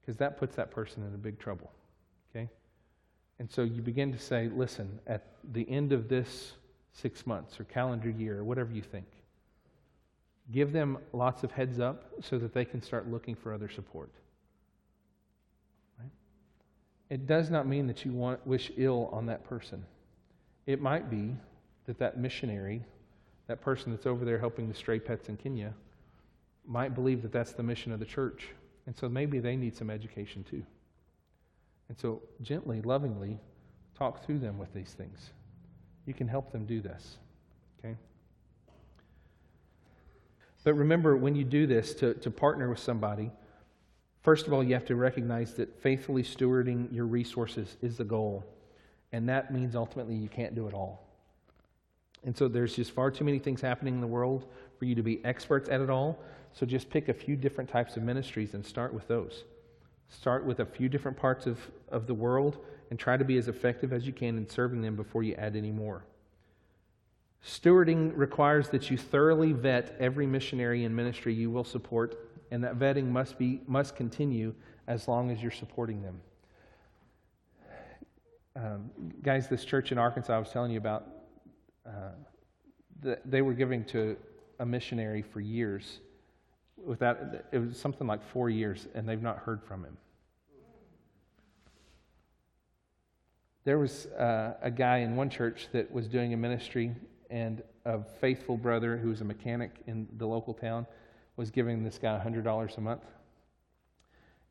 Because 0.00 0.16
that 0.18 0.38
puts 0.38 0.56
that 0.56 0.70
person 0.70 1.02
in 1.02 1.14
a 1.14 1.18
big 1.18 1.38
trouble. 1.38 1.70
Okay? 2.30 2.48
And 3.38 3.50
so 3.50 3.62
you 3.62 3.82
begin 3.82 4.12
to 4.12 4.18
say, 4.18 4.48
listen, 4.54 5.00
at 5.06 5.26
the 5.52 5.68
end 5.68 5.92
of 5.92 6.08
this 6.08 6.52
six 6.92 7.26
months 7.26 7.58
or 7.58 7.64
calendar 7.64 8.10
year 8.10 8.38
or 8.38 8.44
whatever 8.44 8.72
you 8.72 8.82
think, 8.82 9.06
give 10.52 10.72
them 10.72 10.98
lots 11.12 11.44
of 11.44 11.52
heads 11.52 11.80
up 11.80 12.04
so 12.22 12.38
that 12.38 12.54
they 12.54 12.64
can 12.64 12.82
start 12.82 13.08
looking 13.08 13.34
for 13.34 13.52
other 13.52 13.68
support. 13.68 14.10
Right? 15.98 16.10
It 17.08 17.26
does 17.26 17.50
not 17.50 17.66
mean 17.66 17.86
that 17.88 18.04
you 18.04 18.12
want, 18.12 18.44
wish 18.46 18.70
ill 18.76 19.10
on 19.12 19.26
that 19.26 19.44
person. 19.44 19.84
It 20.66 20.80
might 20.80 21.10
be 21.10 21.36
that 21.86 21.98
that 21.98 22.18
missionary, 22.18 22.82
that 23.48 23.60
person 23.60 23.92
that's 23.92 24.06
over 24.06 24.24
there 24.24 24.38
helping 24.38 24.68
the 24.68 24.74
stray 24.74 25.00
pets 25.00 25.28
in 25.28 25.36
Kenya, 25.36 25.74
might 26.66 26.94
believe 26.94 27.22
that 27.22 27.32
that's 27.32 27.52
the 27.52 27.62
mission 27.62 27.92
of 27.92 28.00
the 28.00 28.06
church. 28.06 28.48
And 28.86 28.96
so 28.96 29.08
maybe 29.08 29.38
they 29.38 29.56
need 29.56 29.76
some 29.76 29.90
education 29.90 30.44
too. 30.44 30.64
And 31.88 31.98
so, 31.98 32.22
gently, 32.40 32.82
lovingly, 32.82 33.38
talk 33.98 34.24
through 34.24 34.38
them 34.38 34.58
with 34.58 34.72
these 34.72 34.94
things. 34.96 35.30
You 36.06 36.14
can 36.14 36.28
help 36.28 36.52
them 36.52 36.64
do 36.64 36.80
this. 36.80 37.18
Okay? 37.78 37.96
But 40.62 40.74
remember, 40.74 41.16
when 41.16 41.34
you 41.34 41.44
do 41.44 41.66
this, 41.66 41.94
to, 41.94 42.14
to 42.14 42.30
partner 42.30 42.68
with 42.68 42.78
somebody, 42.78 43.30
first 44.22 44.46
of 44.46 44.52
all, 44.52 44.62
you 44.62 44.74
have 44.74 44.84
to 44.86 44.94
recognize 44.94 45.54
that 45.54 45.82
faithfully 45.82 46.22
stewarding 46.22 46.92
your 46.92 47.06
resources 47.06 47.76
is 47.82 47.96
the 47.96 48.04
goal. 48.04 48.44
And 49.12 49.28
that 49.28 49.52
means 49.52 49.74
ultimately 49.74 50.14
you 50.14 50.28
can't 50.28 50.54
do 50.54 50.68
it 50.68 50.74
all. 50.74 51.09
And 52.24 52.36
so 52.36 52.48
there's 52.48 52.76
just 52.76 52.90
far 52.90 53.10
too 53.10 53.24
many 53.24 53.38
things 53.38 53.60
happening 53.60 53.94
in 53.94 54.00
the 54.00 54.06
world 54.06 54.46
for 54.78 54.84
you 54.84 54.94
to 54.94 55.02
be 55.02 55.24
experts 55.24 55.68
at 55.68 55.80
it 55.80 55.90
all. 55.90 56.18
So 56.52 56.66
just 56.66 56.90
pick 56.90 57.08
a 57.08 57.14
few 57.14 57.36
different 57.36 57.70
types 57.70 57.96
of 57.96 58.02
ministries 58.02 58.54
and 58.54 58.64
start 58.64 58.92
with 58.92 59.06
those. 59.08 59.44
Start 60.08 60.44
with 60.44 60.60
a 60.60 60.66
few 60.66 60.88
different 60.88 61.16
parts 61.16 61.46
of, 61.46 61.58
of 61.88 62.06
the 62.06 62.14
world 62.14 62.58
and 62.90 62.98
try 62.98 63.16
to 63.16 63.24
be 63.24 63.38
as 63.38 63.48
effective 63.48 63.92
as 63.92 64.06
you 64.06 64.12
can 64.12 64.36
in 64.36 64.48
serving 64.48 64.82
them 64.82 64.96
before 64.96 65.22
you 65.22 65.34
add 65.34 65.54
any 65.54 65.70
more. 65.70 66.04
Stewarding 67.46 68.12
requires 68.14 68.68
that 68.68 68.90
you 68.90 68.98
thoroughly 68.98 69.52
vet 69.52 69.96
every 69.98 70.26
missionary 70.26 70.84
and 70.84 70.94
ministry 70.94 71.32
you 71.32 71.50
will 71.50 71.64
support, 71.64 72.18
and 72.50 72.62
that 72.64 72.78
vetting 72.78 73.06
must, 73.06 73.38
be, 73.38 73.60
must 73.66 73.96
continue 73.96 74.52
as 74.88 75.08
long 75.08 75.30
as 75.30 75.40
you're 75.40 75.50
supporting 75.50 76.02
them. 76.02 76.20
Um, 78.56 78.90
guys, 79.22 79.48
this 79.48 79.64
church 79.64 79.92
in 79.92 79.96
Arkansas 79.96 80.34
I 80.34 80.38
was 80.38 80.50
telling 80.50 80.72
you 80.72 80.78
about, 80.78 81.06
uh, 81.90 82.12
the, 83.00 83.18
they 83.24 83.42
were 83.42 83.54
giving 83.54 83.84
to 83.86 84.16
a 84.58 84.66
missionary 84.66 85.22
for 85.22 85.40
years 85.40 86.00
without 86.76 87.18
it 87.52 87.58
was 87.58 87.78
something 87.78 88.06
like 88.06 88.22
four 88.32 88.48
years, 88.48 88.88
and 88.94 89.08
they've 89.08 89.22
not 89.22 89.38
heard 89.38 89.62
from 89.62 89.84
him. 89.84 89.96
There 93.64 93.78
was 93.78 94.06
uh, 94.06 94.54
a 94.62 94.70
guy 94.70 94.98
in 94.98 95.16
one 95.16 95.28
church 95.28 95.68
that 95.72 95.92
was 95.92 96.08
doing 96.08 96.32
a 96.32 96.36
ministry, 96.36 96.94
and 97.28 97.62
a 97.84 98.02
faithful 98.20 98.56
brother 98.56 98.96
who 98.96 99.08
was 99.08 99.20
a 99.20 99.24
mechanic 99.24 99.82
in 99.86 100.08
the 100.16 100.26
local 100.26 100.54
town 100.54 100.86
was 101.36 101.50
giving 101.50 101.84
this 101.84 101.98
guy 101.98 102.20
$100 102.22 102.76
a 102.76 102.80
month 102.80 103.04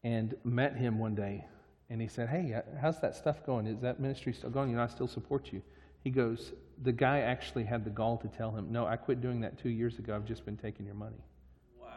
and 0.03 0.35
met 0.43 0.75
him 0.75 0.97
one 0.97 1.15
day. 1.15 1.45
And 1.89 2.01
he 2.01 2.07
said, 2.07 2.29
Hey, 2.29 2.61
how's 2.79 3.01
that 3.01 3.15
stuff 3.15 3.45
going? 3.45 3.67
Is 3.67 3.81
that 3.81 3.99
ministry 3.99 4.33
still 4.33 4.49
going? 4.49 4.69
You 4.69 4.77
know, 4.77 4.83
I 4.83 4.87
still 4.87 5.07
support 5.07 5.51
you. 5.51 5.61
He 6.03 6.09
goes, 6.09 6.53
The 6.81 6.91
guy 6.91 7.19
actually 7.19 7.65
had 7.65 7.83
the 7.83 7.89
gall 7.89 8.17
to 8.17 8.27
tell 8.27 8.51
him, 8.51 8.71
No, 8.71 8.85
I 8.85 8.95
quit 8.95 9.21
doing 9.21 9.41
that 9.41 9.57
two 9.57 9.69
years 9.69 9.99
ago. 9.99 10.15
I've 10.15 10.25
just 10.25 10.45
been 10.45 10.57
taking 10.57 10.85
your 10.85 10.95
money. 10.95 11.21
Wow. 11.81 11.87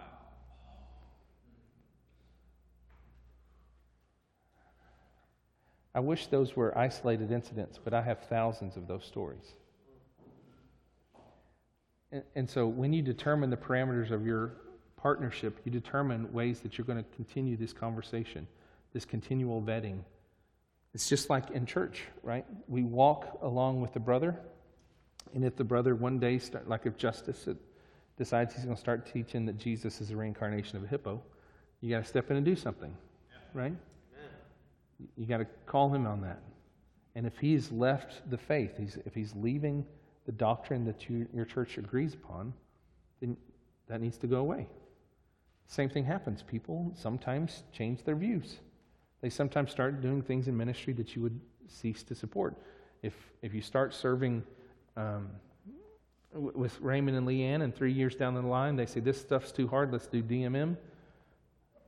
I 5.94 6.00
wish 6.00 6.26
those 6.26 6.56
were 6.56 6.76
isolated 6.76 7.30
incidents, 7.30 7.78
but 7.82 7.94
I 7.94 8.02
have 8.02 8.20
thousands 8.24 8.76
of 8.76 8.88
those 8.88 9.04
stories. 9.04 9.54
And, 12.10 12.22
and, 12.34 12.50
so 12.50 12.66
when 12.66 12.92
you 12.92 13.00
determine 13.00 13.48
the 13.48 13.56
parameters 13.56 14.10
of 14.10 14.26
your 14.26 14.52
partnership, 14.96 15.58
you 15.64 15.72
determine 15.72 16.30
ways 16.32 16.60
that 16.60 16.76
you're 16.76 16.84
going 16.84 17.02
to 17.02 17.16
continue 17.16 17.56
this 17.56 17.72
conversation, 17.72 18.46
this 18.92 19.04
continual 19.04 19.62
vetting. 19.62 20.00
It's 20.94 21.08
just 21.08 21.30
like 21.30 21.50
in 21.50 21.64
church, 21.64 22.02
right? 22.22 22.44
We 22.68 22.82
walk 22.82 23.38
along 23.42 23.80
with 23.80 23.94
the 23.94 24.00
brother, 24.00 24.38
and 25.34 25.44
if 25.44 25.56
the 25.56 25.64
brother 25.64 25.94
one 25.94 26.18
day, 26.18 26.38
start, 26.38 26.68
like 26.68 26.86
if 26.86 26.96
Justice 26.96 27.48
decides 28.18 28.54
he's 28.54 28.64
going 28.64 28.76
to 28.76 28.80
start 28.80 29.10
teaching 29.12 29.46
that 29.46 29.58
Jesus 29.58 30.00
is 30.00 30.10
a 30.10 30.16
reincarnation 30.16 30.76
of 30.76 30.84
a 30.84 30.86
hippo, 30.86 31.22
you 31.80 31.90
got 31.90 32.02
to 32.02 32.08
step 32.08 32.30
in 32.30 32.36
and 32.36 32.44
do 32.44 32.54
something, 32.54 32.94
right? 33.54 33.74
You 35.16 35.26
got 35.26 35.38
to 35.38 35.46
call 35.66 35.92
him 35.92 36.06
on 36.06 36.20
that. 36.22 36.40
And 37.14 37.26
if 37.26 37.36
he's 37.38 37.70
left 37.72 38.28
the 38.30 38.38
faith, 38.38 38.76
he's, 38.78 38.98
if 39.04 39.14
he's 39.14 39.34
leaving 39.34 39.84
the 40.26 40.32
doctrine 40.32 40.84
that 40.84 41.08
you, 41.08 41.26
your 41.34 41.44
church 41.44 41.78
agrees 41.78 42.14
upon, 42.14 42.52
then 43.20 43.36
that 43.88 44.00
needs 44.00 44.16
to 44.18 44.26
go 44.26 44.36
away. 44.36 44.68
Same 45.66 45.88
thing 45.88 46.04
happens. 46.04 46.42
People 46.42 46.92
sometimes 46.94 47.64
change 47.72 48.04
their 48.04 48.14
views. 48.14 48.58
They 49.20 49.30
sometimes 49.30 49.70
start 49.70 50.00
doing 50.00 50.22
things 50.22 50.48
in 50.48 50.56
ministry 50.56 50.92
that 50.94 51.16
you 51.16 51.22
would 51.22 51.40
cease 51.68 52.02
to 52.04 52.14
support. 52.14 52.56
If, 53.02 53.14
if 53.42 53.54
you 53.54 53.62
start 53.62 53.94
serving 53.94 54.42
um, 54.96 55.28
with 56.34 56.80
Raymond 56.80 57.16
and 57.16 57.26
Leanne, 57.26 57.62
and 57.62 57.74
three 57.74 57.92
years 57.92 58.14
down 58.14 58.34
the 58.34 58.42
line 58.42 58.76
they 58.76 58.86
say, 58.86 59.00
This 59.00 59.20
stuff's 59.20 59.52
too 59.52 59.68
hard, 59.68 59.92
let's 59.92 60.06
do 60.06 60.22
DMM, 60.22 60.76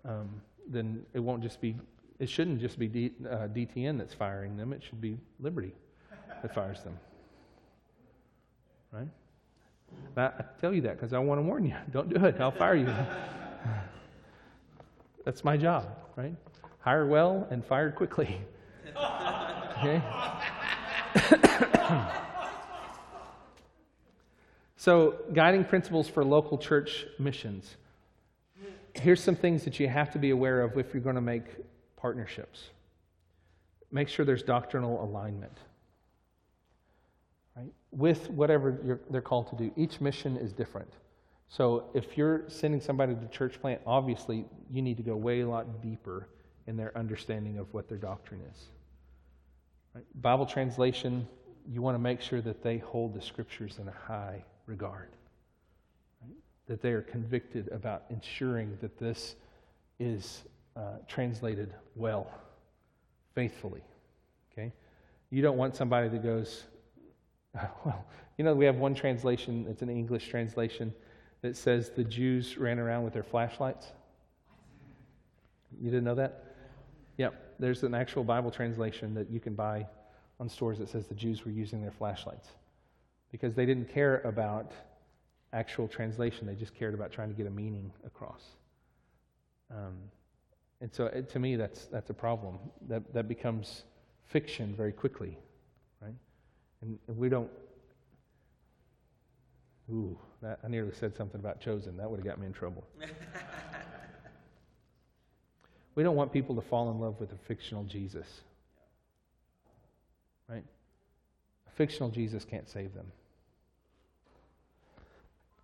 um, 0.04 0.28
then 0.68 1.02
it 1.14 1.20
won't 1.20 1.42
just 1.42 1.60
be, 1.60 1.76
it 2.18 2.28
shouldn't 2.28 2.60
just 2.60 2.78
be 2.78 2.88
D, 2.88 3.12
uh, 3.28 3.48
DTN 3.48 3.98
that's 3.98 4.14
firing 4.14 4.56
them, 4.56 4.72
it 4.72 4.82
should 4.82 5.00
be 5.00 5.18
Liberty 5.40 5.72
that 6.42 6.54
fires 6.54 6.82
them. 6.82 6.98
Right? 8.92 9.08
I, 10.16 10.26
I 10.26 10.44
tell 10.60 10.72
you 10.72 10.82
that 10.82 10.96
because 10.96 11.12
I 11.12 11.18
want 11.18 11.38
to 11.38 11.42
warn 11.42 11.64
you. 11.64 11.74
Don't 11.92 12.08
do 12.08 12.24
it, 12.24 12.40
I'll 12.40 12.50
fire 12.50 12.76
you. 12.76 12.86
That's 15.24 15.42
my 15.42 15.56
job, 15.56 15.86
right? 16.16 16.34
Hire 16.80 17.06
well 17.06 17.46
and 17.50 17.64
fire 17.64 17.90
quickly. 17.90 18.40
Okay? 19.76 20.00
so, 24.84 25.14
guiding 25.32 25.64
principles 25.64 26.10
for 26.10 26.22
local 26.22 26.58
church 26.58 27.06
missions. 27.18 27.76
Here's 28.92 29.22
some 29.22 29.34
things 29.34 29.64
that 29.64 29.80
you 29.80 29.88
have 29.88 30.10
to 30.10 30.18
be 30.18 30.28
aware 30.28 30.60
of 30.60 30.76
if 30.76 30.92
you're 30.92 31.02
going 31.02 31.14
to 31.14 31.22
make 31.22 31.44
partnerships. 31.96 32.64
Make 33.90 34.10
sure 34.10 34.26
there's 34.26 34.42
doctrinal 34.42 35.02
alignment. 35.02 35.56
Right? 37.56 37.72
With 37.92 38.28
whatever 38.28 39.00
they're 39.08 39.22
called 39.22 39.48
to 39.48 39.56
do. 39.56 39.72
Each 39.74 40.02
mission 40.02 40.36
is 40.36 40.52
different. 40.52 40.92
So 41.48 41.86
if 41.94 42.18
you're 42.18 42.42
sending 42.48 42.82
somebody 42.82 43.14
to 43.14 43.26
church 43.28 43.58
plant, 43.62 43.80
obviously 43.86 44.44
you 44.70 44.82
need 44.82 44.98
to 44.98 45.02
go 45.02 45.16
way 45.16 45.40
a 45.40 45.48
lot 45.48 45.80
deeper 45.80 46.28
in 46.66 46.76
their 46.76 46.94
understanding 46.94 47.56
of 47.56 47.72
what 47.72 47.88
their 47.88 47.96
doctrine 47.96 48.42
is. 48.52 48.64
Right? 49.94 50.04
Bible 50.20 50.44
translation, 50.44 51.26
you 51.66 51.80
want 51.80 51.94
to 51.94 51.98
make 51.98 52.20
sure 52.20 52.42
that 52.42 52.62
they 52.62 52.76
hold 52.76 53.14
the 53.14 53.22
scriptures 53.22 53.78
in 53.80 53.88
a 53.88 53.94
high 54.06 54.44
regard. 54.66 55.10
That 56.66 56.80
they 56.80 56.92
are 56.92 57.02
convicted 57.02 57.68
about 57.72 58.04
ensuring 58.10 58.78
that 58.80 58.98
this 58.98 59.36
is 59.98 60.42
uh, 60.76 60.98
translated 61.06 61.72
well, 61.94 62.30
faithfully. 63.34 63.82
Okay? 64.52 64.72
You 65.30 65.42
don't 65.42 65.56
want 65.56 65.76
somebody 65.76 66.08
that 66.08 66.22
goes, 66.22 66.64
well, 67.84 68.04
you 68.38 68.44
know, 68.44 68.54
we 68.54 68.64
have 68.64 68.76
one 68.76 68.94
translation, 68.94 69.66
it's 69.68 69.82
an 69.82 69.90
English 69.90 70.28
translation 70.28 70.92
that 71.42 71.56
says 71.56 71.90
the 71.90 72.04
Jews 72.04 72.56
ran 72.56 72.78
around 72.78 73.04
with 73.04 73.12
their 73.12 73.22
flashlights? 73.22 73.92
You 75.80 75.90
didn't 75.90 76.04
know 76.04 76.14
that? 76.14 76.44
Yep. 77.18 77.56
There's 77.58 77.82
an 77.82 77.94
actual 77.94 78.24
Bible 78.24 78.50
translation 78.50 79.14
that 79.14 79.30
you 79.30 79.38
can 79.38 79.54
buy 79.54 79.86
on 80.40 80.48
stores 80.48 80.78
that 80.78 80.88
says 80.88 81.06
the 81.06 81.14
Jews 81.14 81.44
were 81.44 81.50
using 81.50 81.82
their 81.82 81.92
flashlights 81.92 82.48
because 83.34 83.52
they 83.52 83.66
didn't 83.66 83.92
care 83.92 84.20
about 84.24 84.70
actual 85.52 85.88
translation. 85.88 86.46
They 86.46 86.54
just 86.54 86.72
cared 86.72 86.94
about 86.94 87.10
trying 87.10 87.30
to 87.30 87.34
get 87.34 87.48
a 87.48 87.50
meaning 87.50 87.90
across. 88.06 88.42
Um, 89.72 89.96
and 90.80 90.94
so, 90.94 91.06
it, 91.06 91.28
to 91.30 91.40
me, 91.40 91.56
that's, 91.56 91.86
that's 91.86 92.10
a 92.10 92.14
problem. 92.14 92.60
That, 92.86 93.12
that 93.12 93.26
becomes 93.26 93.82
fiction 94.28 94.72
very 94.76 94.92
quickly, 94.92 95.36
right? 96.00 96.14
And 96.80 96.96
we 97.08 97.28
don't 97.28 97.50
Ooh, 99.92 100.16
that, 100.40 100.60
I 100.64 100.68
nearly 100.68 100.92
said 100.92 101.16
something 101.16 101.40
about 101.40 101.60
chosen. 101.60 101.96
That 101.96 102.08
would 102.08 102.18
have 102.18 102.24
got 102.24 102.38
me 102.38 102.46
in 102.46 102.52
trouble. 102.52 102.84
we 105.96 106.04
don't 106.04 106.16
want 106.16 106.32
people 106.32 106.54
to 106.54 106.62
fall 106.62 106.90
in 106.90 107.00
love 107.00 107.18
with 107.20 107.32
a 107.32 107.38
fictional 107.48 107.82
Jesus. 107.82 108.26
Right? 110.48 110.64
A 111.66 111.70
fictional 111.72 112.08
Jesus 112.10 112.44
can't 112.46 112.70
save 112.70 112.94
them. 112.94 113.06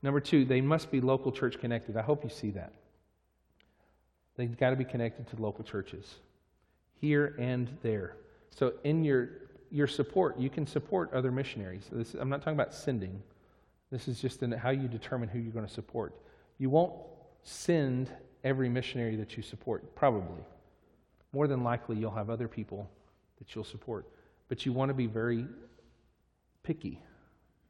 Number 0.02 0.20
two, 0.20 0.44
they 0.44 0.60
must 0.60 0.90
be 0.90 1.00
local 1.00 1.30
church 1.30 1.58
connected. 1.58 1.96
I 1.96 2.02
hope 2.02 2.24
you 2.24 2.30
see 2.30 2.50
that. 2.52 2.72
They've 4.36 4.56
got 4.56 4.70
to 4.70 4.76
be 4.76 4.84
connected 4.84 5.28
to 5.28 5.42
local 5.42 5.64
churches, 5.64 6.16
here 7.00 7.34
and 7.38 7.68
there. 7.82 8.16
So, 8.50 8.74
in 8.84 9.04
your, 9.04 9.28
your 9.70 9.86
support, 9.86 10.38
you 10.38 10.48
can 10.48 10.66
support 10.66 11.12
other 11.12 11.30
missionaries. 11.30 11.84
This, 11.92 12.14
I'm 12.14 12.28
not 12.28 12.40
talking 12.40 12.54
about 12.54 12.72
sending. 12.72 13.22
This 13.90 14.08
is 14.08 14.20
just 14.20 14.42
in 14.42 14.52
how 14.52 14.70
you 14.70 14.88
determine 14.88 15.28
who 15.28 15.38
you're 15.38 15.52
going 15.52 15.66
to 15.66 15.72
support. 15.72 16.14
You 16.58 16.70
won't 16.70 16.92
send 17.42 18.10
every 18.44 18.68
missionary 18.68 19.16
that 19.16 19.36
you 19.36 19.42
support, 19.42 19.94
probably. 19.94 20.42
More 21.32 21.46
than 21.46 21.62
likely, 21.62 21.96
you'll 21.96 22.10
have 22.10 22.30
other 22.30 22.48
people 22.48 22.88
that 23.38 23.54
you'll 23.54 23.64
support. 23.64 24.06
But 24.48 24.64
you 24.64 24.72
want 24.72 24.88
to 24.88 24.94
be 24.94 25.06
very 25.06 25.46
picky 26.62 27.00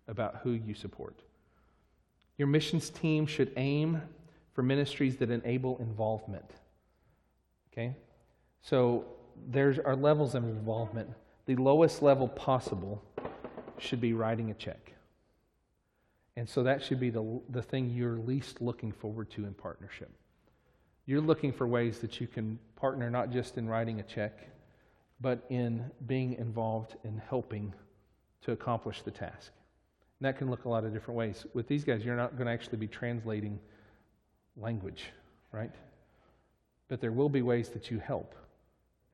about 0.09 0.41
who 0.43 0.53
you 0.53 0.75
support. 0.75 1.21
Your 2.41 2.47
missions 2.47 2.89
team 2.89 3.27
should 3.27 3.53
aim 3.59 4.01
for 4.55 4.63
ministries 4.63 5.17
that 5.17 5.31
enable 5.31 5.77
involvement. 5.77 6.51
Okay? 7.71 7.95
So 8.63 9.05
there 9.51 9.75
are 9.85 9.95
levels 9.95 10.35
of 10.35 10.45
involvement. 10.45 11.11
The 11.45 11.57
lowest 11.57 12.01
level 12.01 12.29
possible 12.29 13.05
should 13.77 14.01
be 14.01 14.15
writing 14.15 14.51
a 14.51 14.55
check. 14.55 14.95
And 16.35 16.49
so 16.49 16.63
that 16.63 16.83
should 16.83 16.99
be 16.99 17.11
the, 17.11 17.43
the 17.51 17.61
thing 17.61 17.91
you're 17.91 18.17
least 18.17 18.63
looking 18.63 18.91
forward 18.91 19.29
to 19.33 19.45
in 19.45 19.53
partnership. 19.53 20.11
You're 21.05 21.21
looking 21.21 21.53
for 21.53 21.67
ways 21.67 21.99
that 21.99 22.23
you 22.23 22.27
can 22.27 22.59
partner 22.75 23.11
not 23.11 23.31
just 23.31 23.59
in 23.59 23.69
writing 23.69 24.01
a 24.01 24.03
check, 24.03 24.49
but 25.21 25.45
in 25.51 25.91
being 26.07 26.33
involved 26.39 26.97
in 27.05 27.21
helping 27.29 27.75
to 28.45 28.53
accomplish 28.53 29.03
the 29.03 29.11
task. 29.11 29.53
And 30.21 30.27
that 30.29 30.37
can 30.37 30.51
look 30.51 30.67
a 30.67 30.69
lot 30.69 30.85
of 30.85 30.93
different 30.93 31.17
ways. 31.17 31.47
With 31.55 31.67
these 31.67 31.83
guys, 31.83 32.05
you're 32.05 32.17
not 32.17 32.37
going 32.37 32.47
to 32.47 32.53
actually 32.53 32.77
be 32.77 32.87
translating 32.87 33.59
language, 34.57 35.07
right? 35.51 35.75
But 36.89 37.01
there 37.01 37.13
will 37.13 37.31
be 37.31 37.41
ways 37.41 37.71
that 37.71 37.91
you 37.91 37.99
help. 37.99 38.35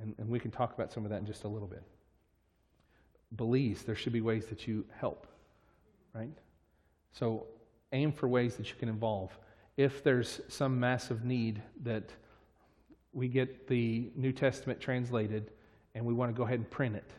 And, 0.00 0.14
and 0.18 0.28
we 0.28 0.40
can 0.40 0.50
talk 0.50 0.74
about 0.74 0.92
some 0.92 1.04
of 1.04 1.10
that 1.10 1.20
in 1.20 1.26
just 1.26 1.44
a 1.44 1.48
little 1.48 1.68
bit. 1.68 1.84
Belize, 3.36 3.82
there 3.82 3.94
should 3.94 4.12
be 4.12 4.20
ways 4.20 4.46
that 4.46 4.66
you 4.66 4.84
help, 4.98 5.28
right? 6.12 6.32
So 7.12 7.46
aim 7.92 8.10
for 8.10 8.28
ways 8.28 8.56
that 8.56 8.68
you 8.68 8.76
can 8.76 8.88
involve. 8.88 9.30
If 9.76 10.02
there's 10.02 10.40
some 10.48 10.80
massive 10.80 11.24
need 11.24 11.62
that 11.84 12.10
we 13.12 13.28
get 13.28 13.68
the 13.68 14.10
New 14.16 14.32
Testament 14.32 14.80
translated 14.80 15.52
and 15.94 16.04
we 16.04 16.14
want 16.14 16.34
to 16.34 16.36
go 16.36 16.44
ahead 16.44 16.58
and 16.58 16.70
print 16.70 16.96
it, 16.96 17.10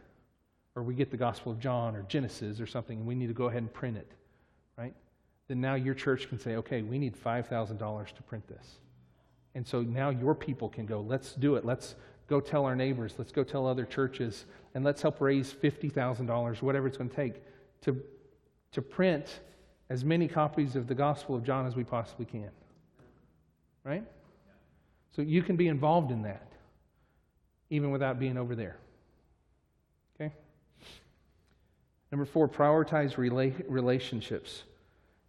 or 0.77 0.83
we 0.83 0.93
get 0.93 1.09
the 1.09 1.17
Gospel 1.17 1.51
of 1.51 1.59
John 1.59 1.95
or 1.95 2.03
Genesis 2.03 2.61
or 2.61 2.67
something 2.67 2.99
and 2.99 3.07
we 3.07 3.15
need 3.15 3.27
to 3.27 3.33
go 3.33 3.45
ahead 3.45 3.63
and 3.63 3.73
print 3.73 3.97
it, 3.97 4.11
right? 4.77 4.93
Then 5.47 5.59
now 5.59 5.73
your 5.73 5.95
church 5.95 6.29
can 6.29 6.39
say, 6.39 6.55
okay, 6.57 6.83
we 6.83 6.99
need 6.99 7.15
$5,000 7.15 8.13
to 8.13 8.23
print 8.23 8.47
this. 8.47 8.77
And 9.55 9.65
so 9.65 9.81
now 9.81 10.11
your 10.11 10.35
people 10.35 10.69
can 10.69 10.85
go, 10.85 11.01
let's 11.01 11.33
do 11.33 11.55
it. 11.55 11.65
Let's 11.65 11.95
go 12.27 12.39
tell 12.39 12.63
our 12.63 12.75
neighbors. 12.75 13.15
Let's 13.17 13.31
go 13.31 13.43
tell 13.43 13.65
other 13.65 13.85
churches. 13.85 14.45
And 14.75 14.83
let's 14.83 15.01
help 15.01 15.19
raise 15.19 15.51
$50,000, 15.51 16.61
whatever 16.61 16.85
it's 16.85 16.97
going 16.97 17.09
to 17.09 17.15
take, 17.15 17.41
to, 17.81 17.99
to 18.73 18.81
print 18.83 19.39
as 19.89 20.05
many 20.05 20.27
copies 20.27 20.75
of 20.75 20.85
the 20.85 20.93
Gospel 20.93 21.33
of 21.33 21.43
John 21.43 21.65
as 21.65 21.75
we 21.75 21.83
possibly 21.83 22.25
can. 22.25 22.51
Right? 23.83 24.03
So 25.15 25.23
you 25.23 25.41
can 25.41 25.55
be 25.55 25.69
involved 25.69 26.11
in 26.11 26.21
that, 26.21 26.51
even 27.71 27.89
without 27.89 28.19
being 28.19 28.37
over 28.37 28.53
there. 28.53 28.77
Okay? 30.15 30.31
Number 32.11 32.25
four, 32.25 32.47
prioritize 32.47 33.15
rela- 33.15 33.63
relationships. 33.67 34.63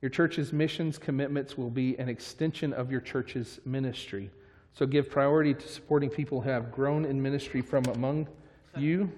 Your 0.00 0.10
church's 0.10 0.52
missions 0.52 0.96
commitments 0.96 1.58
will 1.58 1.70
be 1.70 1.98
an 1.98 2.08
extension 2.08 2.72
of 2.72 2.90
your 2.92 3.00
church's 3.00 3.58
ministry. 3.64 4.30
So 4.74 4.86
give 4.86 5.10
priority 5.10 5.54
to 5.54 5.68
supporting 5.68 6.08
people 6.08 6.40
who 6.40 6.50
have 6.50 6.70
grown 6.70 7.04
in 7.04 7.20
ministry 7.20 7.62
from 7.62 7.84
among 7.86 8.28
you 8.76 9.10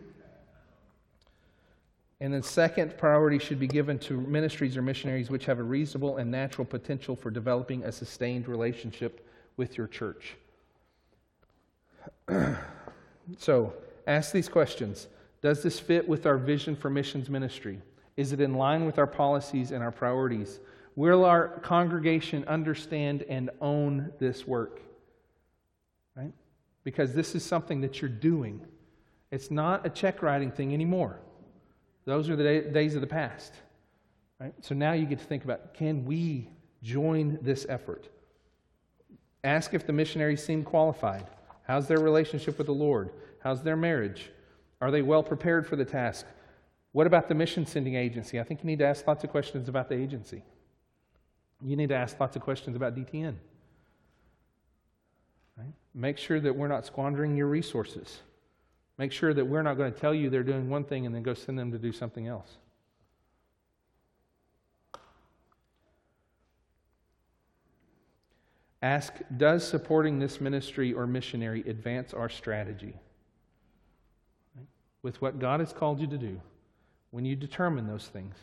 and 2.23 2.35
then, 2.35 2.43
second 2.43 2.99
priority 2.99 3.39
should 3.39 3.59
be 3.59 3.67
given 3.67 3.99
to 4.01 4.21
ministries 4.21 4.77
or 4.77 4.83
missionaries 4.83 5.31
which 5.31 5.47
have 5.47 5.59
a 5.59 5.63
reasonable 5.63 6.19
and 6.19 6.31
natural 6.31 6.67
potential 6.67 7.17
for 7.17 7.31
developing 7.31 7.83
a 7.85 7.93
sustained 7.93 8.47
relationship 8.47 9.27
with 9.57 9.79
your 9.79 9.87
church. 9.87 10.37
so, 13.39 13.73
ask 14.07 14.33
these 14.33 14.51
questions 14.51 15.09
Does 15.43 15.62
this 15.62 15.80
fit 15.80 16.09
with 16.09 16.26
our 16.26 16.36
vision 16.36 16.76
for 16.76 16.91
missions 16.91 17.30
ministry? 17.30 17.80
Is 18.16 18.32
it 18.32 18.41
in 18.41 18.55
line 18.55 18.84
with 18.84 18.99
our 18.99 19.07
policies 19.07 19.70
and 19.70 19.82
our 19.82 19.93
priorities? 19.93 20.61
Will 20.97 21.24
our 21.24 21.49
congregation 21.61 22.45
understand 22.47 23.22
and 23.28 23.51
own 23.61 24.12
this 24.18 24.47
work? 24.47 24.82
Right? 26.14 26.32
Because 26.84 27.14
this 27.14 27.34
is 27.34 27.45
something 27.45 27.80
that 27.80 28.03
you're 28.03 28.11
doing. 28.11 28.61
It's 29.30 29.51
not 29.51 29.86
a 29.86 29.91
check 29.91 30.22
writing 30.22 30.51
thing 30.51 30.74
anymore. 30.74 31.20
Those 32.05 32.28
are 32.28 32.36
the 32.36 32.43
day, 32.43 32.61
days 32.70 32.95
of 32.95 33.01
the 33.01 33.07
past. 33.07 33.55
Right? 34.38 34.53
So 34.61 34.74
now 34.74 34.93
you 34.93 35.07
get 35.07 35.20
to 35.20 35.24
think 35.24 35.45
about 35.45 35.74
can 35.74 36.05
we 36.05 36.51
join 36.82 37.38
this 37.41 37.64
effort? 37.68 38.09
Ask 39.45 39.72
if 39.72 39.86
the 39.86 39.93
missionaries 39.93 40.45
seem 40.45 40.64
qualified. 40.64 41.26
How's 41.62 41.86
their 41.86 42.01
relationship 42.01 42.59
with 42.59 42.66
the 42.66 42.74
Lord? 42.74 43.11
How's 43.43 43.62
their 43.62 43.76
marriage? 43.76 44.30
Are 44.81 44.91
they 44.91 45.03
well 45.03 45.22
prepared 45.22 45.66
for 45.66 45.76
the 45.76 45.85
task? 45.85 46.26
What 46.93 47.07
about 47.07 47.28
the 47.28 47.35
mission 47.35 47.66
sending 47.66 47.95
agency? 47.95 48.41
I 48.41 48.43
think 48.43 48.61
you 48.61 48.66
need 48.66 48.78
to 48.81 48.87
ask 48.87 49.07
lots 49.07 49.22
of 49.22 49.31
questions 49.31 49.68
about 49.68 49.89
the 49.89 49.95
agency. 49.95 50.43
You 51.62 51.76
need 51.76 51.91
to 51.91 51.95
ask 51.95 52.18
lots 52.18 52.37
of 52.37 52.43
questions 52.43 52.74
about 52.74 52.97
DTN. 52.97 53.35
Right? 55.57 55.72
Make 55.95 56.18
sure 56.18 56.41
that 56.41 56.57
we're 56.57 56.68
not 56.68 56.87
squandering 56.87 57.37
your 57.37 57.47
resources. 57.47 58.20
Make 58.97 59.12
sure 59.12 59.33
that 59.35 59.45
we're 59.45 59.62
not 59.62 59.76
going 59.76 59.93
to 59.93 59.99
tell 59.99 60.14
you 60.14 60.31
they're 60.31 60.43
doing 60.43 60.68
one 60.68 60.85
thing 60.85 61.07
and 61.07 61.14
then 61.14 61.22
go 61.22 61.35
send 61.35 61.59
them 61.59 61.70
to 61.72 61.78
do 61.78 61.93
something 61.93 62.26
else. 62.26 62.57
Ask 68.83 69.14
Does 69.37 69.66
supporting 69.66 70.18
this 70.18 70.41
ministry 70.41 70.93
or 70.95 71.07
missionary 71.07 71.61
advance 71.68 72.14
our 72.14 72.31
strategy? 72.31 72.95
With 75.03 75.20
what 75.22 75.38
God 75.38 75.61
has 75.61 75.72
called 75.72 76.01
you 76.01 76.07
to 76.09 76.18
do, 76.18 76.40
when 77.11 77.24
you 77.24 77.34
determine 77.34 77.86
those 77.86 78.07
things, 78.07 78.36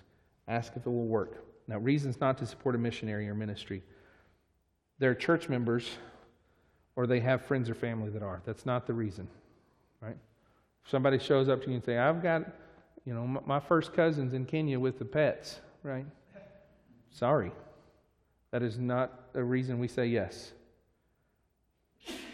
ask 0.48 0.74
if 0.76 0.86
it 0.86 0.90
will 0.90 1.06
work. 1.06 1.44
Now, 1.68 1.78
reasons 1.78 2.20
not 2.20 2.38
to 2.40 2.46
support 2.46 2.76
a 2.76 2.78
missionary 2.78 3.28
or 3.30 3.36
ministry. 3.36 3.84
They're 5.00 5.16
church 5.16 5.50
members 5.50 5.90
or 6.96 7.06
they 7.06 7.20
have 7.20 7.44
friends 7.46 7.70
or 7.70 7.76
family 7.76 8.10
that 8.10 8.24
are. 8.24 8.42
That's 8.46 8.66
not 8.66 8.88
the 8.88 8.94
reason, 8.94 9.28
right? 10.02 10.18
If 10.84 10.90
somebody 10.90 11.20
shows 11.20 11.48
up 11.48 11.62
to 11.64 11.70
you 11.70 11.76
and 11.76 11.84
say, 11.84 11.98
I've 11.98 12.24
got, 12.24 12.44
you 13.06 13.14
know, 13.14 13.42
my 13.46 13.60
first 13.60 13.94
cousin's 13.94 14.34
in 14.34 14.46
Kenya 14.46 14.80
with 14.80 14.98
the 14.98 15.06
pets, 15.06 15.60
right? 15.84 16.06
Sorry. 17.12 17.52
That 18.52 18.64
is 18.64 18.80
not 18.80 19.28
a 19.34 19.44
reason 19.44 19.78
we 19.78 19.88
say 19.88 20.08
yes. 20.08 20.54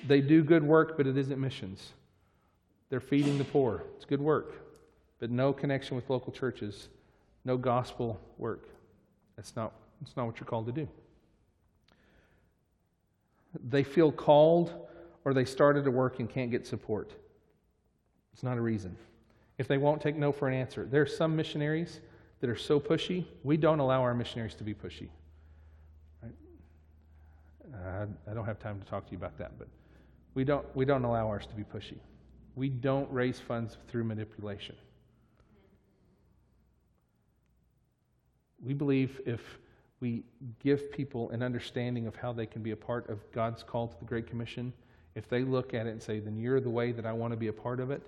They 0.07 0.21
do 0.21 0.43
good 0.43 0.63
work, 0.63 0.95
but 0.95 1.07
it 1.07 1.17
isn't 1.17 1.39
missions. 1.39 1.91
They're 2.93 2.99
feeding 2.99 3.39
the 3.39 3.43
poor. 3.43 3.85
It's 3.95 4.05
good 4.05 4.21
work, 4.21 4.53
but 5.17 5.31
no 5.31 5.51
connection 5.51 5.95
with 5.95 6.11
local 6.11 6.31
churches, 6.31 6.89
no 7.43 7.57
gospel 7.57 8.21
work. 8.37 8.69
That's 9.35 9.55
not, 9.55 9.73
that's 9.99 10.15
not 10.15 10.27
what 10.27 10.39
you're 10.39 10.45
called 10.45 10.67
to 10.67 10.71
do. 10.71 10.87
They 13.67 13.83
feel 13.83 14.11
called 14.11 14.75
or 15.25 15.33
they 15.33 15.43
started 15.43 15.85
to 15.85 15.89
work 15.89 16.19
and 16.19 16.29
can't 16.29 16.51
get 16.51 16.67
support. 16.67 17.13
It's 18.31 18.43
not 18.43 18.59
a 18.59 18.61
reason. 18.61 18.95
If 19.57 19.67
they 19.67 19.79
won't 19.79 19.99
take 19.99 20.15
no 20.15 20.31
for 20.31 20.47
an 20.47 20.53
answer, 20.53 20.85
there 20.85 21.01
are 21.01 21.07
some 21.07 21.35
missionaries 21.35 21.99
that 22.41 22.49
are 22.51 22.55
so 22.55 22.79
pushy, 22.79 23.25
we 23.43 23.57
don't 23.57 23.79
allow 23.79 24.03
our 24.03 24.13
missionaries 24.13 24.53
to 24.53 24.63
be 24.63 24.75
pushy. 24.75 25.07
Right? 26.21 26.31
Uh, 27.73 28.05
I 28.29 28.35
don't 28.35 28.45
have 28.45 28.59
time 28.59 28.79
to 28.79 28.85
talk 28.85 29.07
to 29.07 29.11
you 29.13 29.17
about 29.17 29.39
that, 29.39 29.57
but 29.57 29.67
we 30.35 30.43
don't, 30.43 30.63
we 30.75 30.85
don't 30.85 31.03
allow 31.03 31.25
ours 31.27 31.47
to 31.47 31.55
be 31.55 31.63
pushy. 31.63 31.97
We 32.55 32.69
don't 32.69 33.11
raise 33.11 33.39
funds 33.39 33.77
through 33.87 34.03
manipulation. 34.03 34.75
We 38.63 38.73
believe 38.73 39.19
if 39.25 39.41
we 39.99 40.23
give 40.59 40.91
people 40.91 41.29
an 41.31 41.41
understanding 41.41 42.07
of 42.07 42.15
how 42.15 42.33
they 42.33 42.45
can 42.45 42.61
be 42.61 42.71
a 42.71 42.75
part 42.75 43.09
of 43.09 43.19
God's 43.31 43.63
call 43.63 43.87
to 43.87 43.99
the 43.99 44.05
Great 44.05 44.27
Commission, 44.27 44.73
if 45.15 45.29
they 45.29 45.43
look 45.43 45.73
at 45.73 45.87
it 45.87 45.91
and 45.91 46.01
say, 46.01 46.19
then 46.19 46.37
you're 46.37 46.59
the 46.59 46.69
way 46.69 46.91
that 46.91 47.05
I 47.05 47.13
want 47.13 47.31
to 47.31 47.37
be 47.37 47.47
a 47.47 47.53
part 47.53 47.79
of 47.79 47.91
it, 47.91 48.01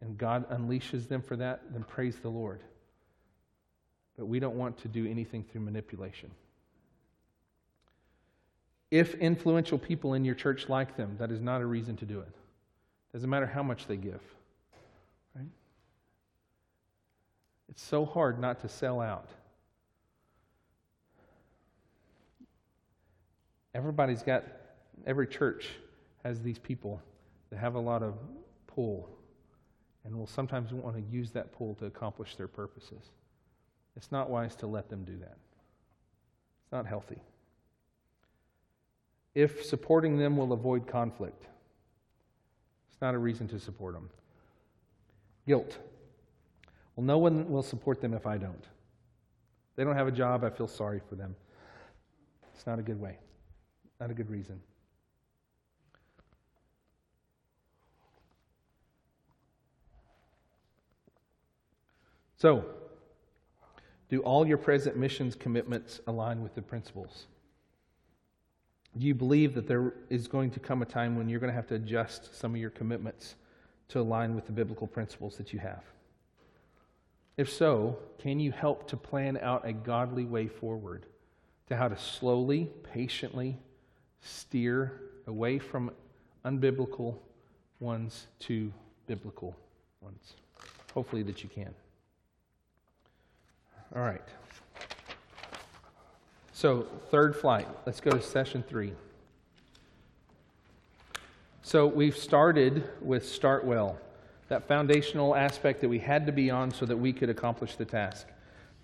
and 0.00 0.16
God 0.16 0.48
unleashes 0.50 1.08
them 1.08 1.22
for 1.22 1.36
that, 1.36 1.62
then 1.72 1.84
praise 1.84 2.16
the 2.16 2.28
Lord. 2.28 2.60
But 4.16 4.26
we 4.26 4.40
don't 4.40 4.56
want 4.56 4.78
to 4.78 4.88
do 4.88 5.06
anything 5.06 5.44
through 5.44 5.62
manipulation. 5.62 6.30
If 8.90 9.14
influential 9.14 9.78
people 9.78 10.14
in 10.14 10.24
your 10.24 10.34
church 10.34 10.68
like 10.68 10.96
them, 10.96 11.16
that 11.18 11.30
is 11.30 11.40
not 11.40 11.60
a 11.60 11.66
reason 11.66 11.96
to 11.98 12.04
do 12.04 12.20
it. 12.20 12.34
Doesn't 13.12 13.28
matter 13.28 13.46
how 13.46 13.62
much 13.62 13.86
they 13.86 13.96
give. 13.96 14.20
Right? 15.34 15.48
It's 17.68 17.82
so 17.82 18.04
hard 18.04 18.38
not 18.38 18.60
to 18.60 18.68
sell 18.68 19.00
out. 19.00 19.28
Everybody's 23.74 24.22
got, 24.22 24.44
every 25.06 25.26
church 25.26 25.68
has 26.24 26.42
these 26.42 26.58
people 26.58 27.00
that 27.50 27.58
have 27.58 27.74
a 27.74 27.80
lot 27.80 28.02
of 28.02 28.14
pull 28.66 29.08
and 30.04 30.16
will 30.16 30.26
sometimes 30.26 30.72
want 30.72 30.96
to 30.96 31.02
use 31.14 31.30
that 31.32 31.52
pull 31.52 31.74
to 31.76 31.86
accomplish 31.86 32.36
their 32.36 32.48
purposes. 32.48 33.10
It's 33.96 34.10
not 34.10 34.30
wise 34.30 34.56
to 34.56 34.66
let 34.66 34.88
them 34.88 35.04
do 35.04 35.16
that. 35.18 35.36
It's 36.62 36.72
not 36.72 36.86
healthy. 36.86 37.20
If 39.34 39.64
supporting 39.64 40.18
them 40.18 40.36
will 40.36 40.52
avoid 40.52 40.86
conflict, 40.86 41.46
not 43.00 43.14
a 43.14 43.18
reason 43.18 43.48
to 43.48 43.58
support 43.58 43.94
them. 43.94 44.10
Guilt. 45.46 45.78
Well, 46.96 47.04
no 47.06 47.18
one 47.18 47.48
will 47.50 47.62
support 47.62 48.00
them 48.00 48.14
if 48.14 48.26
I 48.26 48.36
don't. 48.36 48.64
They 49.76 49.84
don't 49.84 49.96
have 49.96 50.08
a 50.08 50.12
job, 50.12 50.44
I 50.44 50.50
feel 50.50 50.68
sorry 50.68 51.00
for 51.08 51.14
them. 51.14 51.34
It's 52.54 52.66
not 52.66 52.78
a 52.78 52.82
good 52.82 53.00
way, 53.00 53.16
not 53.98 54.10
a 54.10 54.14
good 54.14 54.28
reason. 54.28 54.60
So, 62.36 62.64
do 64.08 64.20
all 64.20 64.46
your 64.46 64.56
present 64.56 64.96
missions 64.96 65.34
commitments 65.34 66.00
align 66.06 66.42
with 66.42 66.54
the 66.54 66.62
principles? 66.62 67.26
Do 68.98 69.06
you 69.06 69.14
believe 69.14 69.54
that 69.54 69.68
there 69.68 69.94
is 70.08 70.26
going 70.26 70.50
to 70.52 70.60
come 70.60 70.82
a 70.82 70.84
time 70.84 71.16
when 71.16 71.28
you're 71.28 71.40
going 71.40 71.52
to 71.52 71.56
have 71.56 71.68
to 71.68 71.76
adjust 71.76 72.38
some 72.38 72.54
of 72.54 72.60
your 72.60 72.70
commitments 72.70 73.36
to 73.88 74.00
align 74.00 74.34
with 74.34 74.46
the 74.46 74.52
biblical 74.52 74.86
principles 74.86 75.36
that 75.36 75.52
you 75.52 75.58
have? 75.60 75.82
If 77.36 77.50
so, 77.50 77.98
can 78.18 78.40
you 78.40 78.52
help 78.52 78.88
to 78.88 78.96
plan 78.96 79.38
out 79.40 79.66
a 79.66 79.72
godly 79.72 80.24
way 80.24 80.48
forward 80.48 81.06
to 81.68 81.76
how 81.76 81.88
to 81.88 81.96
slowly, 81.96 82.68
patiently 82.92 83.56
steer 84.20 85.00
away 85.26 85.58
from 85.58 85.92
unbiblical 86.44 87.16
ones 87.78 88.26
to 88.40 88.72
biblical 89.06 89.56
ones? 90.02 90.34
Hopefully, 90.92 91.22
that 91.22 91.42
you 91.42 91.48
can. 91.48 91.72
All 93.94 94.02
right. 94.02 94.28
So, 96.60 96.86
third 97.10 97.34
flight. 97.34 97.66
Let's 97.86 98.02
go 98.02 98.10
to 98.10 98.20
session 98.20 98.62
three. 98.62 98.92
So, 101.62 101.86
we've 101.86 102.14
started 102.14 102.84
with 103.00 103.26
start 103.26 103.64
well, 103.64 103.96
that 104.48 104.68
foundational 104.68 105.34
aspect 105.34 105.80
that 105.80 105.88
we 105.88 105.98
had 105.98 106.26
to 106.26 106.32
be 106.32 106.50
on 106.50 106.70
so 106.70 106.84
that 106.84 106.98
we 106.98 107.14
could 107.14 107.30
accomplish 107.30 107.76
the 107.76 107.86
task. 107.86 108.26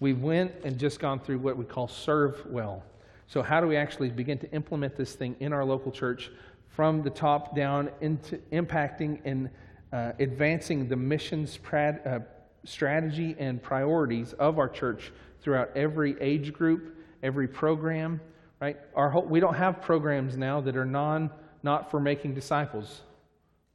We 0.01 0.15
went 0.15 0.53
and 0.65 0.79
just 0.79 1.01
gone 1.01 1.21
through 1.21 1.41
what 1.41 1.59
we 1.59 1.67
call 1.67 1.87
serve 1.87 2.47
well. 2.47 2.83
So, 3.27 3.43
how 3.43 3.61
do 3.61 3.67
we 3.67 3.77
actually 3.77 4.09
begin 4.09 4.39
to 4.39 4.51
implement 4.53 4.97
this 4.97 5.15
thing 5.15 5.37
in 5.41 5.53
our 5.53 5.63
local 5.63 5.93
church 5.93 6.31
from 6.71 7.03
the 7.03 7.11
top 7.11 7.55
down 7.55 7.91
into 8.01 8.39
impacting 8.53 9.21
and 9.27 9.51
uh, 9.93 10.13
advancing 10.19 10.89
the 10.89 10.97
missions 10.97 11.59
uh, 11.75 12.21
strategy 12.65 13.37
and 13.39 13.63
priorities 13.63 14.33
of 14.33 14.59
our 14.59 14.71
church 14.71 15.13
throughout 15.43 15.77
every 15.77 16.19
age 16.23 16.55
group, 16.55 16.96
every 17.23 17.49
program, 17.49 18.21
right? 18.61 18.77
Our 18.95 19.11
whole, 19.11 19.23
we 19.23 19.41
don't 19.41 19.55
have 19.55 19.83
programs 19.83 20.37
now 20.37 20.61
that 20.61 20.77
are 20.77 20.85
non 20.85 21.31
not 21.63 21.91
for 21.91 21.99
making 21.99 22.35
disciples, 22.35 23.01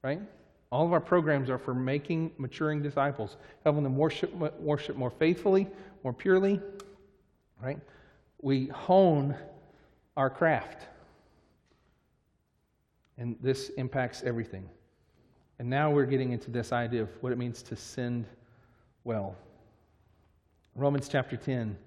right? 0.01 0.21
All 0.71 0.85
of 0.85 0.93
our 0.93 1.01
programs 1.01 1.49
are 1.49 1.57
for 1.57 1.73
making 1.73 2.31
maturing 2.37 2.81
disciples, 2.81 3.35
helping 3.65 3.83
them 3.83 3.97
worship, 3.97 4.33
worship 4.59 4.95
more 4.95 5.09
faithfully, 5.09 5.67
more 6.03 6.13
purely, 6.13 6.61
right? 7.61 7.79
We 8.41 8.67
hone 8.67 9.35
our 10.15 10.29
craft. 10.29 10.87
And 13.17 13.35
this 13.41 13.69
impacts 13.77 14.23
everything. 14.23 14.67
And 15.59 15.69
now 15.69 15.91
we're 15.91 16.05
getting 16.05 16.31
into 16.31 16.49
this 16.49 16.71
idea 16.71 17.03
of 17.03 17.09
what 17.19 17.33
it 17.33 17.37
means 17.37 17.61
to 17.63 17.75
send 17.75 18.25
well. 19.03 19.35
Romans 20.75 21.09
chapter 21.09 21.35
10, 21.35 21.77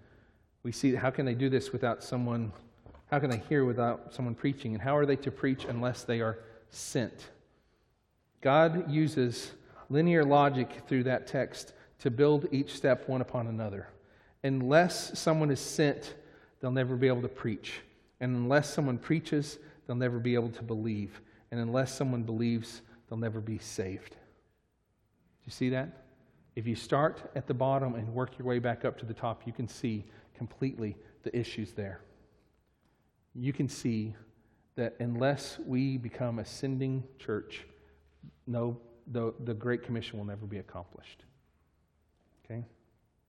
we 0.65 0.73
see 0.73 0.95
how 0.95 1.11
can 1.11 1.27
they 1.27 1.35
do 1.35 1.49
this 1.49 1.73
without 1.73 2.03
someone, 2.03 2.51
how 3.11 3.21
can 3.21 3.31
they 3.31 3.43
hear 3.49 3.65
without 3.65 4.13
someone 4.13 4.35
preaching? 4.35 4.73
And 4.73 4.83
how 4.83 4.97
are 4.97 5.07
they 5.07 5.17
to 5.17 5.31
preach 5.31 5.67
unless 5.67 6.03
they 6.03 6.21
are 6.21 6.39
sent? 6.71 7.29
God 8.41 8.91
uses 8.91 9.53
linear 9.91 10.25
logic 10.25 10.83
through 10.89 11.05
that 11.05 11.27
text 11.27 11.75
to 12.01 12.11
build 12.11 12.49
each 12.51 12.75
step 12.75 13.09
one 13.09 13.21
upon 13.21 13.47
another. 13.47 13.87
Unless 14.43 15.19
someone 15.19 15.51
is 15.51 15.61
sent, 15.61 16.15
they'll 16.61 16.71
never 16.71 16.97
be 16.97 17.07
able 17.09 17.23
to 17.23 17.29
preach. 17.29 17.81
And 18.21 18.35
unless 18.35 18.73
someone 18.73 18.99
preaches, 18.99 19.59
they'll 19.87 19.97
never 19.97 20.19
be 20.19 20.35
able 20.35 20.51
to 20.51 20.63
believe. 20.63 21.21
And 21.51 21.61
unless 21.61 21.95
someone 21.95 22.23
believes, 22.23 22.81
they'll 23.09 23.19
never 23.19 23.41
be 23.41 23.59
saved. 23.59 24.11
Do 24.11 25.47
you 25.47 25.53
see 25.53 25.69
that? 25.71 26.05
If 26.57 26.67
you 26.67 26.75
start 26.75 27.31
at 27.35 27.47
the 27.47 27.55
bottom 27.55 27.95
and 27.97 28.15
work 28.15 28.39
your 28.39 28.47
way 28.47 28.59
back 28.61 28.85
up 28.85 28.99
to 28.99 29.07
the 29.07 29.15
top, 29.15 29.43
you 29.47 29.53
can 29.53 29.69
see 29.69 30.05
completely 30.35 30.97
the 31.23 31.37
issues 31.37 31.73
there. 31.73 32.01
You 33.35 33.53
can 33.53 33.69
see 33.69 34.15
that 34.77 34.95
unless 35.01 35.59
we 35.67 35.97
become 35.97 36.39
a 36.39 36.45
sending 36.45 37.05
church, 37.19 37.65
no, 38.47 38.79
the, 39.07 39.35
the 39.45 39.55
Great 39.55 39.83
Commission 39.83 40.19
will 40.19 40.27
never 40.27 40.47
be 40.47 40.59
accomplished. 40.59 41.25